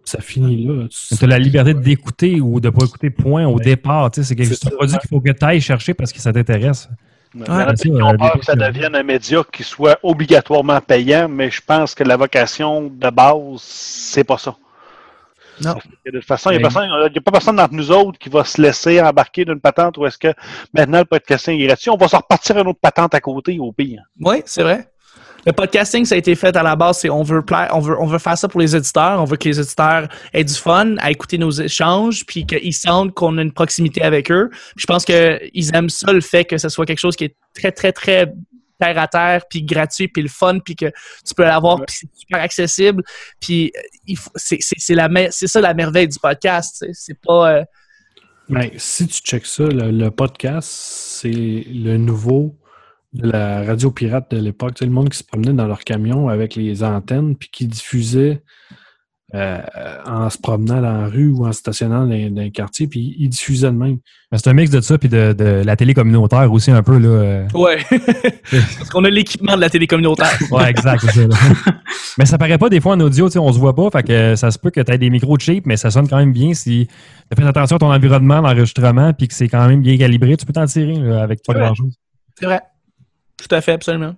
[0.06, 0.88] Ça finit là.
[0.90, 4.12] Tu as la liberté d'écouter ou de pas écouter, point, au départ.
[4.12, 4.76] Tu sais, c'est quelque chose, c'est un ça.
[4.76, 6.88] produit qu'il faut que tu ailles chercher parce que ça t'intéresse.
[7.46, 11.94] Ça, euh, peur que ça devienne un média qui soit obligatoirement payant, mais je pense
[11.94, 14.56] que la vocation de base, c'est pas ça.
[15.62, 15.76] Non.
[16.06, 18.62] De toute façon, il n'y Ben, a, pas personne d'entre nous autres qui va se
[18.62, 20.34] laisser embarquer d'une patente où est-ce que
[20.74, 21.90] maintenant le podcasting est gratuit.
[21.90, 24.04] On va se repartir une autre patente à côté au pire.
[24.20, 24.88] Oui, c'est vrai.
[25.46, 27.96] Le podcasting, ça a été fait à la base, c'est on veut plaire, on veut,
[28.00, 30.96] on veut faire ça pour les éditeurs, on veut que les éditeurs aient du fun
[30.98, 34.50] à écouter nos échanges, puis qu'ils sentent qu'on a une proximité avec eux.
[34.52, 37.36] Puis je pense qu'ils aiment ça, le fait que ce soit quelque chose qui est
[37.54, 38.34] très, très, très
[38.80, 42.10] terre à terre, puis gratuit, puis le fun, puis que tu peux l'avoir, puis c'est
[42.14, 43.04] super accessible.
[43.40, 43.72] Puis
[44.10, 46.86] euh, c'est c'est- c'est la mer- c'est ça la merveille du podcast.
[46.92, 47.64] C'est pas euh,
[48.50, 52.56] Ben, si tu checks ça, le, le podcast, c'est le nouveau
[53.16, 54.76] de la radio pirate de l'époque.
[54.76, 57.66] Tu sais, le monde qui se promenait dans leur camion avec les antennes puis qui
[57.66, 58.42] diffusait
[59.34, 59.60] euh,
[60.06, 63.28] en se promenant dans la rue ou en stationnant dans, dans un quartier, puis ils
[63.28, 63.98] diffusaient de même.
[64.32, 66.98] Mais c'est un mix de ça puis de, de la télé communautaire aussi un peu,
[67.00, 67.08] là.
[67.08, 67.48] euh.
[67.56, 67.80] ouais.
[68.52, 70.38] Parce qu'on a l'équipement de la télé communautaire.
[70.52, 71.38] Ouais, exact, c'est ça.
[72.18, 74.52] mais ça paraît pas des fois en audio, on se voit pas, fait que ça
[74.52, 76.88] se peut que tu aies des micros cheap, mais ça sonne quand même bien si
[76.88, 80.46] tu fais attention à ton environnement d'enregistrement puis que c'est quand même bien calibré, tu
[80.46, 81.66] peux t'en tirer là, avec pas C'est vrai.
[81.66, 81.94] grand chose.
[82.40, 82.62] C'est vrai.
[83.38, 84.16] Tout à fait, absolument.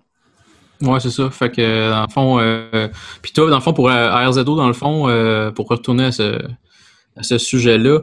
[0.82, 1.30] Ouais, c'est ça.
[1.32, 2.88] Fait que, dans le fond, euh,
[3.22, 6.12] puis toi, dans le fond, pour euh, RZO, dans le fond, euh, pour retourner à
[6.12, 6.40] ce,
[7.16, 8.02] à ce sujet-là,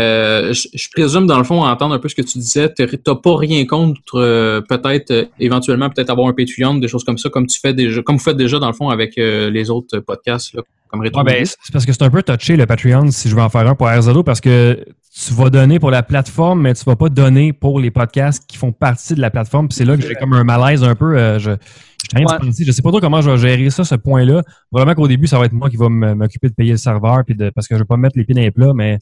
[0.00, 2.68] euh, je, je présume, dans le fond, à entendre un peu ce que tu disais,
[2.68, 7.18] t'as pas rien contre, euh, peut-être, euh, éventuellement, peut-être avoir un Patreon, des choses comme
[7.18, 9.70] ça, comme tu fais déjà, comme vous faites déjà, dans le fond, avec euh, les
[9.70, 12.66] autres podcasts, là, comme Rétro Ouais, ben, c'est parce que c'est un peu touché le
[12.66, 14.84] Patreon si je veux en faire un pour RZO parce que
[15.16, 18.56] tu vas donner pour la plateforme, mais tu vas pas donner pour les podcasts qui
[18.56, 19.68] font partie de la plateforme.
[19.68, 21.16] Puis c'est là que j'ai comme un malaise un peu.
[21.16, 22.38] euh, je, je, rien de Ouais.
[22.48, 22.64] penser.
[22.64, 24.42] je sais pas trop comment je vais gérer ça, ce point-là.
[24.72, 27.36] Vraiment qu'au début, ça va être moi qui va m'occuper de payer le serveur puis
[27.36, 28.98] de, parce que je vais pas mettre les pieds dans les plats, mais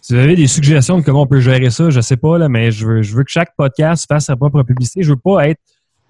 [0.00, 2.48] si vous avez des suggestions de comment on peut gérer ça, je sais pas, là,
[2.48, 5.02] mais je veux, je veux que chaque podcast fasse sa propre publicité.
[5.02, 5.60] Je veux pas être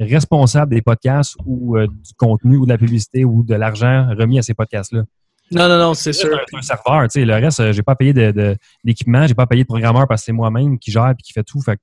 [0.01, 4.39] responsable des podcasts ou euh, du contenu ou de la publicité ou de l'argent remis
[4.39, 5.03] à ces podcasts-là.
[5.51, 6.31] Non, non, non, c'est sûr.
[6.51, 7.25] C'est un serveur, tu sais.
[7.25, 10.23] Le reste, euh, j'ai pas payé de- de- d'équipement, j'ai pas payé de programmeur parce
[10.23, 11.61] que c'est moi-même qui gère et qui fait tout.
[11.61, 11.79] Fait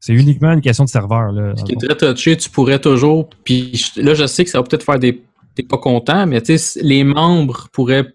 [0.00, 1.32] c'est uniquement une question de serveur.
[1.32, 3.28] Là, Ce qui est très touché, tu pourrais toujours.
[3.44, 5.22] Puis là, je sais que ça va peut-être faire des.
[5.54, 8.06] T'es pas content, mais tu sais, les membres pourraient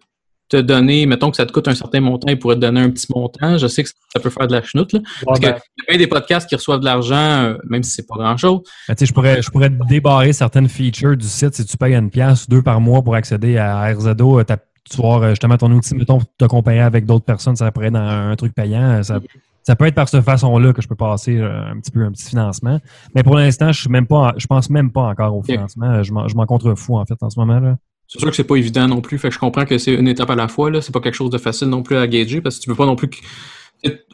[0.47, 2.89] te donner, mettons que ça te coûte un certain montant, ils pourraient te donner un
[2.89, 3.57] petit montant.
[3.57, 4.99] Je sais que ça peut faire de la chenoute, là.
[5.25, 7.91] Parce ben- qu'il y a bien des podcasts qui reçoivent de l'argent, euh, même si
[7.91, 8.59] c'est pas grand-chose.
[8.87, 11.95] Ben, tu sais, je pourrais, je pourrais débarrer certaines features du site si tu payes
[11.95, 14.39] une pièce deux par mois pour accéder à RZO.
[14.39, 14.43] euh,
[14.89, 17.93] Tu voir euh, justement ton outil, mettons, te comparer avec d'autres personnes, ça pourrait être
[17.93, 18.81] dans un truc payant.
[18.81, 19.19] euh, Ça,
[19.63, 22.11] Ça peut être par cette façon-là que je peux passer euh, un petit peu un
[22.11, 22.79] petit financement.
[23.13, 26.01] Mais pour l'instant, je suis même pas, je pense même pas encore au financement.
[26.01, 27.77] Je m'en, je m'en contrefous en fait en ce moment là.
[28.07, 29.17] C'est sûr que c'est pas évident non plus.
[29.17, 30.69] Fait que je comprends que c'est une étape à la fois.
[30.69, 30.81] Là.
[30.81, 32.85] C'est pas quelque chose de facile non plus à gager parce que tu peux pas
[32.85, 33.09] non plus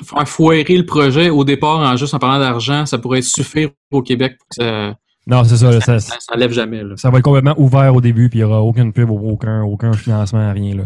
[0.04, 2.86] faire foirer le projet au départ en juste en parlant d'argent.
[2.86, 4.96] Ça pourrait suffire au Québec pour que ça,
[5.28, 5.80] Non, c'est ça.
[5.82, 6.84] ça, ça, ça lève jamais.
[6.84, 6.96] Là.
[6.98, 9.94] ça va être complètement ouvert au début, puis il y aura aucune pub, aucun, aucun
[9.94, 10.84] financement, rien là.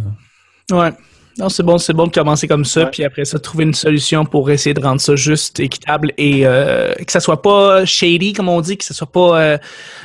[0.76, 0.92] Ouais.
[1.38, 4.26] Non, c'est bon, c'est bon de commencer comme ça, puis après ça, trouver une solution
[4.26, 8.50] pour essayer de rendre ça juste, équitable et euh, que ça soit pas shady, comme
[8.50, 9.58] on dit, que ça soit pas euh,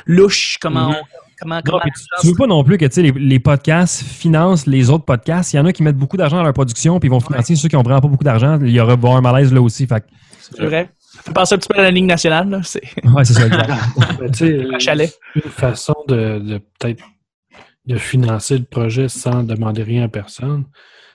[0.05, 0.95] louche, comment Mhm.
[0.95, 1.03] on-
[1.41, 3.39] comment, Non, comment puis tu, tu veux pas non plus que tu sais, les, les
[3.39, 5.53] podcasts financent les autres podcasts.
[5.53, 7.55] Il y en a qui mettent beaucoup d'argent dans leur production, puis ils vont financer
[7.55, 8.57] ceux qui ont vraiment pas beaucoup d'argent.
[8.61, 9.85] Il y aura bon, un malaise là aussi.
[10.39, 10.89] C'est vrai.
[11.27, 12.61] Fait penser un petit peu à la Ligue nationale, là.
[12.63, 13.71] C'est Ouais, c'est ça, exact.
[14.19, 15.19] Ben, tu sais, un chalet.
[15.35, 17.03] une façon de, de peut-être
[17.85, 20.65] de financer le projet sans demander rien à personne,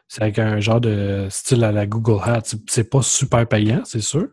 [0.09, 2.43] c'est avec un genre de style à la Google Hat.
[2.45, 4.29] C'est- C'est pas super payant, c'est sûr.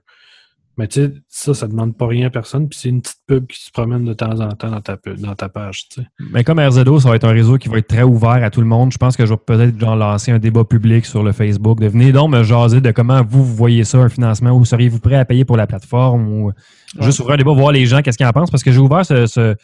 [0.77, 3.47] Mais tu sais, ça, ça demande pas rien à personne, puis c'est une petite pub
[3.47, 5.89] qui se promène de temps en temps dans ta, dans ta page.
[6.31, 8.61] Mais comme RZO, ça va être un réseau qui va être très ouvert à tout
[8.61, 8.93] le monde.
[8.93, 11.81] Je pense que je vais peut-être genre lancer un débat public sur le Facebook.
[11.81, 14.99] De venez donc me jaser de comment vous, vous voyez ça, un financement, ou seriez-vous
[14.99, 16.51] prêt à payer pour la plateforme, ou
[17.01, 19.05] juste ouvrir un débat, voir les gens qu'est-ce qu'ils en pensent, parce que j'ai ouvert
[19.05, 19.55] ce- ce-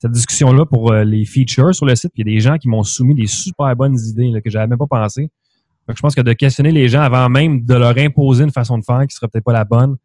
[0.00, 2.58] cette discussion-là pour euh, les features sur le site, puis il y a des gens
[2.58, 5.30] qui m'ont soumis des super bonnes idées là, que j'avais même pas pensé.
[5.86, 8.76] Donc, je pense que de questionner les gens avant même de leur imposer une façon
[8.76, 9.96] de faire qui serait peut-être pas la bonne,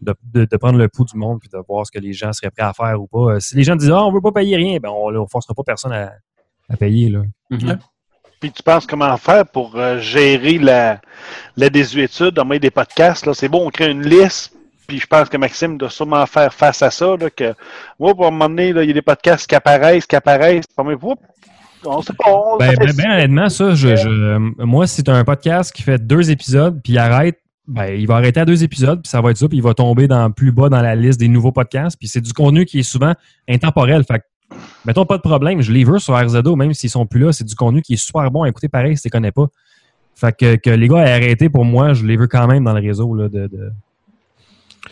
[0.00, 2.32] de, de- de prendre le pouls du monde puis de voir ce que les gens
[2.32, 3.34] seraient prêts à faire ou pas.
[3.34, 5.54] Euh, Si les gens disent Ah, on veut pas payer rien, ben on ne forcera
[5.54, 6.12] pas personne à,
[6.68, 7.08] à payer.
[7.10, 7.22] Là.
[8.40, 11.00] Puis tu penses comment faire pour euh, gérer la,
[11.56, 13.24] la désuétude le des podcasts?
[13.26, 13.32] Là?
[13.32, 14.52] C'est bon, on crée une liste,
[14.86, 17.16] puis je pense que Maxime doit sûrement faire face à ça.
[17.16, 17.54] Là, que,
[17.98, 20.66] ouais, pour un moment donné, il y a des podcasts qui apparaissent, qui apparaissent.
[20.66, 21.22] Puis, mais, oups,
[21.86, 22.30] on sait pas.
[22.30, 23.02] On Ben, ben, ça.
[23.02, 26.94] ben, honnêtement, ça, je, je- moi, si c'est un podcast qui fait deux épisodes puis
[26.94, 29.58] il arrête, ben, il va arrêter à deux épisodes, puis ça va être ça, puis
[29.58, 31.98] il va tomber dans plus bas dans la liste des nouveaux podcasts.
[31.98, 33.14] Puis c'est du contenu qui est souvent
[33.48, 34.04] intemporel.
[34.04, 37.20] Fait que, mettons pas de problème, je les veux sur RZO, même s'ils sont plus
[37.20, 39.32] là, c'est du contenu qui est super bon à écouter pareil si tu les connais
[39.32, 39.46] pas.
[40.14, 42.74] Fait que, que les gars aient arrêté pour moi, je les veux quand même dans
[42.74, 43.14] le réseau.
[43.14, 43.72] Là, de, de-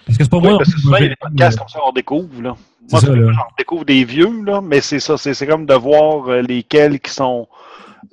[0.07, 0.59] Parce que c'est pas Oui, moi.
[0.59, 2.43] parce que souvent, il y a des podcasts comme ça qu'on découvre.
[2.43, 2.57] Là.
[2.90, 3.32] Moi, ça, là.
[3.32, 5.16] j'en découvre des vieux, là, mais c'est ça.
[5.16, 7.47] C'est c'est comme de voir euh, lesquels qui sont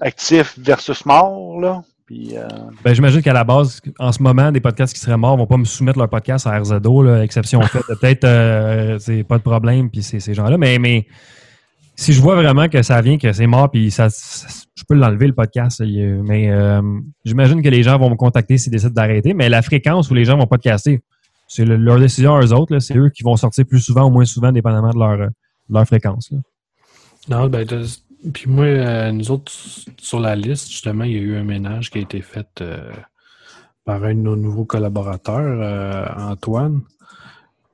[0.02, 1.60] actifs versus morts.
[1.60, 1.82] Là.
[2.10, 2.48] Puis, euh,
[2.84, 5.58] Ben, j'imagine qu'à la base, en ce moment, des podcasts qui seraient morts vont pas
[5.58, 7.84] me soumettre leur podcast à RZO, là, exception faite.
[7.88, 10.58] Peut-être, euh, c'est pas de problème, puis c'est ces gens-là.
[10.58, 11.06] Mais, mais
[11.96, 14.96] si je vois vraiment que ça vient, que c'est mort, puis ça, ça- je peux
[14.96, 15.84] l'enlever, le podcast.
[15.86, 16.82] Mais euh,
[17.26, 19.36] j'imagine que les gens vont me contacter s'ils décident d'arrêter.
[19.36, 21.04] Mais la fréquence où les gens vont podcaster,
[21.48, 22.74] c'est le- leur décision à eux autres.
[22.74, 22.80] là.
[22.80, 25.74] C'est eux qui vont sortir plus souvent ou moins souvent, dépendamment de leur, euh, de
[25.76, 26.32] leur fréquence.
[26.32, 26.40] là.
[27.30, 27.68] Non, ben,
[28.34, 29.52] puis moi, euh, nous autres,
[29.98, 32.92] sur la liste, justement, il y a eu un ménage qui a été fait euh,
[33.86, 36.82] par un de nos nouveaux collaborateurs, euh, Antoine.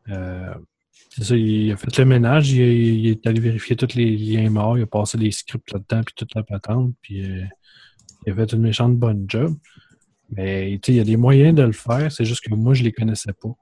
[0.07, 4.77] C'est ça, il a fait le ménage, il, est allé vérifier tous les liens morts,
[4.77, 7.23] il a passé les scripts là-dedans, puis toute la patente, puis
[8.25, 9.55] il a fait une méchante bonne job.
[10.29, 12.91] Mais il y a des moyens de le faire, c'est juste que moi, je les
[12.91, 13.55] connaissais pas.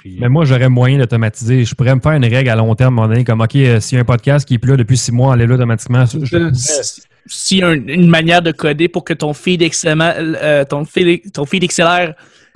[0.00, 1.64] Puis, Mais moi, j'aurais moyen d'automatiser.
[1.64, 3.54] Je pourrais me faire une règle à long terme, à un moment donné, comme, OK,
[3.56, 6.04] euh, s'il y a un podcast qui est plus là depuis six mois, enlève-le automatiquement.
[6.06, 10.64] Je- je- S'il y a un- une manière de coder pour que ton feed euh,
[10.64, 12.14] ton feed, ton feed XLR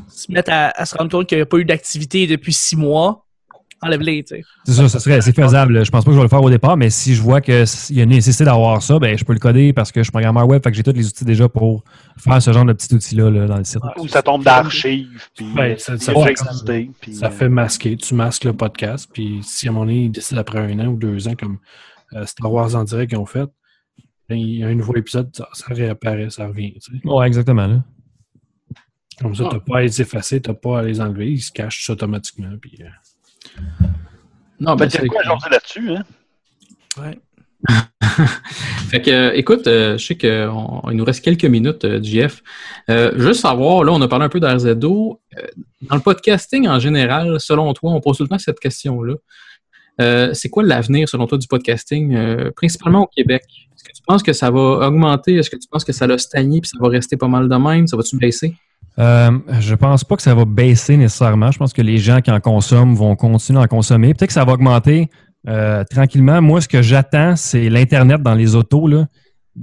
[0.09, 2.75] se mette à, à se rendre compte qu'il n'y a pas eu d'activité depuis six
[2.77, 3.24] mois,
[3.85, 4.43] enlève-les, tu sais.
[4.65, 5.85] C'est ça, ce serait, c'est faisable.
[5.85, 7.55] Je pense pas que je vais le faire au départ, mais si je vois qu'il
[7.90, 10.12] y a une nécessité d'avoir ça, ben, je peux le coder parce que je suis
[10.12, 11.85] programmeur web, fait que j'ai tous les outils déjà pour
[12.19, 13.81] faire ce genre de petits outils-là là, dans le site.
[13.98, 15.28] ou ça tombe d'archives.
[15.36, 17.97] Puis, Ben, ça, ça fait, déjà existé, puis, ça euh, fait masquer.
[17.97, 20.86] Tu masques le podcast, puis si à un moment donné, ils décident après un an
[20.86, 21.59] ou deux ans, comme
[22.15, 23.48] euh, Star Wars en direct qu'ils ont fait,
[24.28, 26.74] ben, il y a un nouveau épisode, ça, ça réapparaît, ça revient.
[26.74, 27.06] tu sais.
[27.06, 27.66] Ouais, exactement.
[27.66, 27.85] Là.
[29.20, 31.40] Comme ça, tu n'as pas à les effacer, tu n'as pas à les enlever, ils
[31.40, 32.52] se cachent automatiquement.
[32.61, 32.86] Puis, euh,
[34.61, 36.05] Non, Ben, c'est quoi aujourd'hui là-dessus, hein?
[36.99, 37.19] Ouais.
[38.91, 40.51] Fait que, euh, écoute, euh, je sais qu'il
[40.93, 42.43] nous reste quelques minutes, euh, JF.
[42.91, 45.21] Euh, juste savoir, là, on a parlé un peu d'RZO.
[45.37, 45.47] Euh,
[45.83, 49.15] dans le podcasting en général, selon toi, on pose tout le temps cette question-là.
[50.01, 53.43] Euh, c'est quoi l'avenir, selon toi, du podcasting, euh, principalement au Québec?
[53.75, 55.37] Est-ce que tu penses que ça va augmenter?
[55.37, 57.57] Est-ce que tu penses que ça va stagner puis ça va rester pas mal de
[57.57, 57.87] même?
[57.87, 58.55] Ça va-tu baisser?
[58.99, 61.51] Euh, je pense pas que ça va baisser nécessairement.
[61.51, 64.15] Je pense que les gens qui en consomment vont continuer à en consommer.
[64.15, 65.11] Peut-être que ça va augmenter
[65.49, 66.41] euh, tranquillement.
[66.41, 68.87] Moi, ce que j'attends, c'est l'Internet dans les autos.
[68.87, 69.07] Là.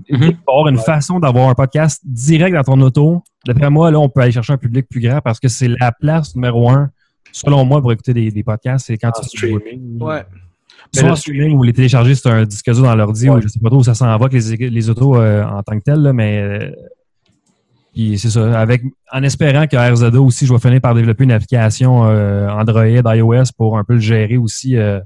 [0.10, 3.24] Y avoir une façon d'avoir un podcast direct dans ton auto.
[3.46, 5.92] D'après moi, là, on peut aller chercher un public plus grand parce que c'est la
[5.92, 6.90] place numéro un,
[7.32, 8.86] selon moi, pour écouter des, des podcasts.
[8.88, 10.02] C'est quand en tu streaming.
[10.02, 10.24] Ouais.
[10.94, 13.60] Soit en streaming ou les télécharger sur un disque dur dans l'ordi ou je sais
[13.60, 16.02] pas trop où ça s'en va que les, les autos euh, en tant que tel,
[16.02, 16.72] là, mais euh,
[17.94, 22.06] c'est ça, avec, en espérant que RZA aussi, je vais finir par développer une application
[22.06, 24.78] euh, Android, iOS pour un peu le gérer aussi.
[24.78, 25.00] euh,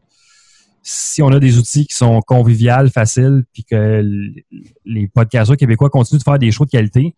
[0.87, 4.03] si on a des outils qui sont conviviales, faciles, puis que
[4.85, 7.15] les podcasteurs québécois continuent de faire des shows de qualité,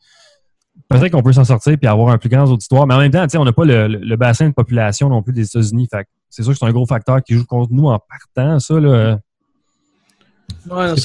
[0.87, 2.87] peut-être qu'on peut s'en sortir puis avoir un plus grand auditoire.
[2.87, 5.89] Mais en même temps, on n'a pas le, bassin de population non plus des États-Unis.
[6.29, 8.79] C'est sûr que c'est un gros facteur qui joue contre nous en partant, ça.
[8.79, 9.19] Là.
[10.69, 10.95] Ouais, non,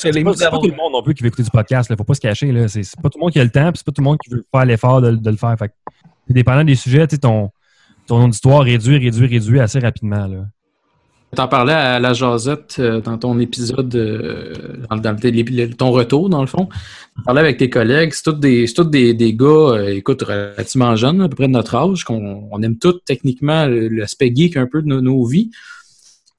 [0.00, 1.88] c'est pas, pas tout le monde non plus qui veut écouter du podcast.
[1.90, 2.50] Il faut pas se cacher.
[2.52, 2.68] Là.
[2.68, 4.18] C'est, pas tout le monde qui a le temps, puis c'est pas tout le monde
[4.24, 5.56] qui veut faire l'effort de, de le faire.
[5.58, 5.72] Fait
[6.28, 7.50] dépendant des sujets, ton,
[8.06, 10.26] ton auditoire réduit, réduit, réduit assez rapidement.
[10.26, 10.46] Là.
[11.36, 14.52] T'en parlais à la jasette euh, dans ton épisode, euh,
[14.90, 15.30] dans, dans le-
[15.66, 16.68] le- ton retour, dans le fond.
[17.16, 18.12] Tu parlais avec tes collègues.
[18.14, 21.76] C'est tous des, des, des gars, euh, écoute, relativement jeunes, à peu près de notre
[21.76, 25.50] âge, qu'on on aime tous techniquement l'aspect geek un peu de nos, nos vies.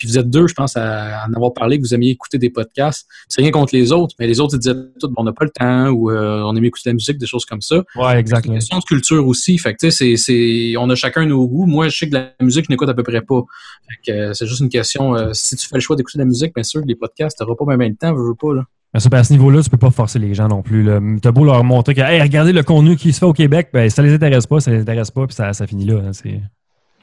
[0.02, 2.50] Puis vous êtes deux, je pense, à en avoir parlé, que vous aimiez écouter des
[2.50, 3.08] podcasts.
[3.28, 5.46] C'est rien contre les autres, mais les autres, ils disaient tout, bon, on n'a pas
[5.46, 7.84] le temps, ou euh, on aime écouter de la musique, des choses comme ça.
[7.96, 8.42] Ouais, exact.
[8.42, 9.60] C'est une question de culture aussi.
[9.60, 11.68] Fait que, tu sais, c'est, c'est, on a chacun nos goûts.
[11.68, 13.42] Moi, je sais que la musique, je n'écoute à peu près pas.
[13.88, 15.14] Fait que, euh, c'est juste une question.
[15.14, 17.54] euh, si tu fais le choix d'écouter de la musique, bien sûr, les podcasts, t'auras
[17.54, 18.64] pas même le temps, veux, veux pas, là.
[18.94, 20.90] Ben, à ce niveau-là, tu peux pas forcer les gens non plus.
[21.22, 23.88] T'as beau leur montrer que, hey, regardez le contenu qui se fait au Québec, ben,
[23.90, 26.02] ça les intéresse pas, ça les intéresse pas, puis ça, ça finit là.
[26.06, 26.12] hein,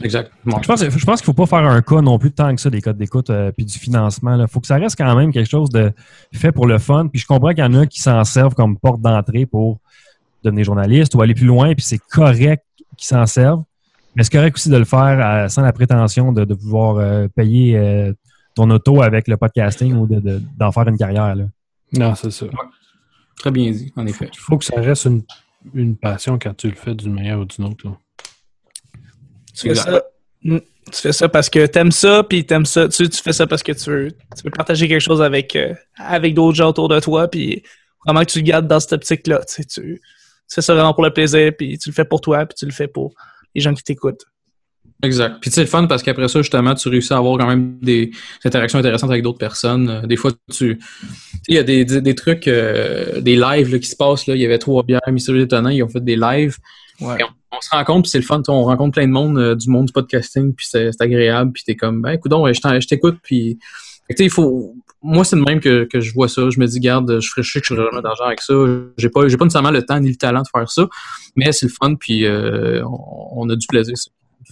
[0.03, 0.31] Exact.
[0.47, 2.71] Je pense, je pense qu'il faut pas faire un cas non plus tant que ça
[2.71, 4.41] des codes d'écoute euh, puis du financement.
[4.41, 5.93] Il faut que ça reste quand même quelque chose de
[6.33, 7.09] fait pour le fun.
[7.09, 9.81] Puis je comprends qu'il y en a qui s'en servent comme porte d'entrée pour
[10.45, 12.65] devenir journaliste ou aller plus loin, puis c'est correct
[12.97, 13.65] qu'ils s'en servent.
[14.15, 17.27] Mais c'est correct aussi de le faire euh, sans la prétention de, de pouvoir euh,
[17.35, 18.13] payer euh,
[18.55, 21.35] ton auto avec le podcasting ou de- de- d'en faire une carrière.
[21.35, 21.45] Là.
[21.93, 22.47] Non, c'est ça.
[23.37, 24.29] Très bien dit, en effet.
[24.33, 25.23] Il faut que ça reste une,
[25.75, 27.85] une passion quand tu le fais d'une manière ou d'une autre.
[27.87, 27.97] là.
[29.59, 30.03] Tu fais ça.
[30.43, 30.59] Mm.
[30.91, 32.89] Tu fais ça parce que t'aimes ça, puis t'aimes ça.
[32.89, 35.75] Tu, tu fais ça parce que tu veux, tu veux partager quelque chose avec, euh,
[35.97, 37.63] avec d'autres gens autour de toi, puis
[38.07, 39.41] vraiment que tu le gardes dans cette optique-là.
[39.47, 42.23] Tu, sais, tu, tu fais ça vraiment pour le plaisir, puis tu le fais pour
[42.23, 43.15] toi, puis tu le fais pour
[43.55, 44.25] les gens qui t'écoutent.
[45.03, 45.37] Exact.
[45.41, 48.11] Puis sais, le fun parce qu'après ça, justement, tu réussis à avoir quand même des
[48.45, 49.89] interactions intéressantes avec d'autres personnes.
[49.89, 50.81] Euh, Des fois, tu.
[51.47, 54.27] Il y a des, des, des trucs, euh, des lives là, qui se passent.
[54.27, 54.35] Là.
[54.35, 56.57] Il y avait trois bières, Mystérieux Étonnant, ils ont fait des lives.
[57.01, 57.17] Ouais.
[57.21, 57.69] Et on, on se
[58.03, 58.43] puis c'est le fun.
[58.49, 61.53] On rencontre plein de monde, euh, du monde du podcasting, puis c'est agréable.
[61.53, 63.19] Puis t'es comme, ben, écoute, je t'en- je t'écoute.
[63.23, 63.59] Puis,
[64.19, 64.75] il faut.
[65.01, 66.51] Moi, c'est de même que, que je vois ça.
[66.51, 68.55] Je me dis, garde, je ferais sais que je jamais d'argent avec ça.
[68.97, 70.89] J'ai pas, pas nécessairement le temps ni le talent de faire ça,
[71.37, 73.95] mais c'est le fun, puis euh, on, on a du plaisir.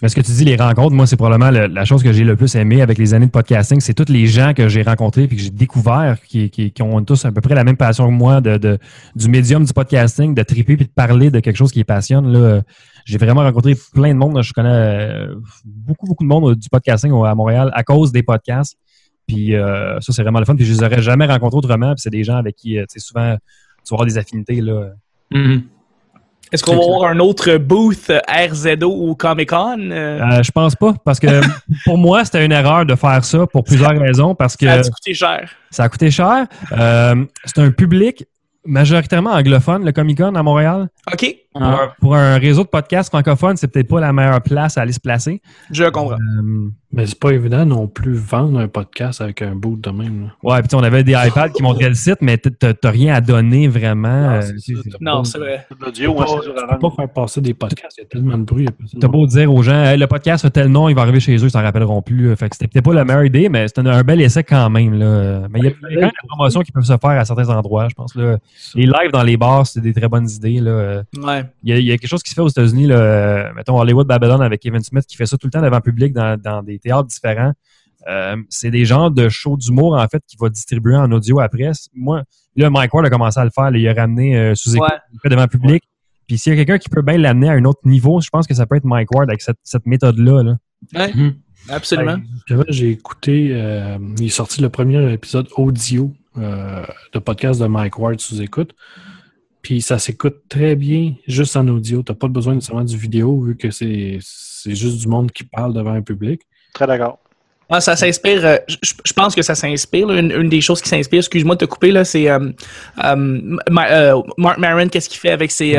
[0.02, 2.22] Mais ce que tu dis, les rencontres, moi, c'est probablement le- la chose que j'ai
[2.24, 3.80] le plus aimé avec les années de podcasting.
[3.80, 7.24] C'est tous les gens que j'ai rencontrés et que j'ai découverts qui, qui, ont tous
[7.24, 8.78] à peu près la même passion que moi de, de-
[9.14, 12.30] du médium du podcasting, de triper puis de parler de quelque chose qui les passionne.
[12.30, 12.60] Là.
[13.06, 14.42] J'ai vraiment rencontré plein de monde.
[14.42, 18.76] Je connais euh, beaucoup, beaucoup de monde du podcasting à Montréal à cause des podcasts.
[19.26, 20.56] Puis euh, ça, c'est vraiment le fun.
[20.56, 21.94] Puis je les aurais jamais rencontrés autrement.
[21.94, 23.34] Puis c'est des gens avec qui, euh, tu sais, souvent,
[23.84, 24.60] tu vas avoir des affinités.
[24.60, 24.90] Là.
[26.52, 29.90] Est-ce qu'on va avoir un autre booth euh, RZO ou Comic-Con?
[29.90, 30.20] euh?
[30.20, 31.26] Euh, je pense pas, parce que
[31.84, 34.34] pour moi, c'était une erreur de faire ça pour plusieurs raisons.
[34.34, 35.50] Parce que Ça a dû coûter cher.
[35.70, 36.46] ça a coûté cher.
[36.72, 38.24] Euh, c'est un public
[38.64, 40.88] majoritairement anglophone, le Comic Con à Montréal.
[41.12, 41.36] OK.
[41.52, 44.82] Pour, un, pour un réseau de podcasts francophones, c'est peut-être pas la meilleure place à
[44.82, 45.40] aller se placer.
[45.70, 46.18] Je comprends.
[46.92, 50.22] Mais c'est pas évident non plus vendre un podcast avec un boot de même.
[50.22, 50.26] là.
[50.42, 53.14] Ouais, puis tu sais, on avait des iPads qui montraient le site, mais t'as rien
[53.14, 54.08] à donner vraiment.
[54.32, 54.42] euh,
[55.00, 55.66] Non, c'est vrai.
[55.68, 55.94] Peux pas-
[56.74, 58.66] peux pas faire passer des podcasts, il y a tellement de bruit.
[59.00, 61.36] T'as beau dire aux gens, Hey, le podcast a tel nom, il va arriver chez
[61.36, 62.34] eux, ils s'en rappelleront plus.
[62.36, 64.94] Fait que c'était peut-être pas la meilleure idée, mais c'était un, bel essai quand même.
[64.94, 65.48] Là.
[65.50, 67.10] Mais il y a il y a quand même des promotions qui peuvent se faire
[67.10, 68.14] à certains endroits, je pense.
[68.14, 68.38] Là.
[68.74, 70.60] Les lives dans les bars, c'est des très bonnes idées.
[70.60, 70.95] Là.
[71.16, 71.44] Ouais.
[71.62, 72.86] Il y, a, il y a quelque chose qui se fait aux États-Unis,
[73.54, 76.12] mettons Hollywood Babylon avec Kevin Smith, qui fait ça tout le temps devant le public
[76.12, 77.52] dans, dans des théâtres différents.
[78.08, 81.72] Euh, c'est des genres de shows d'humour, en fait, qu'il va distribuer en audio après.
[81.94, 82.22] Moi,
[82.54, 83.70] là, Mike Ward a commencé à le faire.
[83.70, 84.88] là, il a ramené euh, sous écoute
[85.24, 85.30] Ouais.
[85.30, 85.82] devant le public.
[86.28, 88.46] Puis s'il y a quelqu'un qui peut bien l'amener à un autre niveau, je pense
[88.46, 90.42] que ça peut être Mike Ward avec cette, cette méthode-là.
[90.44, 90.56] là.
[90.94, 91.12] Ouais.
[91.68, 92.18] Absolument.
[92.46, 97.66] J'avais- J'ai écouté, euh, il est sorti le premier épisode audio euh, de podcast de
[97.66, 98.72] Mike Ward sous écoute.
[99.66, 102.00] Puis ça s'écoute très bien juste en audio.
[102.04, 105.42] Tu n'as pas besoin nécessairement du vidéo vu que c'est c'est juste du monde qui
[105.42, 106.40] parle devant un public.
[106.72, 107.18] Très d'accord.
[107.68, 108.46] Ah, ça s'inspire.
[108.46, 110.08] euh, je, je pense que ça s'inspire.
[110.12, 112.38] Une, une des choses qui s'inspire, excuse-moi de te couper, là, c'est euh,
[113.02, 113.16] euh,
[113.68, 115.76] Ma- Mark Maron, qu'est-ce qu'il fait avec ses,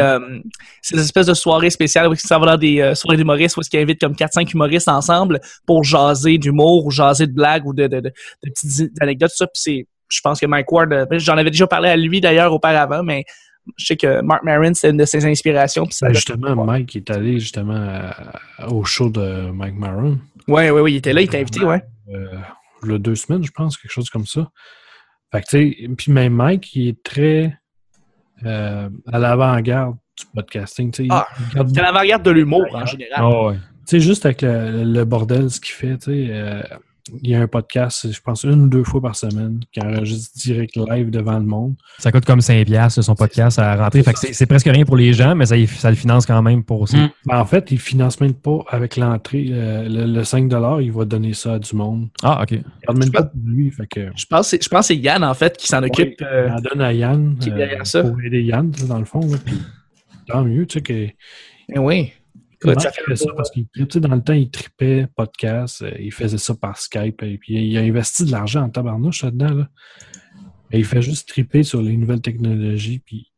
[0.82, 3.80] ces espèces de soirées spéciales où s'en va dans des euh, soirées d'humoristes où il
[3.80, 8.02] invite comme 4-5 humoristes ensemble pour jaser d'humour ou jaser de blagues ou de, de,
[8.02, 8.12] de,
[8.44, 9.48] de petites anecdotes, tout ça.
[9.48, 13.02] Puis c'est, je pense que Mike Ward, j'en avais déjà parlé à lui d'ailleurs auparavant,
[13.02, 13.24] mais
[13.76, 15.86] je sais que Mark Maron, c'est une de ses inspirations.
[15.90, 17.76] Ça Ben, justement, Mike est allé justement
[18.58, 20.20] à- au show de Mike Maron.
[20.48, 21.82] Ouais, ouais, ouais, il était là, il t'a invité, ouais.
[22.14, 22.28] Euh,
[22.84, 24.50] il y a deux semaines, je pense, quelque chose comme ça.
[25.32, 27.58] Fait que, tu sais, puis même Mike, il est très
[28.46, 30.92] euh, à l'avant-garde du podcasting.
[30.92, 31.10] tu sais.
[31.12, 33.26] Ah, regarde C'est l'avant-garde de l'humour en général.
[33.26, 33.56] Ouais.
[33.56, 36.62] Tu sais, juste avec le, le bordel, ce qu'il fait, tu sais, euh,
[37.22, 40.38] il y a un podcast, je pense, une ou deux fois par semaine, qui enregistre
[40.38, 41.76] direct live devant le monde.
[42.00, 44.04] Ça coûte comme 5$ piastres, son podcast à rentrer.
[44.04, 46.64] Fait que c'est presque rien pour les gens, mais ça, ça le finance quand même
[46.64, 46.98] pour aussi.
[46.98, 47.10] Mm.
[47.26, 49.48] Ben, en fait, il finance même pas avec l'entrée.
[49.52, 50.52] euh, le, le 5
[50.82, 52.10] il va donner ça à du monde.
[52.24, 52.52] Ah, OK.
[52.52, 53.72] Il garde même pas pour lui.
[53.72, 55.84] Fait que, Je pense, que c'est- je pense que c'est Yann, en fait, qui s'en
[55.84, 56.22] occupe.
[56.22, 58.04] euh, il en donne à Yann qui est euh, ça.
[58.04, 59.20] pour aider Yann, dans le fond.
[59.22, 59.58] là, puis
[60.28, 62.12] tant mieux, tu sais, que eh oui.
[62.60, 63.30] Comment ça il fait ça?
[63.36, 63.52] Parce
[63.90, 67.54] sais, dans le temps, il tripait podcast, euh, il faisait ça par Skype, et puis
[67.56, 69.54] il a investi de l'argent en tabarnouche là-dedans.
[69.54, 69.68] Là.
[70.72, 73.32] Et il fait juste triper sur les nouvelles technologies, puis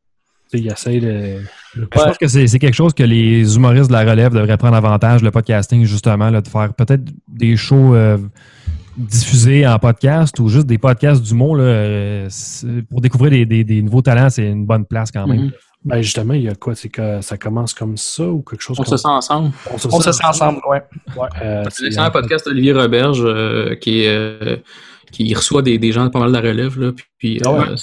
[0.54, 1.08] il essaie de.
[1.08, 1.42] de-
[1.76, 4.76] Je pense que c'est c'est quelque chose que les humoristes de la relève devraient prendre
[4.76, 8.18] avantage, le podcasting, justement, là, de faire peut-être des shows euh,
[8.98, 11.56] diffusés en podcast ou juste des podcasts d'humour.
[11.58, 12.30] là, euh,
[12.90, 15.46] Pour découvrir des, des- des nouveaux talents, c'est une bonne place quand même.
[15.46, 15.52] Mhm.
[15.86, 16.76] Ben justement, il y a quoi?
[16.76, 19.52] C'est que ça commence comme ça ou quelque chose On comme se sent ensemble.
[19.74, 20.84] On se On se sent ensemble, ouais.
[21.16, 24.58] Ouais, euh, C'est l'excellent podcast d'Olivier Roberge euh, qui, est, euh,
[25.12, 26.78] qui reçoit des, des gens de pas mal de la relève.
[26.80, 27.60] Là, puis, puis, Ah ouais.
[27.70, 27.76] euh,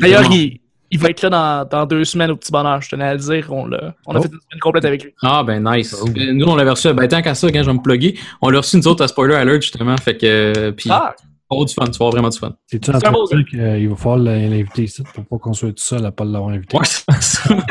[0.00, 0.58] D'ailleurs, vraiment- il,
[0.90, 2.82] il va être là dans, dans deux semaines au petit bonheur.
[2.82, 3.46] Je tenais à le dire.
[3.52, 4.12] On, on a Oh.
[4.22, 5.14] fait une semaine complète avec lui.
[5.22, 5.94] Ah, ben nice.
[5.94, 6.92] Euh, Nous, on l'avait reçu.
[6.94, 9.08] Ben, tant qu'à ça, quand je vais me plugger, on l'a reçu nous autres à
[9.08, 9.96] Spoiler Alert, justement.
[9.98, 10.26] Fait que.
[10.26, 11.14] euh, Puis, Ah,
[11.50, 11.84] oh, du fun.
[11.86, 12.54] Tu vas avoir vraiment du fun.
[12.66, 13.46] C'est-tu en C'est un train de dire
[13.78, 16.76] qu'il va falloir l'inviter ici pour pas qu'on soit tout seul à pas l'avoir invité?
[16.76, 17.56] Ouais, c'est ça.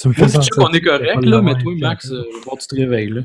[0.00, 1.74] Tu me Moi, fais je qu'on est correct, là, mais toi.
[1.78, 3.20] Max, euh, que tu te réveilles, là.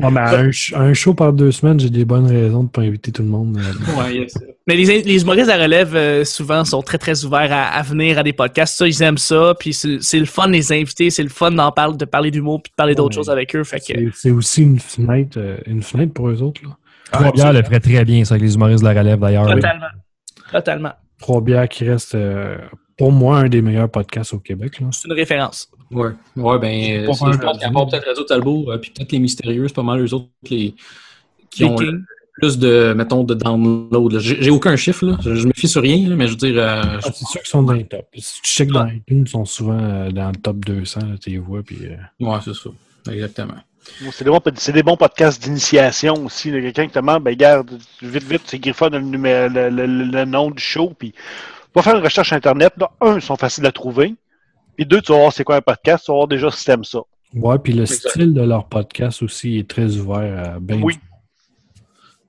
[0.10, 3.28] Mais un, show par deux semaines, j'ai des bonnes raisons de pas inviter tout le
[3.28, 3.58] monde.
[3.58, 4.00] euh.
[4.00, 4.32] Ouais, yes.
[4.66, 8.18] Mais les, les humoristes à relève, euh, souvent, sont très, très ouverts à, à venir
[8.18, 8.78] à des podcasts.
[8.78, 9.54] Ça, ils aiment ça.
[9.58, 11.10] Puis c'est le fun de les inviter.
[11.10, 13.64] C'est le fun d'en parler, de parler d'humour puis de parler d'autres choses avec eux.
[13.64, 16.62] Fait que, C'est c'est aussi une fenêtre, euh, une fenêtre pour eux autres.
[16.64, 16.70] Là.
[17.12, 19.46] Trois bières le ferait très bien, ça, avec les humoristes de la relève, d'ailleurs.
[19.46, 19.86] totalement.
[20.50, 20.92] Totalement.
[21.20, 22.58] Trois bières qui restent, euh,
[22.96, 24.80] pour moi, un des meilleurs podcasts au Québec.
[24.80, 24.88] Là.
[24.92, 25.70] C'est une référence.
[25.90, 29.18] Ouais, ouais, ben, euh, je pense qu'à part peut-être Radio Talbot, euh, puis peut-être les
[29.18, 30.74] Mystérieux, c'est pas mal eux autres les,
[31.50, 32.02] qui Les ont le
[32.40, 34.18] plus de, mettons, de download.
[34.18, 35.16] J'ai aucun chiffre, là.
[35.22, 37.40] Je, je me fie sur rien, là, mais je veux dire, euh, Ah, c'est sûr
[37.40, 38.08] qu'ils sont dans les tops.
[38.16, 41.30] Si tu checkes dans iTunes, ils sont souvent euh, dans le top 200, là, tu
[41.30, 41.62] les vois.
[41.62, 42.70] Puis, euh, ouais, c'est ça.
[43.12, 43.54] Exactement.
[44.12, 46.50] C'est des, bons, c'est des bons podcasts d'initiation aussi.
[46.50, 47.70] Quelqu'un qui te demande, ben, garde,
[48.02, 51.14] vite, vite, c'est Griffon le, le, le- le- le nom du show, puis
[51.74, 52.72] va faire une recherche Internet.
[52.78, 54.14] Là, un, ils sont faciles à trouver.
[54.76, 56.84] Puis deux, tu vas voir c'est quoi un podcast, tu vas voir déjà si t'aimes
[56.84, 57.00] ça.
[57.34, 60.80] Ouais, puis le style de leur podcast aussi est très ouvert à bien.
[60.82, 60.98] Oui.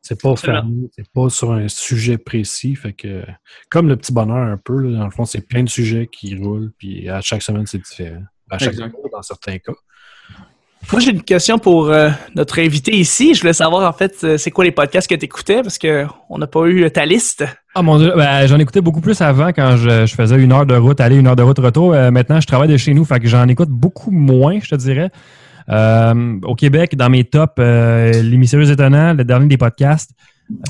[0.01, 2.75] C'est pas fermé, c'est pas sur un sujet précis.
[2.75, 3.23] Fait que,
[3.69, 6.35] comme le petit bonheur un peu, là, dans le fond, c'est plein de sujets qui
[6.35, 8.21] roulent, puis à chaque semaine, c'est différent.
[8.51, 9.73] À chaque jour, dans certains cas.
[10.91, 13.33] Moi, j'ai une question pour euh, notre invité ici.
[13.33, 16.37] Je voulais savoir, en fait, euh, c'est quoi les podcasts que tu écoutais parce qu'on
[16.37, 17.45] n'a pas eu ta liste.
[17.73, 20.65] Ah mon dieu, ben, j'en écoutais beaucoup plus avant quand je, je faisais une heure
[20.65, 21.93] de route, aller une heure de route retour.
[21.93, 24.75] Euh, maintenant, je travaille de chez nous, fait que j'en écoute beaucoup moins, je te
[24.75, 25.09] dirais.
[25.69, 30.11] Euh, au Québec, dans mes tops, euh, Les Mystérieux Étonnants, le dernier des podcasts,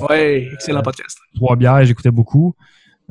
[0.10, 1.18] Ouais, excellent podcast.
[1.36, 2.56] Trois bières, j'écoutais beaucoup.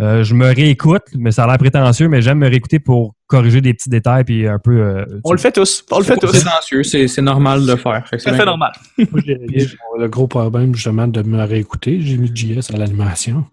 [0.01, 3.61] Euh, je me réécoute, mais ça a l'air prétentieux, mais j'aime me réécouter pour corriger
[3.61, 4.73] des petits détails puis un peu.
[4.81, 5.85] euh, On le fait tous.
[5.93, 6.33] On le fait C'est tous.
[6.43, 8.05] prétentieux, c'est c'est normal de le faire.
[8.19, 8.45] C'est bien.
[8.45, 8.73] normal.
[8.99, 9.69] Moi, j'ai j'ai
[9.99, 12.01] le gros problème, justement, de me réécouter.
[12.01, 13.45] J'ai mis JS à l'animation.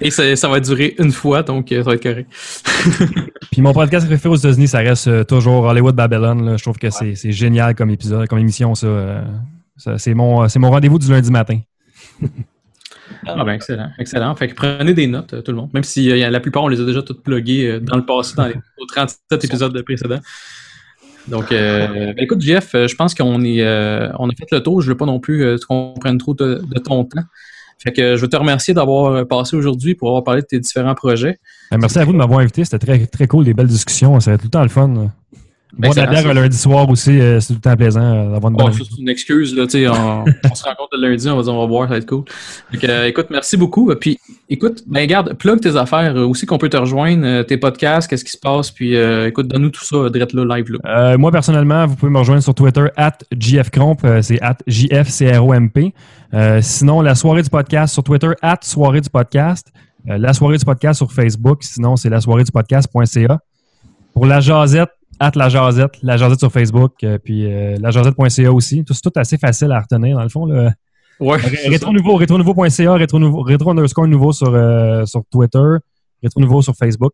[0.00, 2.28] Et ça, ça va durer une fois, donc euh, ça va être correct.
[3.52, 6.42] Puis mon podcast préféré aux États-Unis, ça reste toujours Hollywood Babylon.
[6.44, 6.56] là.
[6.56, 9.22] Je trouve que c'est c'est génial comme épisode, comme émission, ça.
[9.76, 11.60] ça, c'est mon, c'est mon rendez-vous du lundi matin.
[13.26, 14.34] Ah ben excellent, excellent.
[14.34, 15.70] Fait que prenez des notes, euh, tout le monde.
[15.74, 18.34] Même si euh, la plupart, on les a déjà toutes pluguées euh, dans le passé,
[18.36, 20.20] dans les aux 37 épisodes précédents.
[21.28, 24.80] Donc, euh, ben, écoute, Jeff, je pense qu'on est, euh, on a fait le tour.
[24.82, 27.22] Je veux pas non plus euh, qu'on prenne trop de, de ton temps.
[27.82, 30.94] Fait que je veux te remercier d'avoir passé aujourd'hui pour avoir parlé de tes différents
[30.94, 31.38] projets.
[31.72, 32.64] Euh, merci à vous de m'avoir invité.
[32.64, 34.18] C'était très, très cool, des belles discussions.
[34.20, 35.12] Ça va être tout le temps le fun.
[35.78, 38.30] Boire de la bière un lundi soir aussi, euh, c'est tout le temps plaisant euh,
[38.32, 38.88] d'avoir une bonne Oh, invité.
[38.94, 41.54] c'est une excuse, là, tu sais, on, on se rencontre le lundi, on va dire
[41.54, 42.24] on va boire, ça va être cool.
[42.84, 43.92] Euh, écoute, merci beaucoup.
[44.00, 44.18] Puis,
[44.48, 48.32] écoute, ben, garde, plug tes affaires, aussi qu'on peut te rejoindre, tes podcasts, qu'est-ce qui
[48.32, 51.16] se passe, puis, euh, écoute, donne-nous tout ça, direct là, live, là.
[51.16, 55.92] Moi, personnellement, vous pouvez me rejoindre sur Twitter, at JFCromp, c'est at JFCROMP.
[56.60, 59.68] Sinon, la soirée du podcast sur Twitter, at soirée du podcast.
[60.06, 63.38] La soirée du podcast sur Facebook, sinon, c'est la soirée du podcast.ca.
[64.12, 68.52] Pour la jasette, at la jasette, la jasette sur Facebook, euh, puis euh, la jasette.ca
[68.52, 68.84] aussi.
[68.84, 70.46] Tout- C'est tout assez facile à retenir, dans le fond.
[70.46, 70.72] Là.
[71.20, 71.38] Ouais.
[71.68, 75.58] Rétro nouveau, rétro nouveau.ca, rétro nouveau, rétro underscore nouveau sur, euh, sur Twitter,
[76.22, 77.12] rétro nouveau sur Facebook.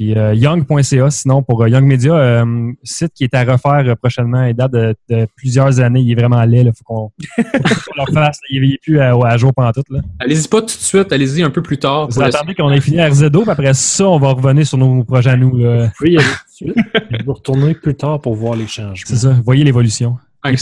[0.00, 4.44] Puis euh, young.ca, sinon pour euh, Young Media, euh, site qui est à refaire prochainement,
[4.44, 8.38] il date de, de plusieurs années, il est vraiment laid, il faut qu'on le fasse,
[8.48, 9.82] il n'est plus à, à jour pendant tout.
[9.90, 10.00] Là.
[10.18, 12.08] Allez-y pas tout de suite, allez-y un peu plus tard.
[12.08, 15.32] Vous attendez qu'on ait fini RZO, puis après ça, on va revenir sur nos projets
[15.32, 15.54] à nous.
[15.58, 15.90] là.
[16.00, 16.06] Vous
[16.50, 16.74] suite.
[17.10, 18.94] Je vais retourner plus tard pour voir les changements.
[19.04, 20.16] C'est ça, voyez l'évolution.
[20.46, 20.52] Il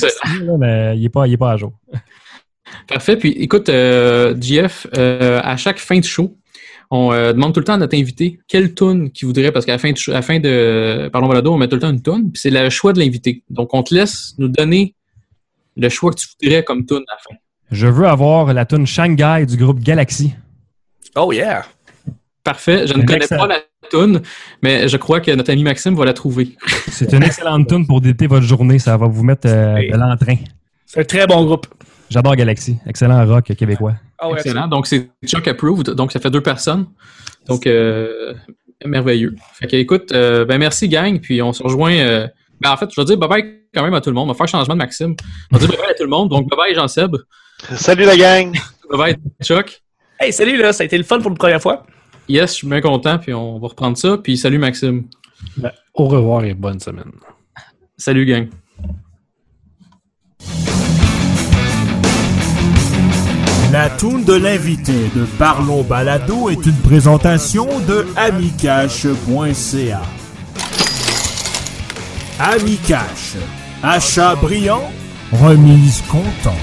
[0.98, 1.74] n'est pas, pas à jour.
[2.88, 3.16] Parfait.
[3.16, 6.36] Puis écoute, euh, JF, euh, à chaque fin de show,
[6.90, 9.72] on euh, demande tout le temps à notre invité quelle tune qu'il voudrait, parce qu'à
[9.72, 12.02] la fin de, à la fin de Parlons Balado, on met tout le temps une
[12.02, 13.42] tune, puis c'est le choix de l'invité.
[13.50, 14.94] Donc, on te laisse nous donner
[15.76, 17.36] le choix que tu voudrais comme tune à la fin.
[17.70, 20.32] Je veux avoir la tune Shanghai du groupe Galaxy.
[21.14, 21.66] Oh yeah!
[22.42, 22.86] Parfait.
[22.86, 23.46] Je ne connais excellent.
[23.46, 23.60] pas la
[23.90, 24.22] tune,
[24.62, 26.56] mais je crois que notre ami Maxime va la trouver.
[26.90, 28.78] C'est une excellente tune pour déter votre journée.
[28.78, 30.36] Ça va vous mettre euh, de l'entrain.
[30.86, 31.66] C'est un très bon groupe.
[32.10, 32.78] J'adore Galaxy.
[32.86, 33.94] Excellent rock québécois.
[34.18, 34.66] Ah ouais, Excellent.
[34.66, 35.90] Donc, c'est Chuck Approved.
[35.90, 36.86] Donc, ça fait deux personnes.
[37.46, 38.34] Donc, euh,
[38.84, 39.34] merveilleux.
[39.54, 41.20] Fait que, écoute, euh, ben merci, gang.
[41.20, 41.92] Puis, on se rejoint.
[41.94, 42.26] euh,
[42.60, 44.28] ben, en fait, je vais dire bye-bye quand même à tout le monde.
[44.28, 45.14] On va faire un changement de Maxime.
[45.52, 46.28] On va dire bye-bye à tout le monde.
[46.30, 47.16] Donc, bye-bye, Jean-Seb.
[47.74, 48.56] Salut la gang!
[48.90, 49.82] Bye-bye, Chuck.
[50.18, 51.84] Hey, salut là, ça a été le fun pour la première fois.
[52.28, 53.18] Yes, je suis bien content.
[53.18, 54.18] Puis, on va reprendre ça.
[54.18, 55.04] Puis, salut, Maxime.
[55.56, 57.12] Ben, au revoir et bonne semaine.
[57.96, 58.48] Salut, gang.
[63.70, 70.00] La toune de l'invité de Parlons Balado est une présentation de amicache.ca.
[72.40, 73.36] Amicache,
[73.82, 74.90] achat brillant,
[75.32, 76.56] remise content.